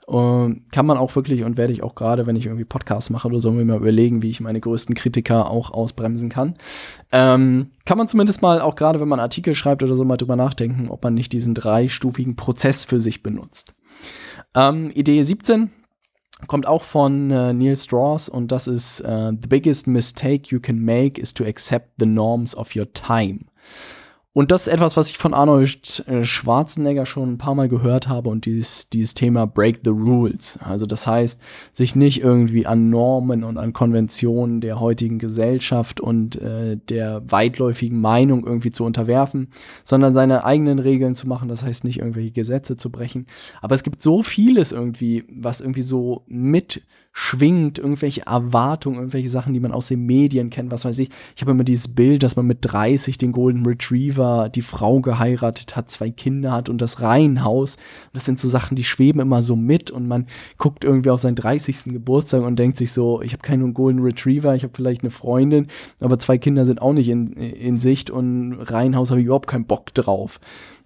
und 0.07 0.71
kann 0.71 0.85
man 0.85 0.97
auch 0.97 1.13
wirklich 1.17 1.43
und 1.43 1.57
werde 1.57 1.73
ich 1.73 1.83
auch 1.83 1.93
gerade, 1.93 2.25
wenn 2.25 2.37
ich 2.37 2.45
irgendwie 2.45 2.63
Podcasts 2.63 3.09
mache 3.09 3.27
oder 3.27 3.41
so, 3.41 3.51
mir 3.51 3.65
mal 3.65 3.75
überlegen, 3.75 4.21
wie 4.21 4.29
ich 4.29 4.39
meine 4.39 4.61
größten 4.61 4.95
Kritiker 4.95 5.51
auch 5.51 5.69
ausbremsen 5.69 6.29
kann. 6.29 6.55
Ähm, 7.11 7.67
kann 7.83 7.97
man 7.97 8.07
zumindest 8.07 8.41
mal, 8.41 8.61
auch 8.61 8.75
gerade 8.75 9.01
wenn 9.01 9.09
man 9.09 9.19
Artikel 9.19 9.53
schreibt 9.53 9.83
oder 9.83 9.95
so, 9.95 10.05
mal 10.05 10.15
drüber 10.15 10.37
nachdenken, 10.37 10.87
ob 10.87 11.03
man 11.03 11.13
nicht 11.13 11.33
diesen 11.33 11.53
dreistufigen 11.53 12.37
Prozess 12.37 12.85
für 12.85 13.01
sich 13.01 13.21
benutzt. 13.21 13.75
Ähm, 14.55 14.91
Idee 14.91 15.21
17 15.21 15.71
kommt 16.47 16.67
auch 16.67 16.83
von 16.83 17.29
äh, 17.29 17.51
Neil 17.51 17.75
Strauss 17.75 18.29
und 18.29 18.53
das 18.53 18.67
ist 18.67 19.01
uh, 19.01 19.31
The 19.31 19.47
biggest 19.49 19.87
mistake 19.87 20.43
you 20.47 20.61
can 20.61 20.79
make 20.79 21.19
is 21.19 21.33
to 21.33 21.43
accept 21.43 21.95
the 21.99 22.05
norms 22.05 22.55
of 22.55 22.77
your 22.77 22.89
time. 22.93 23.39
Und 24.37 24.51
das 24.51 24.67
ist 24.67 24.73
etwas, 24.73 24.95
was 24.95 25.09
ich 25.09 25.17
von 25.17 25.33
Arnold 25.33 26.03
äh, 26.07 26.23
Schwarzenegger 26.23 27.07
schon 27.07 27.33
ein 27.33 27.37
paar 27.39 27.55
Mal 27.55 27.67
gehört 27.67 28.07
habe 28.07 28.29
und 28.29 28.45
dieses, 28.45 28.87
dieses 28.87 29.15
Thema 29.15 29.47
Break 29.47 29.79
the 29.83 29.89
Rules. 29.89 30.59
Also 30.61 30.85
das 30.85 31.07
heißt, 31.07 31.41
sich 31.73 31.95
nicht 31.95 32.21
irgendwie 32.21 32.67
an 32.67 32.91
Normen 32.91 33.43
und 33.43 33.57
an 33.57 33.73
Konventionen 33.73 34.61
der 34.61 34.79
heutigen 34.79 35.17
Gesellschaft 35.17 35.99
und 35.99 36.39
äh, 36.39 36.77
der 36.77 37.23
weitläufigen 37.25 37.99
Meinung 37.99 38.45
irgendwie 38.45 38.69
zu 38.69 38.85
unterwerfen, 38.85 39.49
sondern 39.83 40.13
seine 40.13 40.45
eigenen 40.45 40.77
Regeln 40.77 41.15
zu 41.15 41.27
machen. 41.27 41.49
Das 41.49 41.63
heißt 41.63 41.83
nicht 41.83 41.97
irgendwelche 41.97 42.29
Gesetze 42.29 42.77
zu 42.77 42.91
brechen. 42.91 43.25
Aber 43.63 43.73
es 43.73 43.81
gibt 43.81 44.03
so 44.03 44.21
vieles 44.21 44.71
irgendwie, 44.71 45.23
was 45.29 45.61
irgendwie 45.61 45.81
so 45.81 46.25
mit 46.27 46.83
schwingt, 47.19 47.79
irgendwelche 47.79 48.27
Erwartungen, 48.27 48.97
irgendwelche 48.97 49.31
Sachen, 49.31 49.51
die 49.51 49.59
man 49.59 49.71
aus 49.71 49.87
den 49.87 50.05
Medien 50.05 50.51
kennt, 50.51 50.69
was 50.69 50.85
weiß 50.85 50.99
ich. 50.99 51.09
Ich 51.35 51.41
habe 51.41 51.49
immer 51.49 51.63
dieses 51.63 51.87
Bild, 51.87 52.21
dass 52.21 52.35
man 52.35 52.45
mit 52.45 52.59
30 52.61 53.17
den 53.17 53.31
Golden 53.31 53.65
Retriever, 53.65 54.49
die 54.49 54.61
Frau 54.61 54.99
geheiratet 54.99 55.75
hat, 55.75 55.89
zwei 55.89 56.11
Kinder 56.11 56.51
hat 56.51 56.69
und 56.69 56.79
das 56.79 57.01
Reihenhaus. 57.01 57.77
das 58.13 58.25
sind 58.25 58.37
so 58.37 58.47
Sachen, 58.47 58.75
die 58.75 58.83
schweben 58.83 59.19
immer 59.19 59.41
so 59.41 59.55
mit 59.55 59.89
und 59.89 60.07
man 60.07 60.27
guckt 60.59 60.83
irgendwie 60.83 61.09
auf 61.09 61.19
seinen 61.19 61.35
30. 61.35 61.85
Geburtstag 61.85 62.43
und 62.43 62.59
denkt 62.59 62.77
sich 62.77 62.91
so, 62.91 63.19
ich 63.23 63.33
habe 63.33 63.41
keinen 63.41 63.73
Golden 63.73 64.03
Retriever, 64.03 64.53
ich 64.53 64.61
habe 64.61 64.73
vielleicht 64.75 65.01
eine 65.01 65.09
Freundin, 65.09 65.67
aber 65.99 66.19
zwei 66.19 66.37
Kinder 66.37 66.67
sind 66.67 66.83
auch 66.83 66.93
nicht 66.93 67.09
in, 67.09 67.33
in 67.33 67.79
Sicht 67.79 68.11
und 68.11 68.53
Reihenhaus 68.59 69.09
habe 69.09 69.21
ich 69.21 69.25
überhaupt 69.25 69.47
keinen 69.47 69.65
Bock 69.65 69.91
drauf. 69.95 70.39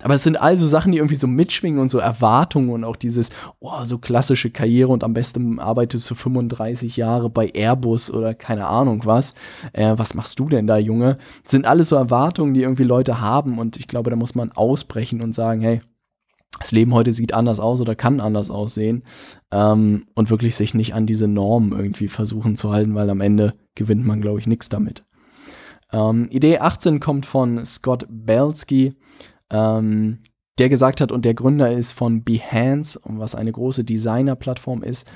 Aber 0.04 0.16
es 0.16 0.24
sind 0.24 0.36
also 0.36 0.66
Sachen, 0.68 0.92
die 0.92 0.98
irgendwie 0.98 1.16
so 1.16 1.28
mitschwingen 1.28 1.80
und 1.80 1.92
so 1.92 2.00
Erwartungen 2.00 2.70
und 2.70 2.84
auch 2.84 2.96
dieses, 2.96 3.30
oh, 3.60 3.84
so 3.84 3.98
klassische 4.00 4.50
Karriere 4.50 4.90
und 4.90 5.04
am 5.04 5.14
besten 5.14 5.60
arbeitest 5.60 6.10
du 6.10 6.16
35 6.22 6.98
Jahre 6.98 7.30
bei 7.30 7.50
Airbus 7.54 8.12
oder 8.12 8.34
keine 8.34 8.68
Ahnung 8.68 9.02
was. 9.06 9.36
Äh, 9.74 9.94
was 9.98 10.14
machst 10.14 10.40
du 10.40 10.48
denn 10.48 10.68
da, 10.68 10.78
Junge? 10.78 11.18
Das 11.44 11.52
sind 11.52 11.66
alles 11.66 11.90
so 11.90 11.96
Erwartungen, 11.96 12.54
die 12.54 12.62
irgendwie 12.62 12.84
Leute 12.84 13.20
haben 13.20 13.60
und 13.60 13.78
ich 13.78 13.88
glaube, 13.88 14.10
da 14.10 14.16
muss 14.16 14.36
man 14.36 14.52
ausbrechen 14.52 15.22
und 15.22 15.34
sagen, 15.34 15.62
hey, 15.62 15.82
das 16.60 16.72
Leben 16.72 16.94
heute 16.94 17.12
sieht 17.12 17.34
anders 17.34 17.60
aus 17.60 17.82
oder 17.82 17.96
kann 17.96 18.20
anders 18.20 18.52
aussehen 18.52 19.04
ähm, 19.52 20.06
und 20.16 20.30
wirklich 20.30 20.56
sich 20.56 20.74
nicht 20.74 20.94
an 20.94 21.06
diese 21.06 21.28
Normen 21.28 21.72
irgendwie 21.72 22.08
versuchen 22.08 22.56
zu 22.56 22.72
halten, 22.72 22.94
weil 22.94 23.10
am 23.10 23.22
Ende 23.22 23.56
gewinnt 23.76 24.06
man, 24.06 24.22
glaube 24.22 24.40
ich, 24.40 24.48
nichts 24.48 24.70
damit. 24.70 25.06
Ähm, 25.92 26.28
Idee 26.30 26.60
18 26.60 27.00
kommt 27.00 27.26
von 27.26 27.66
Scott 27.66 28.06
Belsky 28.10 28.96
ähm, 29.50 30.20
der 30.58 30.70
gesagt 30.70 31.02
hat 31.02 31.12
und 31.12 31.26
der 31.26 31.34
Gründer 31.34 31.72
ist 31.72 31.94
von 31.94 32.24
Behance, 32.24 33.00
was 33.04 33.36
eine 33.36 33.52
große 33.52 33.84
Designer-Plattform 33.84 34.84
ist, 34.84 35.10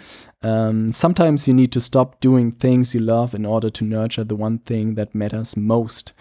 um, 0.45 0.91
sometimes 0.91 1.47
you 1.47 1.55
need 1.55 1.73
to 1.73 1.79
stop 1.79 2.21
doing 2.21 2.53
things 2.53 2.93
you 2.93 3.01
love 3.01 3.36
in 3.36 3.47
order 3.47 3.71
to 3.71 3.84
nurture 3.84 4.23
the 4.23 4.36
one 4.36 4.60
thing 4.63 4.95
that 4.95 5.15
matters 5.15 5.55
most. 5.55 6.13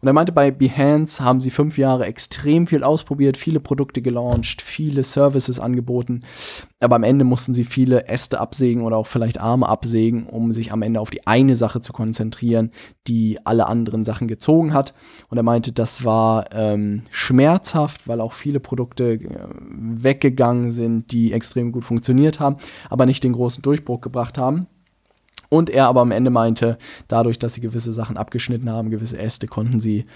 Und 0.00 0.06
er 0.06 0.12
meinte, 0.12 0.30
bei 0.30 0.52
Behance 0.52 1.24
haben 1.24 1.40
sie 1.40 1.50
fünf 1.50 1.78
Jahre 1.78 2.06
extrem 2.06 2.68
viel 2.68 2.84
ausprobiert, 2.84 3.36
viele 3.36 3.58
Produkte 3.58 4.00
gelauncht, 4.00 4.62
viele 4.62 5.02
Services 5.02 5.58
angeboten, 5.58 6.22
aber 6.82 6.96
am 6.96 7.04
Ende 7.04 7.24
mussten 7.24 7.54
sie 7.54 7.64
viele 7.64 8.06
Äste 8.08 8.40
absägen 8.40 8.82
oder 8.82 8.96
auch 8.96 9.06
vielleicht 9.06 9.40
Arme 9.40 9.68
absägen, 9.68 10.26
um 10.26 10.52
sich 10.52 10.72
am 10.72 10.82
Ende 10.82 11.00
auf 11.00 11.10
die 11.10 11.26
eine 11.26 11.54
Sache 11.54 11.80
zu 11.80 11.92
konzentrieren, 11.92 12.70
die 13.06 13.38
alle 13.44 13.66
anderen 13.66 14.04
Sachen 14.04 14.28
gezogen 14.28 14.72
hat. 14.72 14.92
Und 15.28 15.36
er 15.36 15.42
meinte, 15.42 15.72
das 15.72 16.04
war 16.04 16.46
ähm, 16.52 17.02
schmerzhaft, 17.10 18.08
weil 18.08 18.20
auch 18.20 18.32
viele 18.32 18.60
Produkte 18.60 19.12
äh, 19.12 19.28
weggegangen 19.58 20.70
sind, 20.70 21.12
die 21.12 21.32
extrem 21.32 21.72
gut 21.72 21.84
funktioniert 21.84 22.40
haben, 22.40 22.56
aber 22.90 23.06
nicht 23.06 23.22
den 23.22 23.32
großen 23.32 23.62
Durchbruch 23.72 24.02
gebracht 24.02 24.36
haben. 24.36 24.66
Und 25.48 25.68
er 25.68 25.86
aber 25.86 26.00
am 26.00 26.12
Ende 26.12 26.30
meinte, 26.30 26.78
dadurch, 27.08 27.38
dass 27.38 27.54
sie 27.54 27.60
gewisse 27.60 27.92
Sachen 27.92 28.16
abgeschnitten 28.16 28.70
haben, 28.70 28.90
gewisse 28.90 29.18
Äste, 29.18 29.46
konnten 29.46 29.80
sie 29.80 30.06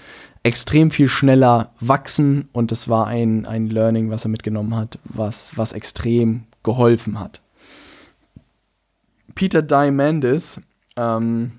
extrem 0.41 0.89
viel 0.89 1.09
schneller 1.09 1.73
wachsen. 1.79 2.49
Und 2.53 2.71
das 2.71 2.89
war 2.89 3.05
ein, 3.05 3.45
ein 3.45 3.67
Learning, 3.67 4.09
was 4.09 4.25
er 4.25 4.29
mitgenommen 4.29 4.75
hat, 4.75 4.97
was, 5.03 5.55
was 5.55 5.73
extrem 5.73 6.45
geholfen 6.63 7.19
hat. 7.19 7.41
Peter 9.35 9.61
Diamandis, 9.61 10.59
ähm, 10.95 11.51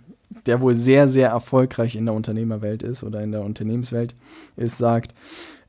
der 0.47 0.61
wohl 0.61 0.75
sehr, 0.75 1.09
sehr 1.09 1.29
erfolgreich 1.29 1.95
in 1.95 2.07
der 2.07 2.15
Unternehmerwelt 2.15 2.83
ist 2.83 3.05
oder 3.05 3.21
in 3.23 3.31
der 3.31 3.43
Unternehmenswelt 3.43 4.15
ist, 4.57 4.79
sagt, 4.79 5.15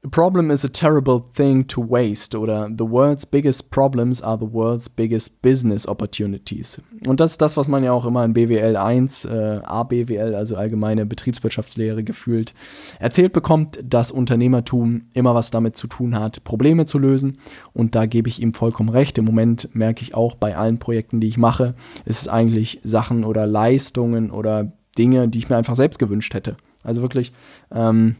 A 0.01 0.07
problem 0.07 0.49
is 0.49 0.63
a 0.63 0.69
terrible 0.69 1.19
thing 1.19 1.67
to 1.67 1.81
waste 1.81 2.33
oder 2.33 2.69
the 2.69 2.85
world's 2.85 3.25
biggest 3.25 3.69
problems 3.69 4.21
are 4.21 4.37
the 4.37 4.45
world's 4.45 4.87
biggest 4.87 5.41
business 5.41 5.85
opportunities. 5.85 6.81
Und 7.05 7.19
das 7.19 7.31
ist 7.31 7.41
das, 7.41 7.57
was 7.57 7.67
man 7.67 7.83
ja 7.83 7.91
auch 7.91 8.05
immer 8.05 8.23
in 8.23 8.31
BWL 8.31 8.77
1, 8.77 9.25
äh, 9.25 9.59
ABWL, 9.61 10.35
also 10.35 10.55
allgemeine 10.55 11.05
Betriebswirtschaftslehre 11.05 12.05
gefühlt 12.05 12.53
erzählt 12.99 13.33
bekommt, 13.33 13.79
dass 13.83 14.09
Unternehmertum 14.09 15.09
immer 15.13 15.35
was 15.35 15.51
damit 15.51 15.75
zu 15.75 15.87
tun 15.87 16.17
hat, 16.17 16.45
Probleme 16.45 16.85
zu 16.85 16.97
lösen. 16.97 17.37
Und 17.73 17.93
da 17.93 18.05
gebe 18.05 18.29
ich 18.29 18.41
ihm 18.41 18.53
vollkommen 18.53 18.89
recht. 18.89 19.17
Im 19.17 19.25
Moment 19.25 19.67
merke 19.75 20.03
ich 20.03 20.15
auch 20.15 20.35
bei 20.35 20.55
allen 20.55 20.79
Projekten, 20.79 21.19
die 21.19 21.27
ich 21.27 21.37
mache, 21.37 21.75
ist 22.05 22.21
es 22.21 22.29
eigentlich 22.29 22.79
Sachen 22.85 23.25
oder 23.25 23.45
Leistungen 23.45 24.31
oder 24.31 24.71
Dinge, 24.97 25.27
die 25.27 25.39
ich 25.39 25.49
mir 25.49 25.57
einfach 25.57 25.75
selbst 25.75 25.99
gewünscht 25.99 26.33
hätte. 26.33 26.55
Also 26.83 27.01
wirklich, 27.01 27.33
ähm, 27.71 28.15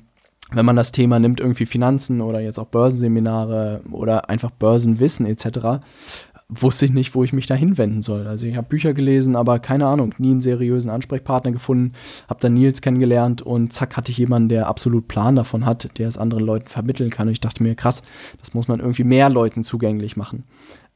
wenn 0.52 0.66
man 0.66 0.76
das 0.76 0.92
Thema 0.92 1.20
nimmt, 1.20 1.40
irgendwie 1.40 1.66
Finanzen 1.66 2.22
oder 2.22 2.40
jetzt 2.42 2.60
auch 2.60 2.68
Börsenseminare 2.68 3.82
oder 3.92 4.30
einfach 4.30 4.52
Börsenwissen 4.52 5.26
etc., 5.26 5.82
wusste 6.50 6.86
ich 6.86 6.92
nicht, 6.92 7.14
wo 7.14 7.24
ich 7.24 7.32
mich 7.32 7.46
da 7.46 7.54
hinwenden 7.54 8.02
soll. 8.02 8.26
Also 8.26 8.48
ich 8.48 8.58
habe 8.58 8.68
Bücher 8.68 8.96
gelesen, 8.96 9.36
aber 9.36 9.60
keine 9.60 9.86
Ahnung, 9.86 10.16
nie 10.18 10.32
einen 10.32 10.42
seriösen 10.42 10.90
Ansprechpartner 10.90 11.52
gefunden, 11.52 11.94
habe 12.28 12.40
dann 12.42 12.56
Nils 12.56 12.82
kennengelernt 12.82 13.44
und 13.44 13.72
zack 13.72 13.96
hatte 13.96 14.12
ich 14.12 14.18
jemanden, 14.18 14.50
der 14.50 14.68
absolut 14.68 15.08
Plan 15.08 15.36
davon 15.36 15.68
hat, 15.68 16.00
der 16.00 16.08
es 16.08 16.18
anderen 16.18 16.44
Leuten 16.44 16.68
vermitteln 16.68 17.12
kann. 17.12 17.28
Und 17.28 17.34
ich 17.34 17.40
dachte 17.40 17.62
mir, 17.62 17.76
krass, 17.76 18.02
das 18.40 18.56
muss 18.56 18.68
man 18.68 18.80
irgendwie 18.80 19.04
mehr 19.04 19.30
Leuten 19.30 19.64
zugänglich 19.64 20.18
machen. 20.18 20.44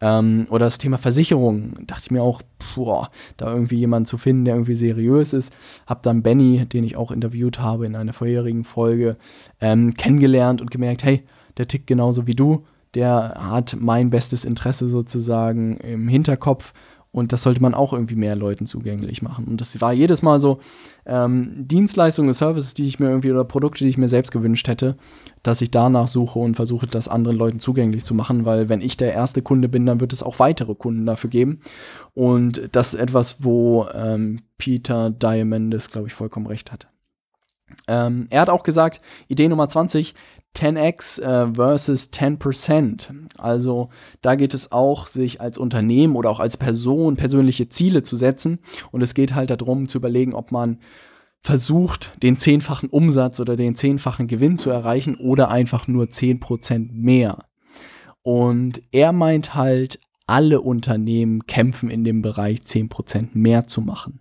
Ähm, 0.06 0.48
oder 0.50 0.66
das 0.66 0.80
Thema 0.80 0.98
Versicherung, 0.98 1.76
dachte 1.88 2.02
ich 2.04 2.12
mir 2.12 2.22
auch, 2.22 2.42
boah, 2.76 3.10
da 3.38 3.54
irgendwie 3.54 3.78
jemanden 3.78 4.06
zu 4.06 4.18
finden, 4.18 4.44
der 4.44 4.56
irgendwie 4.56 4.76
seriös 4.76 5.32
ist. 5.32 5.56
Hab 5.88 6.04
dann 6.04 6.22
Benny, 6.22 6.66
den 6.66 6.84
ich 6.84 6.98
auch 6.98 7.10
interviewt 7.10 7.60
habe 7.60 7.86
in 7.86 7.96
einer 7.96 8.12
vorherigen 8.12 8.66
Folge, 8.66 9.16
ähm, 9.62 9.94
kennengelernt 9.94 10.60
und 10.60 10.72
gemerkt, 10.72 11.06
hey, 11.06 11.24
der 11.56 11.70
tickt 11.70 11.88
genauso 11.88 12.28
wie 12.28 12.36
du. 12.36 12.66
Der 12.96 13.36
hat 13.50 13.78
mein 13.80 14.10
bestes 14.10 14.44
Interesse 14.44 14.90
sozusagen 14.90 15.78
im 15.78 16.10
Hinterkopf 16.10 16.74
und 17.14 17.32
das 17.32 17.44
sollte 17.44 17.62
man 17.62 17.76
auch 17.76 17.94
irgendwie 17.94 18.16
mehr 18.16 18.36
Leuten 18.36 18.66
zugänglich 18.66 19.22
machen. 19.22 19.46
Und 19.46 19.62
das 19.62 19.80
war 19.80 19.94
jedes 19.94 20.24
Mal 20.24 20.40
so 20.40 20.60
ähm, 21.06 21.54
Dienstleistungen, 21.56 22.34
Services, 22.34 22.74
die 22.74 22.88
ich 22.88 23.00
mir 23.00 23.08
irgendwie 23.08 23.32
oder 23.32 23.44
Produkte, 23.44 23.84
die 23.84 23.90
ich 23.92 24.00
mir 24.00 24.10
selbst 24.10 24.32
gewünscht 24.32 24.68
hätte, 24.68 24.98
dass 25.44 25.62
ich 25.62 25.70
danach 25.70 26.08
suche 26.08 26.40
und 26.40 26.56
versuche, 26.56 26.88
das 26.88 27.08
anderen 27.08 27.38
Leuten 27.38 27.60
zugänglich 27.60 28.04
zu 28.04 28.16
machen, 28.16 28.46
weil 28.46 28.68
wenn 28.68 28.82
ich 28.82 28.98
der 28.98 29.14
erste 29.14 29.44
Kunde 29.44 29.70
bin, 29.70 29.86
dann 29.86 30.02
wird 30.02 30.12
es 30.12 30.24
auch 30.24 30.40
weitere 30.40 30.74
Kunden 30.74 31.06
dafür 31.06 31.30
geben. 31.30 31.60
Und 32.16 32.70
das 32.72 32.96
ist 32.96 33.00
etwas, 33.00 33.44
wo 33.44 33.86
ähm, 33.94 34.40
Peter 34.58 35.12
Diamandis, 35.12 35.92
glaube 35.92 36.08
ich, 36.08 36.16
vollkommen 36.16 36.48
recht 36.48 36.72
hatte. 36.72 36.88
Ähm, 37.88 38.28
er 38.30 38.42
hat 38.42 38.50
auch 38.50 38.64
gesagt, 38.64 39.02
Idee 39.28 39.48
Nummer 39.48 39.68
20, 39.70 40.14
10x 40.56 41.22
äh, 41.22 41.54
versus 41.54 42.12
10%. 42.12 43.10
Also 43.38 43.90
da 44.22 44.36
geht 44.36 44.54
es 44.54 44.72
auch, 44.72 45.08
sich 45.08 45.42
als 45.42 45.58
Unternehmen 45.58 46.16
oder 46.16 46.30
auch 46.30 46.40
als 46.40 46.58
Person 46.58 47.18
persönliche 47.18 47.70
Ziele 47.70 48.04
zu 48.04 48.16
setzen. 48.16 48.60
Und 48.92 49.02
es 49.02 49.14
geht 49.14 49.36
halt 49.36 49.50
darum 49.50 49.88
zu 49.88 49.98
überlegen, 49.98 50.34
ob 50.34 50.52
man 50.52 50.80
versucht, 51.42 52.14
den 52.24 52.38
zehnfachen 52.38 52.90
Umsatz 52.90 53.40
oder 53.40 53.56
den 53.56 53.76
zehnfachen 53.76 54.28
Gewinn 54.28 54.58
zu 54.58 54.70
erreichen 54.70 55.16
oder 55.16 55.50
einfach 55.50 55.88
nur 55.88 56.06
10% 56.06 56.90
mehr. 56.94 57.40
Und 58.22 58.82
er 58.92 59.12
meint 59.12 59.54
halt, 59.54 60.00
alle 60.26 60.62
Unternehmen 60.62 61.46
kämpfen 61.48 61.90
in 61.90 62.06
dem 62.06 62.22
Bereich 62.22 62.60
10% 62.60 63.30
mehr 63.34 63.68
zu 63.68 63.82
machen. 63.82 64.20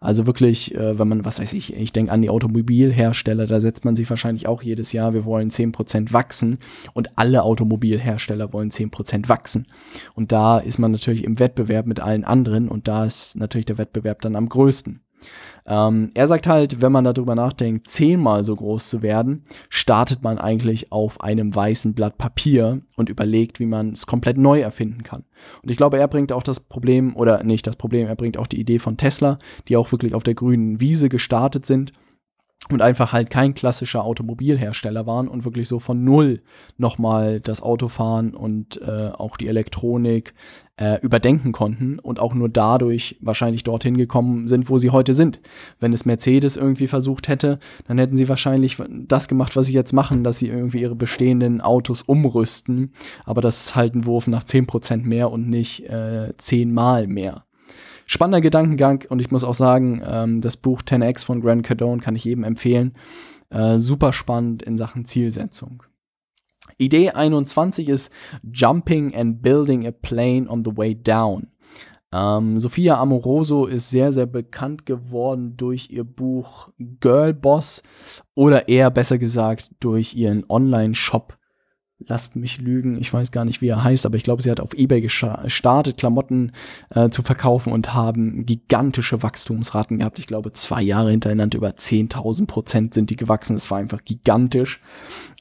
Also 0.00 0.26
wirklich, 0.26 0.74
äh, 0.74 0.98
wenn 0.98 1.08
man, 1.08 1.24
was 1.24 1.40
weiß 1.40 1.52
ich, 1.52 1.74
ich 1.74 1.92
denke 1.92 2.12
an 2.12 2.22
die 2.22 2.30
Automobilhersteller, 2.30 3.46
da 3.46 3.60
setzt 3.60 3.84
man 3.84 3.96
sich 3.96 4.08
wahrscheinlich 4.08 4.46
auch 4.46 4.62
jedes 4.62 4.92
Jahr, 4.92 5.14
wir 5.14 5.24
wollen 5.24 5.50
10% 5.50 6.12
wachsen 6.12 6.58
und 6.92 7.18
alle 7.18 7.42
Automobilhersteller 7.42 8.52
wollen 8.52 8.70
10% 8.70 9.28
wachsen. 9.28 9.66
Und 10.14 10.32
da 10.32 10.58
ist 10.58 10.78
man 10.78 10.92
natürlich 10.92 11.24
im 11.24 11.38
Wettbewerb 11.38 11.86
mit 11.86 12.00
allen 12.00 12.24
anderen 12.24 12.68
und 12.68 12.88
da 12.88 13.04
ist 13.04 13.36
natürlich 13.36 13.66
der 13.66 13.78
Wettbewerb 13.78 14.22
dann 14.22 14.36
am 14.36 14.48
größten. 14.48 15.00
Ähm, 15.70 16.10
er 16.14 16.26
sagt 16.26 16.48
halt, 16.48 16.82
wenn 16.82 16.90
man 16.90 17.04
darüber 17.04 17.36
nachdenkt, 17.36 17.88
zehnmal 17.88 18.42
so 18.42 18.56
groß 18.56 18.88
zu 18.88 19.02
werden, 19.02 19.44
startet 19.68 20.20
man 20.20 20.38
eigentlich 20.38 20.90
auf 20.90 21.20
einem 21.20 21.54
weißen 21.54 21.94
Blatt 21.94 22.18
Papier 22.18 22.82
und 22.96 23.08
überlegt, 23.08 23.60
wie 23.60 23.66
man 23.66 23.92
es 23.92 24.06
komplett 24.06 24.36
neu 24.36 24.60
erfinden 24.60 25.04
kann. 25.04 25.22
Und 25.62 25.70
ich 25.70 25.76
glaube, 25.76 25.98
er 26.00 26.08
bringt 26.08 26.32
auch 26.32 26.42
das 26.42 26.58
Problem, 26.58 27.14
oder 27.14 27.44
nicht 27.44 27.68
das 27.68 27.76
Problem, 27.76 28.08
er 28.08 28.16
bringt 28.16 28.36
auch 28.36 28.48
die 28.48 28.58
Idee 28.58 28.80
von 28.80 28.96
Tesla, 28.96 29.38
die 29.68 29.76
auch 29.76 29.92
wirklich 29.92 30.14
auf 30.14 30.24
der 30.24 30.34
grünen 30.34 30.80
Wiese 30.80 31.08
gestartet 31.08 31.64
sind 31.64 31.92
und 32.68 32.82
einfach 32.82 33.12
halt 33.12 33.30
kein 33.30 33.54
klassischer 33.54 34.04
Automobilhersteller 34.04 35.06
waren 35.06 35.28
und 35.28 35.44
wirklich 35.44 35.68
so 35.68 35.78
von 35.78 36.04
null 36.04 36.42
nochmal 36.78 37.40
das 37.40 37.62
Autofahren 37.62 38.34
und 38.34 38.80
äh, 38.82 39.10
auch 39.10 39.36
die 39.36 39.48
Elektronik 39.48 40.34
äh, 40.80 40.98
überdenken 41.02 41.52
konnten 41.52 41.98
und 41.98 42.18
auch 42.18 42.34
nur 42.34 42.48
dadurch 42.48 43.16
wahrscheinlich 43.20 43.62
dorthin 43.64 43.96
gekommen 43.96 44.48
sind, 44.48 44.70
wo 44.70 44.78
sie 44.78 44.90
heute 44.90 45.12
sind. 45.12 45.38
Wenn 45.78 45.92
es 45.92 46.06
Mercedes 46.06 46.56
irgendwie 46.56 46.88
versucht 46.88 47.28
hätte, 47.28 47.58
dann 47.86 47.98
hätten 47.98 48.16
sie 48.16 48.28
wahrscheinlich 48.28 48.78
das 48.88 49.28
gemacht, 49.28 49.56
was 49.56 49.66
sie 49.66 49.74
jetzt 49.74 49.92
machen, 49.92 50.24
dass 50.24 50.38
sie 50.38 50.48
irgendwie 50.48 50.80
ihre 50.80 50.96
bestehenden 50.96 51.60
Autos 51.60 52.02
umrüsten, 52.02 52.92
aber 53.24 53.42
das 53.42 53.66
ist 53.66 53.76
halt 53.76 53.94
ein 53.94 54.06
Wurf 54.06 54.26
nach 54.26 54.42
10% 54.42 55.04
mehr 55.04 55.30
und 55.30 55.48
nicht 55.48 55.88
äh, 55.88 56.32
10 56.36 56.72
Mal 56.72 57.06
mehr 57.06 57.44
spannender 58.06 58.40
Gedankengang 58.40 59.04
und 59.08 59.20
ich 59.20 59.30
muss 59.30 59.44
auch 59.44 59.54
sagen, 59.54 60.02
ähm, 60.04 60.40
das 60.40 60.56
Buch 60.56 60.82
10x 60.82 61.24
von 61.24 61.40
Grant 61.40 61.62
Cardone 61.62 62.02
kann 62.02 62.16
ich 62.16 62.24
jedem 62.24 62.42
empfehlen. 62.42 62.94
Äh, 63.50 63.78
super 63.78 64.12
spannend 64.12 64.64
in 64.64 64.76
Sachen 64.76 65.04
Zielsetzung. 65.04 65.84
Idee 66.78 67.10
21 67.10 67.88
ist 67.88 68.12
Jumping 68.52 69.14
and 69.14 69.42
Building 69.42 69.86
a 69.86 69.90
Plane 69.90 70.48
on 70.48 70.64
the 70.64 70.76
Way 70.76 70.94
Down. 70.94 71.48
Ähm, 72.12 72.58
Sophia 72.58 72.98
Amoroso 73.00 73.66
ist 73.66 73.90
sehr, 73.90 74.12
sehr 74.12 74.26
bekannt 74.26 74.84
geworden 74.84 75.56
durch 75.56 75.90
ihr 75.90 76.04
Buch 76.04 76.68
Girl 76.78 77.32
Boss 77.32 77.82
oder 78.34 78.68
eher 78.68 78.90
besser 78.90 79.18
gesagt 79.18 79.70
durch 79.78 80.14
ihren 80.14 80.44
Online-Shop 80.48 81.38
lasst 82.06 82.36
mich 82.36 82.58
lügen, 82.58 82.98
ich 82.98 83.12
weiß 83.12 83.32
gar 83.32 83.44
nicht, 83.44 83.60
wie 83.60 83.68
er 83.68 83.84
heißt, 83.84 84.06
aber 84.06 84.16
ich 84.16 84.22
glaube, 84.22 84.42
sie 84.42 84.50
hat 84.50 84.60
auf 84.60 84.74
eBay 84.74 85.00
gestartet, 85.00 85.96
Klamotten 85.96 86.52
äh, 86.90 87.10
zu 87.10 87.22
verkaufen 87.22 87.72
und 87.72 87.94
haben 87.94 88.46
gigantische 88.46 89.22
Wachstumsraten 89.22 89.98
gehabt. 89.98 90.18
Ich 90.18 90.26
glaube, 90.26 90.52
zwei 90.52 90.82
Jahre 90.82 91.10
hintereinander 91.10 91.58
über 91.58 91.70
10.000 91.70 92.46
Prozent 92.46 92.94
sind 92.94 93.10
die 93.10 93.16
gewachsen. 93.16 93.54
Das 93.54 93.70
war 93.70 93.78
einfach 93.78 94.04
gigantisch. 94.04 94.80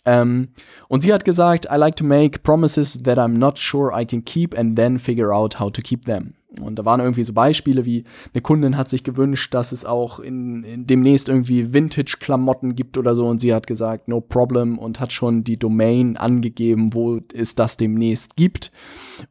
Ähm, 0.05 0.49
und 0.88 1.01
sie 1.01 1.14
hat 1.14 1.26
gesagt, 1.26 1.68
I 1.72 1.76
like 1.76 1.95
to 1.97 2.03
make 2.03 2.39
promises 2.39 3.03
that 3.03 3.18
I'm 3.18 3.38
not 3.38 3.57
sure 3.57 3.91
I 3.93 4.05
can 4.05 4.24
keep 4.24 4.57
and 4.57 4.76
then 4.78 4.97
figure 4.97 5.34
out 5.34 5.60
how 5.60 5.72
to 5.72 5.82
keep 5.82 6.05
them. 6.05 6.34
Und 6.60 6.80
da 6.80 6.86
waren 6.86 7.00
irgendwie 7.00 7.24
so 7.24 7.34
Beispiele 7.34 7.86
wie 7.86 8.06
eine 8.34 8.41
Kundin 8.41 8.76
hat 8.76 8.89
sich 8.89 9.04
gewünscht, 9.04 9.54
dass 9.54 9.72
es 9.72 9.86
auch 9.86 10.20
in, 10.20 10.64
in 10.64 10.88
demnächst 10.88 11.30
irgendwie 11.30 11.74
Vintage-Klamotten 11.74 12.76
gibt 12.76 12.97
oder 12.97 13.14
so 13.14 13.28
und 13.28 13.39
sie 13.39 13.54
hat 13.54 13.68
gesagt, 13.68 14.08
no 14.08 14.20
problem 14.20 14.80
und 14.80 15.00
hat 15.00 15.14
schon 15.14 15.43
die 15.43 15.60
Domain 15.60 16.18
angegeben, 16.18 16.95
wo 16.95 17.20
es 17.36 17.54
das 17.54 17.78
demnächst 17.78 18.36
gibt 18.36 18.72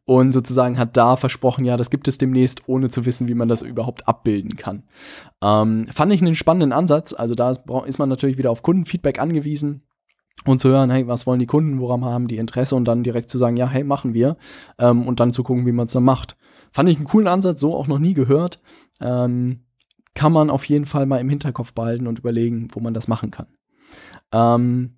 und 0.05 0.31
sozusagen 0.33 0.79
hat 0.79 0.97
da 0.97 1.17
versprochen, 1.17 1.65
ja, 1.65 1.77
das 1.77 1.91
gibt 1.91 2.07
es 2.07 2.19
demnächst, 2.19 2.69
ohne 2.69 2.89
zu 2.89 3.05
wissen, 3.05 3.27
wie 3.27 3.35
man 3.35 3.49
das 3.49 3.63
überhaupt 3.63 4.07
abbilden 4.07 4.55
kann. 4.55 4.85
Ähm, 5.43 5.89
fand 5.91 6.13
ich 6.13 6.23
einen 6.23 6.37
spannenden 6.37 6.73
Ansatz, 6.73 7.13
also 7.15 7.35
da 7.35 7.51
ist, 7.51 7.65
ist 7.87 7.99
man 7.99 8.09
natürlich 8.09 8.39
wieder 8.39 8.53
auf 8.53 8.63
Kundenfeedback 8.63 9.19
angewiesen 9.19 9.83
und 10.45 10.61
zu 10.61 10.69
hören, 10.69 10.91
hey, 10.91 11.09
was 11.09 11.27
wollen 11.27 11.41
die 11.41 11.47
Kunden, 11.47 11.81
woran 11.81 12.05
haben 12.05 12.29
die 12.29 12.37
Interesse 12.37 12.77
und 12.77 12.85
dann 12.85 13.03
direkt 13.03 13.29
zu 13.29 13.39
sagen, 13.39 13.57
ja, 13.57 13.69
hey, 13.69 13.83
machen 13.83 14.15
wir 14.15 14.37
ähm, 14.79 15.07
und 15.07 15.19
dann 15.19 15.33
zu 15.33 15.43
gucken, 15.43 15.67
wie 15.67 15.73
man 15.73 15.87
es 15.87 15.93
dann 15.93 16.05
macht. 16.05 16.37
Fand 16.73 16.89
ich 16.89 16.97
einen 16.97 17.07
coolen 17.07 17.29
Ansatz, 17.29 17.61
so 17.61 17.75
auch 17.75 17.87
noch 17.87 17.99
nie 17.99 18.15
gehört. 18.15 18.61
Ähm, 19.01 19.65
kann 20.15 20.33
man 20.33 20.51
auf 20.51 20.65
jeden 20.65 20.87
Fall 20.87 21.07
mal 21.07 21.21
im 21.21 21.29
Hinterkopf 21.29 21.73
behalten 21.73 22.07
und 22.07 22.19
überlegen, 22.19 22.69
wo 22.73 22.81
man 22.81 22.95
das 22.95 23.09
machen 23.09 23.31
kann. 23.31 23.47
Ähm, 24.33 24.97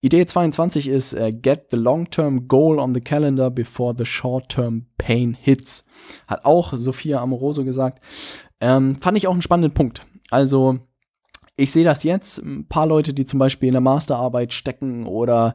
Idee 0.00 0.24
22 0.24 0.88
ist 0.88 1.14
uh, 1.14 1.30
Get 1.30 1.66
the 1.70 1.76
long-term 1.76 2.48
goal 2.48 2.78
on 2.78 2.94
the 2.94 3.00
calendar 3.00 3.50
before 3.50 3.94
the 3.96 4.04
short-term 4.04 4.86
pain 4.98 5.34
hits. 5.34 5.84
Hat 6.26 6.44
auch 6.44 6.72
Sophia 6.74 7.20
Amoroso 7.20 7.64
gesagt. 7.64 8.04
Ähm, 8.60 8.96
fand 9.00 9.18
ich 9.18 9.26
auch 9.26 9.32
einen 9.32 9.42
spannenden 9.42 9.74
Punkt. 9.74 10.06
Also 10.30 10.78
ich 11.58 11.72
sehe 11.72 11.84
das 11.84 12.02
jetzt, 12.02 12.38
ein 12.38 12.66
paar 12.68 12.86
Leute, 12.86 13.14
die 13.14 13.24
zum 13.24 13.38
Beispiel 13.38 13.68
in 13.68 13.72
der 13.72 13.80
Masterarbeit 13.80 14.52
stecken 14.52 15.06
oder 15.06 15.54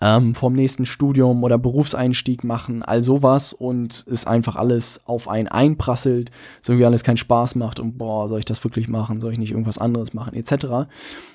ähm, 0.00 0.34
vom 0.34 0.54
nächsten 0.54 0.86
Studium 0.86 1.44
oder 1.44 1.58
Berufseinstieg 1.58 2.42
machen, 2.42 2.82
all 2.82 3.02
sowas 3.02 3.52
und 3.52 4.04
es 4.10 4.26
einfach 4.26 4.56
alles 4.56 5.02
auf 5.04 5.28
einen 5.28 5.48
einprasselt, 5.48 6.30
so 6.62 6.78
wie 6.78 6.84
alles 6.86 7.04
keinen 7.04 7.18
Spaß 7.18 7.56
macht 7.56 7.80
und 7.80 7.98
boah, 7.98 8.28
soll 8.28 8.38
ich 8.38 8.46
das 8.46 8.64
wirklich 8.64 8.88
machen, 8.88 9.20
soll 9.20 9.32
ich 9.32 9.38
nicht 9.38 9.50
irgendwas 9.50 9.76
anderes 9.76 10.14
machen, 10.14 10.34
etc. 10.34 10.88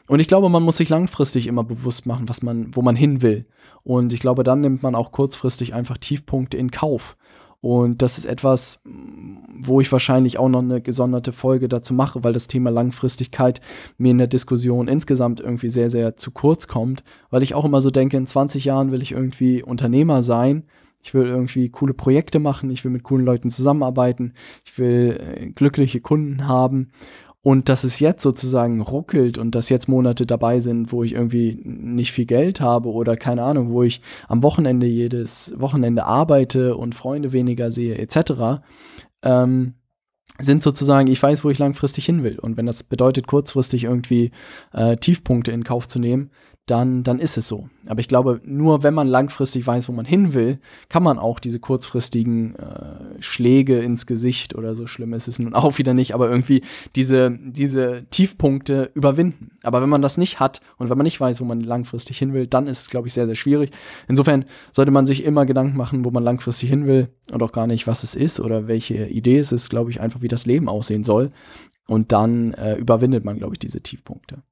Und 0.07 0.19
ich 0.19 0.27
glaube, 0.27 0.49
man 0.49 0.63
muss 0.63 0.77
sich 0.77 0.89
langfristig 0.89 1.45
immer 1.45 1.63
bewusst 1.63 2.07
machen, 2.07 2.27
was 2.27 2.41
man, 2.41 2.75
wo 2.75 2.81
man 2.81 2.95
hin 2.95 3.21
will. 3.21 3.45
Und 3.83 4.13
ich 4.13 4.19
glaube, 4.19 4.43
dann 4.43 4.61
nimmt 4.61 4.81
man 4.81 4.95
auch 4.95 5.11
kurzfristig 5.11 5.75
einfach 5.75 5.97
Tiefpunkte 5.97 6.57
in 6.57 6.71
Kauf. 6.71 7.15
Und 7.59 8.01
das 8.01 8.17
ist 8.17 8.25
etwas, 8.25 8.81
wo 8.83 9.81
ich 9.81 9.91
wahrscheinlich 9.91 10.37
auch 10.37 10.49
noch 10.49 10.61
eine 10.61 10.81
gesonderte 10.81 11.31
Folge 11.31 11.67
dazu 11.67 11.93
mache, 11.93 12.23
weil 12.23 12.33
das 12.33 12.47
Thema 12.47 12.69
Langfristigkeit 12.69 13.61
mir 13.97 14.11
in 14.11 14.19
der 14.19 14.27
Diskussion 14.27 14.87
insgesamt 14.87 15.39
irgendwie 15.39 15.69
sehr, 15.69 15.89
sehr 15.89 16.17
zu 16.17 16.31
kurz 16.31 16.67
kommt, 16.67 17.03
weil 17.31 17.43
ich 17.43 17.55
auch 17.55 17.65
immer 17.65 17.81
so 17.81 17.89
denke, 17.89 18.17
in 18.17 18.27
20 18.27 18.65
Jahren 18.65 18.91
will 18.91 19.01
ich 19.01 19.11
irgendwie 19.11 19.63
Unternehmer 19.63 20.21
sein. 20.21 20.63
Ich 21.01 21.13
will 21.13 21.25
irgendwie 21.25 21.69
coole 21.69 21.93
Projekte 21.93 22.39
machen, 22.39 22.69
ich 22.69 22.83
will 22.83 22.91
mit 22.91 23.03
coolen 23.03 23.25
Leuten 23.25 23.49
zusammenarbeiten, 23.49 24.33
ich 24.65 24.77
will 24.77 25.17
äh, 25.19 25.49
glückliche 25.51 26.01
Kunden 26.01 26.47
haben 26.47 26.91
und 27.47 27.69
dass 27.69 27.85
es 27.85 28.01
jetzt 28.01 28.23
sozusagen 28.23 28.81
ruckelt 28.81 29.37
und 29.37 29.55
dass 29.55 29.69
jetzt 29.69 29.87
Monate 29.87 30.25
dabei 30.25 30.59
sind, 30.59 30.91
wo 30.91 31.05
ich 31.05 31.13
irgendwie 31.13 31.61
nicht 31.63 32.11
viel 32.11 32.25
Geld 32.25 32.59
habe 32.59 32.89
oder 32.89 33.15
keine 33.15 33.43
Ahnung, 33.43 33.69
wo 33.69 33.83
ich 33.83 34.01
am 34.27 34.43
Wochenende 34.43 34.85
jedes 34.85 35.53
Wochenende 35.57 36.03
arbeite 36.03 36.75
und 36.75 36.93
Freunde 36.93 37.31
weniger 37.31 37.71
sehe, 37.71 37.97
etc., 37.99 38.59
ähm, 39.23 39.75
sind 40.39 40.61
sozusagen, 40.61 41.07
ich 41.07 41.23
weiß, 41.23 41.45
wo 41.45 41.49
ich 41.49 41.57
langfristig 41.57 42.05
hin 42.05 42.21
will. 42.21 42.37
Und 42.37 42.57
wenn 42.57 42.65
das 42.65 42.83
bedeutet, 42.83 43.27
kurzfristig 43.27 43.85
irgendwie 43.85 44.31
äh, 44.73 44.97
Tiefpunkte 44.97 45.53
in 45.53 45.63
Kauf 45.63 45.87
zu 45.87 45.99
nehmen, 45.99 46.31
dann, 46.67 47.03
dann 47.03 47.19
ist 47.19 47.37
es 47.37 47.47
so. 47.47 47.69
Aber 47.87 48.01
ich 48.01 48.09
glaube, 48.09 48.41
nur 48.43 48.83
wenn 48.83 48.93
man 48.93 49.07
langfristig 49.07 49.65
weiß, 49.65 49.87
wo 49.87 49.93
man 49.93 50.05
hin 50.05 50.33
will, 50.33 50.59
kann 50.89 51.01
man 51.01 51.17
auch 51.17 51.39
diese 51.39 51.59
kurzfristigen 51.59 52.55
äh, 52.55 53.21
Schläge 53.21 53.79
ins 53.79 54.05
Gesicht 54.05 54.53
oder 54.53 54.75
so 54.75 54.85
schlimm 54.85 55.13
ist 55.13 55.29
es 55.29 55.39
nun 55.39 55.53
auch 55.53 55.77
wieder 55.77 55.93
nicht, 55.93 56.13
aber 56.13 56.29
irgendwie 56.29 56.61
diese, 56.95 57.31
diese 57.31 58.05
Tiefpunkte 58.09 58.91
überwinden. 58.93 59.51
Aber 59.63 59.81
wenn 59.81 59.89
man 59.89 60.01
das 60.01 60.17
nicht 60.17 60.41
hat 60.41 60.61
und 60.77 60.89
wenn 60.89 60.97
man 60.97 61.05
nicht 61.05 61.19
weiß, 61.19 61.39
wo 61.39 61.45
man 61.45 61.61
langfristig 61.61 62.17
hin 62.17 62.33
will, 62.33 62.47
dann 62.47 62.67
ist 62.67 62.81
es, 62.81 62.89
glaube 62.89 63.07
ich, 63.07 63.13
sehr, 63.13 63.25
sehr 63.25 63.35
schwierig. 63.35 63.71
Insofern 64.09 64.43
sollte 64.73 64.91
man 64.91 65.05
sich 65.05 65.23
immer 65.23 65.45
Gedanken 65.45 65.77
machen, 65.77 66.03
wo 66.03 66.11
man 66.11 66.23
langfristig 66.23 66.69
hin 66.69 66.85
will 66.85 67.07
und 67.31 67.41
auch 67.41 67.53
gar 67.53 67.67
nicht, 67.67 67.87
was 67.87 68.03
es 68.03 68.13
ist 68.13 68.41
oder 68.41 68.67
welche 68.67 69.07
Idee 69.07 69.39
es 69.39 69.53
ist, 69.53 69.69
glaube 69.69 69.89
ich, 69.89 70.01
einfach, 70.01 70.21
wie 70.21 70.27
das 70.27 70.45
Leben 70.45 70.67
aussehen 70.67 71.05
soll. 71.05 71.31
Und 71.87 72.11
dann 72.11 72.53
äh, 72.53 72.75
überwindet 72.75 73.23
man, 73.23 73.37
glaube 73.37 73.55
ich, 73.55 73.59
diese 73.59 73.79
Tiefpunkte. 73.79 74.43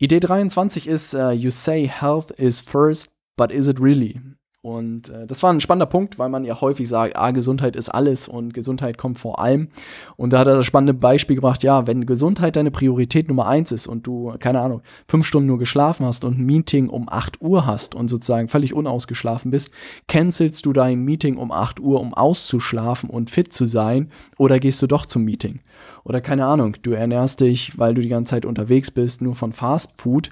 Idee 0.00 0.20
23 0.20 0.86
ist, 0.86 1.14
uh, 1.14 1.30
you 1.30 1.50
say 1.50 1.86
health 1.86 2.32
is 2.36 2.60
first, 2.60 3.14
but 3.36 3.52
is 3.52 3.68
it 3.68 3.78
really? 3.78 4.20
Und 4.64 5.10
äh, 5.10 5.26
das 5.26 5.42
war 5.42 5.52
ein 5.52 5.60
spannender 5.60 5.84
Punkt, 5.84 6.18
weil 6.18 6.30
man 6.30 6.46
ja 6.46 6.58
häufig 6.58 6.88
sagt, 6.88 7.18
ah, 7.18 7.32
Gesundheit 7.32 7.76
ist 7.76 7.90
alles 7.90 8.28
und 8.28 8.54
Gesundheit 8.54 8.96
kommt 8.96 9.18
vor 9.18 9.38
allem. 9.38 9.68
Und 10.16 10.32
da 10.32 10.38
hat 10.38 10.46
er 10.46 10.56
das 10.56 10.64
spannende 10.64 10.94
Beispiel 10.94 11.36
gebracht, 11.36 11.62
ja, 11.62 11.86
wenn 11.86 12.06
Gesundheit 12.06 12.56
deine 12.56 12.70
Priorität 12.70 13.28
Nummer 13.28 13.46
eins 13.46 13.72
ist 13.72 13.86
und 13.86 14.06
du, 14.06 14.32
keine 14.38 14.60
Ahnung, 14.62 14.80
fünf 15.06 15.26
Stunden 15.26 15.48
nur 15.48 15.58
geschlafen 15.58 16.06
hast 16.06 16.24
und 16.24 16.38
ein 16.38 16.46
Meeting 16.46 16.88
um 16.88 17.10
8 17.10 17.42
Uhr 17.42 17.66
hast 17.66 17.94
und 17.94 18.08
sozusagen 18.08 18.48
völlig 18.48 18.72
unausgeschlafen 18.72 19.50
bist, 19.50 19.70
cancelst 20.08 20.64
du 20.64 20.72
dein 20.72 21.00
Meeting 21.00 21.36
um 21.36 21.52
8 21.52 21.80
Uhr, 21.80 22.00
um 22.00 22.14
auszuschlafen 22.14 23.10
und 23.10 23.28
fit 23.28 23.52
zu 23.52 23.66
sein, 23.66 24.10
oder 24.38 24.58
gehst 24.58 24.80
du 24.80 24.86
doch 24.86 25.04
zum 25.04 25.24
Meeting? 25.24 25.60
Oder 26.04 26.22
keine 26.22 26.46
Ahnung, 26.46 26.78
du 26.80 26.92
ernährst 26.92 27.42
dich, 27.42 27.78
weil 27.78 27.92
du 27.92 28.00
die 28.00 28.08
ganze 28.08 28.30
Zeit 28.30 28.46
unterwegs 28.46 28.90
bist, 28.90 29.20
nur 29.20 29.34
von 29.34 29.52
Fast 29.52 30.00
Food 30.00 30.30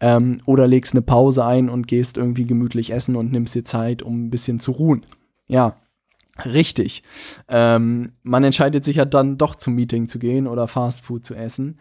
ähm, 0.00 0.40
oder 0.44 0.66
legst 0.66 0.94
eine 0.94 1.02
Pause 1.02 1.44
ein 1.44 1.68
und 1.68 1.88
gehst 1.88 2.16
irgendwie 2.16 2.46
gemütlich 2.46 2.92
essen 2.92 3.16
und 3.16 3.32
nimmst 3.32 3.54
dir 3.54 3.64
Zeit, 3.64 4.02
um 4.02 4.26
ein 4.26 4.30
bisschen 4.30 4.60
zu 4.60 4.72
ruhen. 4.72 5.06
Ja, 5.46 5.76
richtig. 6.44 7.02
Ähm, 7.48 8.12
man 8.22 8.44
entscheidet 8.44 8.84
sich 8.84 8.96
ja 8.96 9.04
dann 9.04 9.38
doch 9.38 9.54
zum 9.54 9.74
Meeting 9.74 10.08
zu 10.08 10.18
gehen 10.18 10.46
oder 10.46 10.68
Fast 10.68 11.04
Food 11.04 11.24
zu 11.24 11.34
essen. 11.34 11.78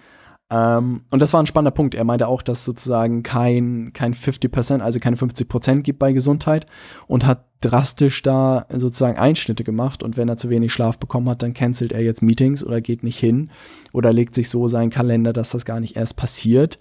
Ähm, 0.51 1.01
und 1.09 1.21
das 1.21 1.33
war 1.33 1.41
ein 1.41 1.47
spannender 1.47 1.71
Punkt. 1.71 1.95
Er 1.95 2.03
meinte 2.03 2.27
auch, 2.27 2.41
dass 2.41 2.65
sozusagen 2.65 3.23
kein, 3.23 3.91
kein 3.93 4.13
50%, 4.13 4.79
also 4.79 4.99
keine 4.99 5.15
50% 5.15 5.81
gibt 5.81 5.99
bei 5.99 6.13
Gesundheit 6.13 6.67
und 7.07 7.25
hat 7.25 7.45
drastisch 7.61 8.21
da 8.21 8.67
sozusagen 8.71 9.17
Einschnitte 9.17 9.63
gemacht. 9.63 10.03
Und 10.03 10.17
wenn 10.17 10.29
er 10.29 10.37
zu 10.37 10.49
wenig 10.49 10.71
Schlaf 10.71 10.99
bekommen 10.99 11.29
hat, 11.29 11.41
dann 11.41 11.55
cancelt 11.55 11.91
er 11.91 12.01
jetzt 12.01 12.21
Meetings 12.21 12.63
oder 12.63 12.79
geht 12.79 13.03
nicht 13.03 13.19
hin 13.19 13.49
oder 13.91 14.13
legt 14.13 14.35
sich 14.35 14.49
so 14.49 14.67
seinen 14.67 14.91
Kalender, 14.91 15.33
dass 15.33 15.49
das 15.49 15.65
gar 15.65 15.79
nicht 15.79 15.95
erst 15.95 16.15
passiert 16.15 16.79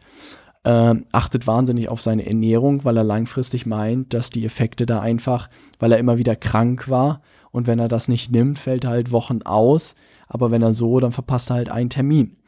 äh, 0.64 0.94
achtet 1.12 1.46
wahnsinnig 1.46 1.88
auf 1.88 2.02
seine 2.02 2.26
Ernährung, 2.26 2.84
weil 2.84 2.96
er 2.96 3.04
langfristig 3.04 3.66
meint, 3.66 4.12
dass 4.14 4.30
die 4.30 4.44
Effekte 4.44 4.86
da 4.86 5.00
einfach, 5.00 5.48
weil 5.78 5.92
er 5.92 5.98
immer 5.98 6.18
wieder 6.18 6.36
krank 6.36 6.88
war 6.88 7.20
und 7.54 7.68
wenn 7.68 7.78
er 7.78 7.86
das 7.86 8.08
nicht 8.08 8.32
nimmt, 8.32 8.58
fällt 8.58 8.82
er 8.82 8.90
halt 8.90 9.12
Wochen 9.12 9.42
aus. 9.42 9.94
Aber 10.26 10.50
wenn 10.50 10.62
er 10.62 10.72
so, 10.72 10.98
dann 10.98 11.12
verpasst 11.12 11.50
er 11.50 11.54
halt 11.56 11.68
einen 11.68 11.88
Termin. 11.88 12.38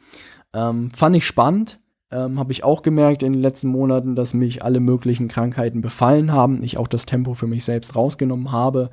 Ähm, 0.53 0.91
fand 0.91 1.15
ich 1.15 1.25
spannend. 1.25 1.79
Ähm, 2.11 2.37
Habe 2.37 2.51
ich 2.51 2.65
auch 2.65 2.81
gemerkt 2.81 3.23
in 3.23 3.31
den 3.31 3.41
letzten 3.41 3.69
Monaten, 3.69 4.15
dass 4.15 4.33
mich 4.33 4.63
alle 4.63 4.81
möglichen 4.81 5.29
Krankheiten 5.29 5.79
befallen 5.79 6.33
haben. 6.33 6.61
Ich 6.61 6.77
auch 6.77 6.89
das 6.89 7.05
Tempo 7.05 7.35
für 7.35 7.47
mich 7.47 7.63
selbst 7.63 7.95
rausgenommen 7.95 8.51
habe. 8.51 8.89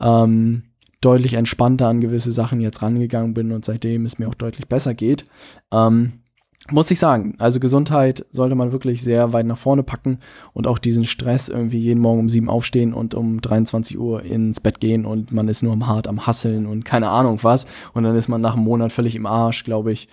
Ähm, 0.00 0.64
deutlich 1.00 1.34
entspannter 1.34 1.86
an 1.86 2.00
gewisse 2.00 2.32
Sachen 2.32 2.60
jetzt 2.60 2.82
rangegangen 2.82 3.34
bin 3.34 3.52
und 3.52 3.64
seitdem 3.64 4.06
es 4.06 4.18
mir 4.18 4.28
auch 4.28 4.34
deutlich 4.34 4.66
besser 4.66 4.94
geht. 4.94 5.24
Ähm, 5.72 6.23
muss 6.70 6.90
ich 6.90 6.98
sagen, 6.98 7.34
also 7.38 7.60
Gesundheit 7.60 8.24
sollte 8.30 8.54
man 8.54 8.72
wirklich 8.72 9.02
sehr 9.02 9.32
weit 9.32 9.44
nach 9.46 9.58
vorne 9.58 9.82
packen 9.82 10.18
und 10.54 10.66
auch 10.66 10.78
diesen 10.78 11.04
Stress 11.04 11.48
irgendwie 11.48 11.78
jeden 11.78 12.00
Morgen 12.00 12.20
um 12.20 12.28
sieben 12.28 12.48
aufstehen 12.48 12.94
und 12.94 13.14
um 13.14 13.40
23 13.40 13.98
Uhr 13.98 14.22
ins 14.22 14.60
Bett 14.60 14.80
gehen 14.80 15.04
und 15.04 15.32
man 15.32 15.48
ist 15.48 15.62
nur 15.62 15.74
am 15.74 15.86
hart 15.86 16.08
am 16.08 16.26
Hasseln 16.26 16.66
und 16.66 16.84
keine 16.84 17.10
Ahnung 17.10 17.38
was 17.42 17.66
und 17.92 18.04
dann 18.04 18.16
ist 18.16 18.28
man 18.28 18.40
nach 18.40 18.54
einem 18.54 18.64
Monat 18.64 18.92
völlig 18.92 19.14
im 19.14 19.26
Arsch, 19.26 19.64
glaube 19.64 19.92
ich. 19.92 20.08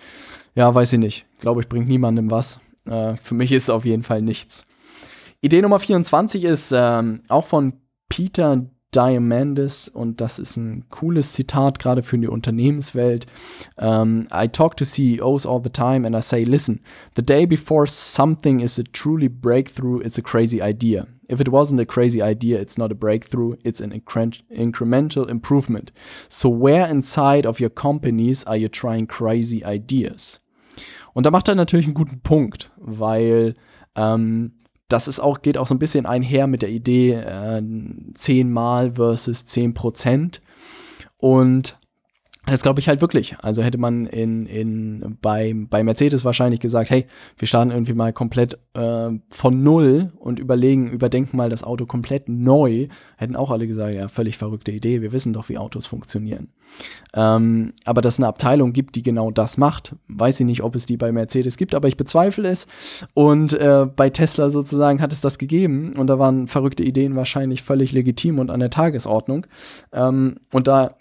Ja, 0.54 0.74
weiß 0.74 0.92
ich 0.92 0.98
nicht. 0.98 1.26
Glaube 1.40 1.62
ich, 1.62 1.68
bringt 1.68 1.88
niemandem 1.88 2.30
was. 2.30 2.60
Äh, 2.84 3.16
für 3.22 3.34
mich 3.34 3.52
ist 3.52 3.64
es 3.64 3.70
auf 3.70 3.86
jeden 3.86 4.02
Fall 4.02 4.20
nichts. 4.20 4.66
Idee 5.40 5.62
Nummer 5.62 5.80
24 5.80 6.44
ist 6.44 6.72
ähm, 6.74 7.22
auch 7.28 7.46
von 7.46 7.72
Peter 8.08 8.66
Diamandis 8.94 9.88
und 9.88 10.20
das 10.20 10.38
ist 10.38 10.56
ein 10.56 10.84
cooles 10.90 11.32
Zitat 11.32 11.78
gerade 11.78 12.02
für 12.02 12.18
die 12.18 12.28
Unternehmenswelt. 12.28 13.26
Um, 13.76 13.86
ähm, 13.86 14.28
I 14.32 14.48
talk 14.48 14.76
to 14.76 14.84
CEOs 14.84 15.46
all 15.46 15.60
the 15.62 15.70
time 15.70 16.06
and 16.06 16.14
I 16.14 16.20
say, 16.20 16.44
listen, 16.44 16.80
the 17.16 17.24
day 17.24 17.46
before 17.46 17.86
something 17.86 18.60
is 18.60 18.78
a 18.78 18.84
truly 18.92 19.28
breakthrough, 19.28 20.00
it's 20.00 20.18
a 20.18 20.22
crazy 20.22 20.60
idea. 20.62 21.06
If 21.28 21.40
it 21.40 21.48
wasn't 21.48 21.80
a 21.80 21.86
crazy 21.86 22.22
idea, 22.22 22.60
it's 22.60 22.76
not 22.76 22.92
a 22.92 22.94
breakthrough, 22.94 23.56
it's 23.64 23.80
an 23.80 23.92
incre 23.92 24.42
incremental 24.50 25.28
improvement. 25.28 25.90
So 26.28 26.50
where 26.50 26.86
inside 26.86 27.46
of 27.46 27.58
your 27.58 27.70
companies 27.70 28.44
are 28.44 28.56
you 28.56 28.68
trying 28.68 29.06
crazy 29.06 29.64
ideas? 29.64 30.40
Und 31.14 31.24
da 31.24 31.30
macht 31.30 31.48
er 31.48 31.54
natürlich 31.54 31.86
einen 31.86 31.94
guten 31.94 32.20
Punkt, 32.20 32.70
weil 32.76 33.54
ähm, 33.94 34.52
das 34.92 35.08
ist 35.08 35.20
auch, 35.20 35.42
geht 35.42 35.58
auch 35.58 35.66
so 35.66 35.74
ein 35.74 35.78
bisschen 35.78 36.06
einher 36.06 36.46
mit 36.46 36.62
der 36.62 36.68
Idee 36.68 37.14
äh, 37.14 37.62
10 38.14 38.52
Mal 38.52 38.92
versus 38.92 39.46
10 39.46 39.74
Prozent. 39.74 40.42
Und 41.18 41.78
das 42.46 42.62
glaube 42.62 42.80
ich 42.80 42.88
halt 42.88 43.00
wirklich. 43.00 43.36
Also 43.40 43.62
hätte 43.62 43.78
man 43.78 44.06
in, 44.06 44.46
in, 44.46 45.16
bei, 45.22 45.54
bei 45.54 45.84
Mercedes 45.84 46.24
wahrscheinlich 46.24 46.58
gesagt, 46.58 46.90
hey, 46.90 47.06
wir 47.38 47.46
starten 47.46 47.70
irgendwie 47.70 47.94
mal 47.94 48.12
komplett 48.12 48.58
äh, 48.74 49.10
von 49.28 49.62
null 49.62 50.12
und 50.18 50.40
überlegen, 50.40 50.90
überdenken 50.90 51.36
mal 51.36 51.50
das 51.50 51.62
Auto 51.62 51.86
komplett 51.86 52.28
neu, 52.28 52.88
hätten 53.16 53.36
auch 53.36 53.52
alle 53.52 53.68
gesagt, 53.68 53.94
ja, 53.94 54.08
völlig 54.08 54.38
verrückte 54.38 54.72
Idee, 54.72 55.02
wir 55.02 55.12
wissen 55.12 55.32
doch, 55.32 55.48
wie 55.48 55.58
Autos 55.58 55.86
funktionieren. 55.86 56.48
Ähm, 57.14 57.74
aber 57.84 58.00
dass 58.00 58.14
es 58.14 58.20
eine 58.20 58.26
Abteilung 58.26 58.72
gibt, 58.72 58.96
die 58.96 59.02
genau 59.02 59.30
das 59.30 59.56
macht, 59.56 59.94
weiß 60.08 60.40
ich 60.40 60.46
nicht, 60.46 60.64
ob 60.64 60.74
es 60.74 60.84
die 60.84 60.96
bei 60.96 61.12
Mercedes 61.12 61.56
gibt, 61.56 61.76
aber 61.76 61.86
ich 61.86 61.96
bezweifle 61.96 62.48
es. 62.48 62.66
Und 63.14 63.52
äh, 63.52 63.86
bei 63.86 64.10
Tesla 64.10 64.50
sozusagen 64.50 65.00
hat 65.00 65.12
es 65.12 65.20
das 65.20 65.38
gegeben 65.38 65.92
und 65.96 66.08
da 66.08 66.18
waren 66.18 66.48
verrückte 66.48 66.82
Ideen 66.82 67.14
wahrscheinlich 67.14 67.62
völlig 67.62 67.92
legitim 67.92 68.40
und 68.40 68.50
an 68.50 68.58
der 68.58 68.70
Tagesordnung. 68.70 69.46
Ähm, 69.92 70.38
und 70.50 70.66
da 70.66 70.96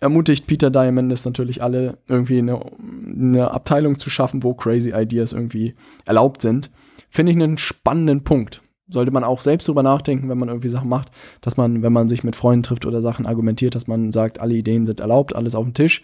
ermutigt 0.00 0.46
Peter 0.46 0.70
Diamandis 0.70 1.24
natürlich 1.24 1.62
alle, 1.62 1.98
irgendwie 2.08 2.38
eine, 2.38 2.60
eine 2.80 3.50
Abteilung 3.50 3.98
zu 3.98 4.10
schaffen, 4.10 4.42
wo 4.42 4.54
crazy 4.54 4.92
Ideas 4.94 5.32
irgendwie 5.32 5.74
erlaubt 6.06 6.42
sind. 6.42 6.70
Finde 7.10 7.32
ich 7.32 7.36
einen 7.36 7.58
spannenden 7.58 8.24
Punkt. 8.24 8.62
Sollte 8.88 9.12
man 9.12 9.22
auch 9.22 9.40
selbst 9.40 9.68
drüber 9.68 9.84
nachdenken, 9.84 10.28
wenn 10.28 10.38
man 10.38 10.48
irgendwie 10.48 10.68
Sachen 10.68 10.88
macht, 10.88 11.10
dass 11.42 11.56
man, 11.56 11.82
wenn 11.82 11.92
man 11.92 12.08
sich 12.08 12.24
mit 12.24 12.34
Freunden 12.34 12.64
trifft 12.64 12.86
oder 12.86 13.02
Sachen 13.02 13.26
argumentiert, 13.26 13.74
dass 13.74 13.86
man 13.86 14.10
sagt, 14.10 14.40
alle 14.40 14.54
Ideen 14.54 14.84
sind 14.84 14.98
erlaubt, 14.98 15.36
alles 15.36 15.54
auf 15.54 15.64
dem 15.64 15.74
Tisch 15.74 16.02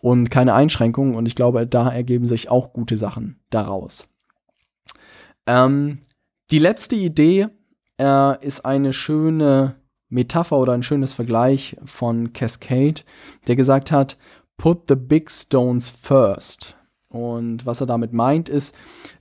und 0.00 0.30
keine 0.30 0.54
Einschränkungen. 0.54 1.14
Und 1.14 1.26
ich 1.26 1.34
glaube, 1.34 1.66
da 1.66 1.90
ergeben 1.90 2.24
sich 2.24 2.50
auch 2.50 2.72
gute 2.72 2.96
Sachen 2.96 3.40
daraus. 3.50 4.08
Ähm, 5.46 5.98
die 6.50 6.58
letzte 6.58 6.96
Idee 6.96 7.48
äh, 8.00 8.46
ist 8.46 8.64
eine 8.64 8.92
schöne 8.92 9.76
Metapher 10.12 10.58
oder 10.58 10.74
ein 10.74 10.82
schönes 10.82 11.14
Vergleich 11.14 11.76
von 11.84 12.32
Cascade, 12.32 13.02
der 13.48 13.56
gesagt 13.56 13.90
hat, 13.90 14.18
put 14.56 14.82
the 14.88 14.94
big 14.94 15.30
stones 15.30 15.90
first. 15.90 16.76
Und 17.08 17.64
was 17.66 17.80
er 17.80 17.86
damit 17.86 18.12
meint, 18.12 18.48
ist, 18.48 18.74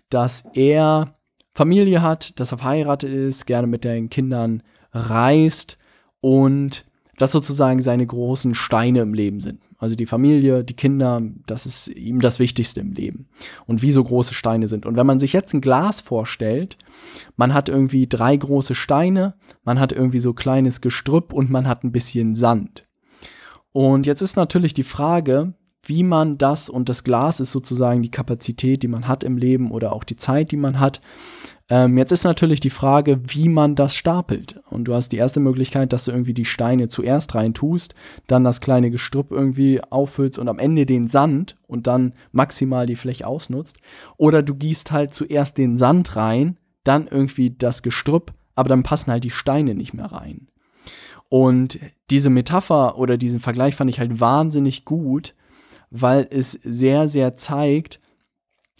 dass 0.09 0.45
er 0.53 1.15
Familie 1.53 2.01
hat, 2.01 2.39
dass 2.39 2.51
er 2.51 2.57
verheiratet 2.57 3.11
ist, 3.11 3.45
gerne 3.45 3.67
mit 3.67 3.83
den 3.83 4.09
Kindern 4.09 4.63
reist 4.91 5.77
und 6.19 6.85
das 7.17 7.31
sozusagen 7.31 7.81
seine 7.81 8.05
großen 8.05 8.53
Steine 8.53 8.99
im 9.01 9.13
Leben 9.13 9.39
sind. 9.39 9.61
Also 9.81 9.95
die 9.95 10.05
Familie, 10.05 10.63
die 10.63 10.75
Kinder, 10.75 11.23
das 11.47 11.65
ist 11.65 11.87
ihm 11.87 12.21
das 12.21 12.37
Wichtigste 12.37 12.79
im 12.81 12.93
Leben. 12.93 13.27
Und 13.65 13.81
wie 13.81 13.89
so 13.89 14.03
große 14.03 14.35
Steine 14.35 14.67
sind. 14.67 14.85
Und 14.85 14.95
wenn 14.95 15.07
man 15.07 15.19
sich 15.19 15.33
jetzt 15.33 15.55
ein 15.55 15.61
Glas 15.61 16.01
vorstellt, 16.01 16.77
man 17.35 17.55
hat 17.55 17.67
irgendwie 17.67 18.07
drei 18.07 18.37
große 18.37 18.75
Steine, 18.75 19.33
man 19.63 19.79
hat 19.79 19.91
irgendwie 19.91 20.19
so 20.19 20.33
kleines 20.33 20.81
Gestrüpp 20.81 21.33
und 21.33 21.49
man 21.49 21.67
hat 21.67 21.83
ein 21.83 21.91
bisschen 21.91 22.35
Sand. 22.35 22.87
Und 23.71 24.05
jetzt 24.05 24.21
ist 24.21 24.35
natürlich 24.35 24.75
die 24.75 24.83
Frage, 24.83 25.55
wie 25.83 26.03
man 26.03 26.37
das 26.37 26.69
und 26.69 26.87
das 26.87 27.03
Glas 27.03 27.39
ist 27.39 27.51
sozusagen 27.51 28.03
die 28.03 28.11
Kapazität, 28.11 28.83
die 28.83 28.87
man 28.87 29.07
hat 29.07 29.23
im 29.23 29.35
Leben 29.35 29.71
oder 29.71 29.93
auch 29.93 30.03
die 30.03 30.15
Zeit, 30.15 30.51
die 30.51 30.57
man 30.57 30.79
hat. 30.79 31.01
Ähm, 31.71 31.97
jetzt 31.97 32.11
ist 32.11 32.25
natürlich 32.25 32.59
die 32.59 32.69
Frage, 32.69 33.21
wie 33.27 33.47
man 33.47 33.75
das 33.75 33.95
stapelt. 33.95 34.59
Und 34.69 34.83
du 34.83 34.93
hast 34.93 35.13
die 35.13 35.17
erste 35.17 35.39
Möglichkeit, 35.39 35.93
dass 35.93 36.03
du 36.03 36.11
irgendwie 36.11 36.33
die 36.33 36.43
Steine 36.43 36.89
zuerst 36.89 37.33
rein 37.33 37.53
tust, 37.53 37.95
dann 38.27 38.43
das 38.43 38.59
kleine 38.59 38.91
Gestrüpp 38.91 39.31
irgendwie 39.31 39.81
auffüllst 39.81 40.37
und 40.37 40.49
am 40.49 40.59
Ende 40.59 40.85
den 40.85 41.07
Sand 41.07 41.55
und 41.67 41.87
dann 41.87 42.11
maximal 42.33 42.87
die 42.87 42.97
Fläche 42.97 43.25
ausnutzt. 43.25 43.77
Oder 44.17 44.43
du 44.43 44.53
gießt 44.53 44.91
halt 44.91 45.13
zuerst 45.13 45.57
den 45.57 45.77
Sand 45.77 46.17
rein, 46.17 46.57
dann 46.83 47.07
irgendwie 47.07 47.51
das 47.51 47.83
Gestrüpp, 47.83 48.33
aber 48.53 48.67
dann 48.67 48.83
passen 48.83 49.09
halt 49.09 49.23
die 49.23 49.29
Steine 49.29 49.73
nicht 49.73 49.93
mehr 49.93 50.11
rein. 50.11 50.49
Und 51.29 51.79
diese 52.09 52.29
Metapher 52.29 52.97
oder 52.97 53.15
diesen 53.15 53.39
Vergleich 53.39 53.77
fand 53.77 53.89
ich 53.89 54.01
halt 54.01 54.19
wahnsinnig 54.19 54.83
gut, 54.83 55.35
weil 55.89 56.27
es 56.31 56.51
sehr, 56.51 57.07
sehr 57.07 57.37
zeigt, 57.37 58.01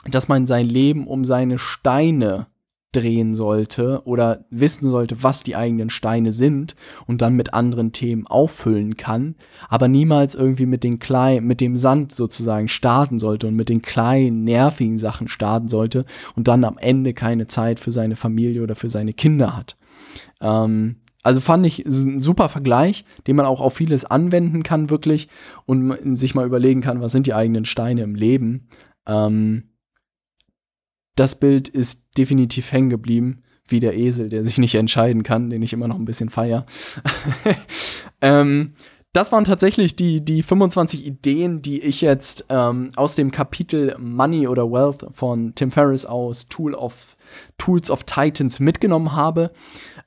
dass 0.10 0.28
man 0.28 0.46
sein 0.46 0.68
Leben 0.68 1.08
um 1.08 1.24
seine 1.24 1.58
Steine 1.58 2.48
drehen 2.92 3.36
sollte 3.36 4.02
oder 4.06 4.46
wissen 4.50 4.90
sollte, 4.90 5.24
was 5.24 5.44
die 5.44 5.56
eigenen 5.56 5.90
Steine 5.90 6.34
sind 6.34 6.76
und 7.08 7.22
dann 7.22 7.36
mit 7.36 7.54
anderen 7.54 7.92
Themen 7.94 8.28
auffüllen 8.28 8.98
kann, 8.98 9.36
aber 9.70 9.88
niemals 9.88 10.36
irgendwie 10.36 10.66
mit 10.66 10.84
den 10.84 11.00
kleinen, 11.00 11.48
mit 11.48 11.62
dem 11.62 11.76
Sand 11.76 12.14
sozusagen 12.14 12.68
starten 12.68 13.18
sollte 13.18 13.48
und 13.48 13.56
mit 13.56 13.70
den 13.70 13.82
kleinen, 13.82 14.44
nervigen 14.44 14.98
Sachen 14.98 15.28
starten 15.28 15.70
sollte 15.70 16.06
und 16.36 16.48
dann 16.48 16.64
am 16.64 16.78
Ende 16.78 17.14
keine 17.14 17.48
Zeit 17.48 17.80
für 17.80 17.92
seine 17.92 18.16
Familie 18.16 18.62
oder 18.62 18.76
für 18.76 18.90
seine 18.90 19.14
Kinder 19.14 19.56
hat. 19.56 19.78
Ähm, 20.42 20.98
also 21.24 21.40
fand 21.40 21.66
ich 21.66 21.86
ein 21.86 22.22
super 22.22 22.50
Vergleich, 22.50 23.06
den 23.28 23.36
man 23.36 23.46
auch 23.46 23.62
auf 23.62 23.76
vieles 23.76 24.06
anwenden 24.06 24.64
kann, 24.64 24.90
wirklich, 24.90 25.28
und 25.66 25.96
sich 26.16 26.36
mal 26.36 26.48
überlegen 26.48 26.82
kann, 26.82 27.02
was 27.02 27.12
sind 27.12 27.28
die 27.28 27.34
eigenen 27.34 27.66
Steine 27.66 28.02
im 28.02 28.16
Leben. 28.16 28.68
Ähm, 29.08 29.71
das 31.16 31.40
Bild 31.40 31.68
ist 31.68 32.18
definitiv 32.18 32.72
hängen 32.72 32.90
geblieben, 32.90 33.44
wie 33.68 33.80
der 33.80 33.98
Esel, 33.98 34.30
der 34.30 34.44
sich 34.44 34.58
nicht 34.58 34.76
entscheiden 34.76 35.24
kann, 35.24 35.50
den 35.50 35.62
ich 35.62 35.74
immer 35.74 35.88
noch 35.88 35.98
ein 35.98 36.06
bisschen 36.06 36.30
feier. 36.30 36.66
ähm, 38.22 38.74
das 39.14 39.34
waren 39.34 39.44
tatsächlich 39.44 39.98
die, 39.98 40.24
die 40.24 40.42
25 40.42 41.06
Ideen, 41.06 41.62
die 41.62 41.82
ich 41.82 42.00
jetzt 42.00 42.46
ähm, 42.48 42.90
aus 42.96 43.16
dem 43.16 43.32
Kapitel 43.32 43.96
Money 44.00 44.48
oder 44.48 44.72
Wealth 44.72 45.06
von 45.12 45.54
Tim 45.54 45.70
Ferriss 45.70 46.06
aus 46.06 46.48
Tool 46.48 46.74
of, 46.74 47.18
Tools 47.58 47.92
of 47.92 48.06
Titans 48.06 48.62
mitgenommen 48.62 49.14
habe. 49.14 49.52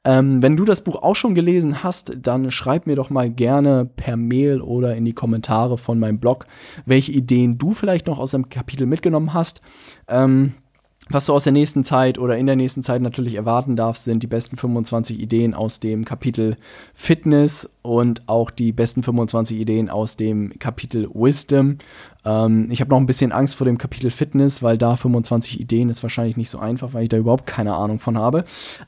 Ähm, 0.06 0.42
wenn 0.42 0.56
du 0.56 0.64
das 0.64 0.82
Buch 0.82 0.96
auch 0.96 1.16
schon 1.16 1.34
gelesen 1.34 1.82
hast, 1.82 2.12
dann 2.22 2.50
schreib 2.50 2.86
mir 2.86 2.96
doch 2.96 3.10
mal 3.10 3.28
gerne 3.28 3.84
per 3.84 4.16
Mail 4.16 4.62
oder 4.62 4.96
in 4.96 5.04
die 5.04 5.12
Kommentare 5.12 5.76
von 5.76 5.98
meinem 5.98 6.18
Blog, 6.18 6.46
welche 6.86 7.12
Ideen 7.12 7.58
du 7.58 7.72
vielleicht 7.72 8.06
noch 8.06 8.18
aus 8.18 8.30
dem 8.30 8.48
Kapitel 8.48 8.86
mitgenommen 8.86 9.34
hast. 9.34 9.60
Ähm, 10.08 10.54
was 11.10 11.26
du 11.26 11.34
aus 11.34 11.44
der 11.44 11.52
nächsten 11.52 11.84
Zeit 11.84 12.18
oder 12.18 12.38
in 12.38 12.46
der 12.46 12.56
nächsten 12.56 12.82
Zeit 12.82 13.02
natürlich 13.02 13.34
erwarten 13.34 13.76
darfst, 13.76 14.04
sind 14.04 14.22
die 14.22 14.26
besten 14.26 14.56
25 14.56 15.20
Ideen 15.20 15.52
aus 15.52 15.78
dem 15.78 16.04
Kapitel 16.06 16.56
Fitness 16.94 17.76
und 17.82 18.26
auch 18.26 18.50
die 18.50 18.72
besten 18.72 19.02
25 19.02 19.58
Ideen 19.60 19.90
aus 19.90 20.16
dem 20.16 20.58
Kapitel 20.58 21.08
Wisdom. 21.12 21.76
Ähm, 22.24 22.68
ich 22.70 22.80
habe 22.80 22.90
noch 22.90 22.96
ein 22.96 23.06
bisschen 23.06 23.32
Angst 23.32 23.56
vor 23.56 23.66
dem 23.66 23.76
Kapitel 23.76 24.10
Fitness, 24.10 24.62
weil 24.62 24.78
da 24.78 24.96
25 24.96 25.60
Ideen 25.60 25.90
ist 25.90 26.02
wahrscheinlich 26.02 26.38
nicht 26.38 26.48
so 26.48 26.58
einfach, 26.58 26.94
weil 26.94 27.02
ich 27.02 27.10
da 27.10 27.18
überhaupt 27.18 27.46
keine 27.46 27.74
Ahnung 27.74 27.98
von 27.98 28.16
habe. 28.16 28.44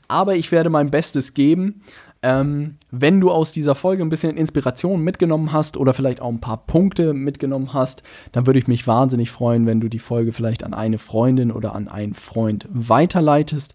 Aber 0.07 0.35
ich 0.35 0.51
werde 0.51 0.71
mein 0.71 0.89
Bestes 0.89 1.35
geben. 1.35 1.81
Ähm, 2.23 2.77
wenn 2.89 3.21
du 3.21 3.31
aus 3.31 3.51
dieser 3.51 3.75
Folge 3.75 4.03
ein 4.03 4.09
bisschen 4.09 4.37
Inspiration 4.37 5.03
mitgenommen 5.03 5.51
hast 5.51 5.77
oder 5.77 5.93
vielleicht 5.93 6.21
auch 6.21 6.29
ein 6.29 6.41
paar 6.41 6.65
Punkte 6.65 7.13
mitgenommen 7.13 7.73
hast, 7.73 8.03
dann 8.31 8.45
würde 8.47 8.59
ich 8.59 8.67
mich 8.67 8.87
wahnsinnig 8.87 9.31
freuen, 9.31 9.65
wenn 9.65 9.79
du 9.79 9.87
die 9.87 9.99
Folge 9.99 10.33
vielleicht 10.33 10.63
an 10.63 10.73
eine 10.73 10.97
Freundin 10.97 11.51
oder 11.51 11.75
an 11.75 11.87
einen 11.87 12.13
Freund 12.13 12.67
weiterleitest. 12.71 13.73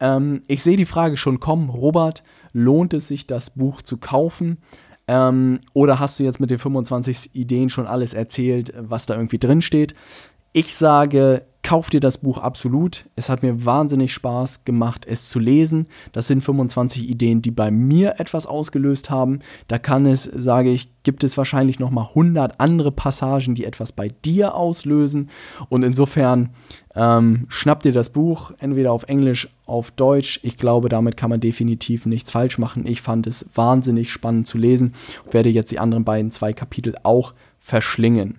Ähm, 0.00 0.42
ich 0.48 0.62
sehe 0.62 0.76
die 0.76 0.86
Frage 0.86 1.16
schon 1.16 1.40
kommen, 1.40 1.68
Robert, 1.68 2.22
lohnt 2.52 2.94
es 2.94 3.08
sich, 3.08 3.26
das 3.26 3.50
Buch 3.50 3.82
zu 3.82 3.96
kaufen? 3.98 4.58
Ähm, 5.06 5.60
oder 5.74 6.00
hast 6.00 6.18
du 6.18 6.24
jetzt 6.24 6.40
mit 6.40 6.50
den 6.50 6.58
25 6.58 7.34
Ideen 7.34 7.68
schon 7.68 7.86
alles 7.86 8.14
erzählt, 8.14 8.72
was 8.78 9.06
da 9.06 9.14
irgendwie 9.14 9.38
drin 9.38 9.62
steht? 9.62 9.94
Ich 10.56 10.76
sage, 10.76 11.42
kauf 11.64 11.90
dir 11.90 11.98
das 11.98 12.18
Buch 12.18 12.38
absolut. 12.38 13.06
Es 13.16 13.28
hat 13.28 13.42
mir 13.42 13.64
wahnsinnig 13.64 14.14
Spaß 14.14 14.64
gemacht, 14.64 15.04
es 15.04 15.28
zu 15.28 15.40
lesen. 15.40 15.86
Das 16.12 16.28
sind 16.28 16.44
25 16.44 17.08
Ideen, 17.08 17.42
die 17.42 17.50
bei 17.50 17.72
mir 17.72 18.20
etwas 18.20 18.46
ausgelöst 18.46 19.10
haben. 19.10 19.40
Da 19.66 19.80
kann 19.80 20.06
es, 20.06 20.22
sage 20.22 20.70
ich, 20.70 20.92
gibt 21.02 21.24
es 21.24 21.36
wahrscheinlich 21.36 21.80
noch 21.80 21.90
mal 21.90 22.06
100 22.10 22.60
andere 22.60 22.92
Passagen, 22.92 23.56
die 23.56 23.64
etwas 23.64 23.90
bei 23.90 24.06
dir 24.24 24.54
auslösen. 24.54 25.28
Und 25.70 25.82
insofern 25.82 26.50
ähm, 26.94 27.46
schnapp 27.48 27.82
dir 27.82 27.92
das 27.92 28.10
Buch, 28.10 28.52
entweder 28.60 28.92
auf 28.92 29.08
Englisch, 29.08 29.48
auf 29.66 29.90
Deutsch. 29.90 30.38
Ich 30.44 30.56
glaube, 30.56 30.88
damit 30.88 31.16
kann 31.16 31.30
man 31.30 31.40
definitiv 31.40 32.06
nichts 32.06 32.30
falsch 32.30 32.58
machen. 32.58 32.86
Ich 32.86 33.02
fand 33.02 33.26
es 33.26 33.50
wahnsinnig 33.56 34.12
spannend 34.12 34.46
zu 34.46 34.56
lesen 34.56 34.94
und 35.24 35.34
werde 35.34 35.48
jetzt 35.48 35.72
die 35.72 35.80
anderen 35.80 36.04
beiden 36.04 36.30
zwei 36.30 36.52
Kapitel 36.52 36.94
auch 37.02 37.34
verschlingen. 37.58 38.38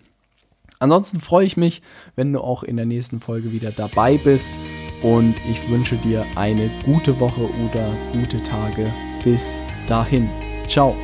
Ansonsten 0.79 1.21
freue 1.21 1.45
ich 1.45 1.57
mich, 1.57 1.81
wenn 2.15 2.33
du 2.33 2.41
auch 2.41 2.63
in 2.63 2.77
der 2.77 2.85
nächsten 2.85 3.19
Folge 3.19 3.51
wieder 3.51 3.71
dabei 3.71 4.17
bist 4.17 4.53
und 5.01 5.35
ich 5.49 5.69
wünsche 5.69 5.95
dir 5.97 6.25
eine 6.35 6.69
gute 6.83 7.19
Woche 7.19 7.49
oder 7.65 7.93
gute 8.11 8.41
Tage. 8.43 8.93
Bis 9.23 9.59
dahin. 9.87 10.29
Ciao. 10.67 10.95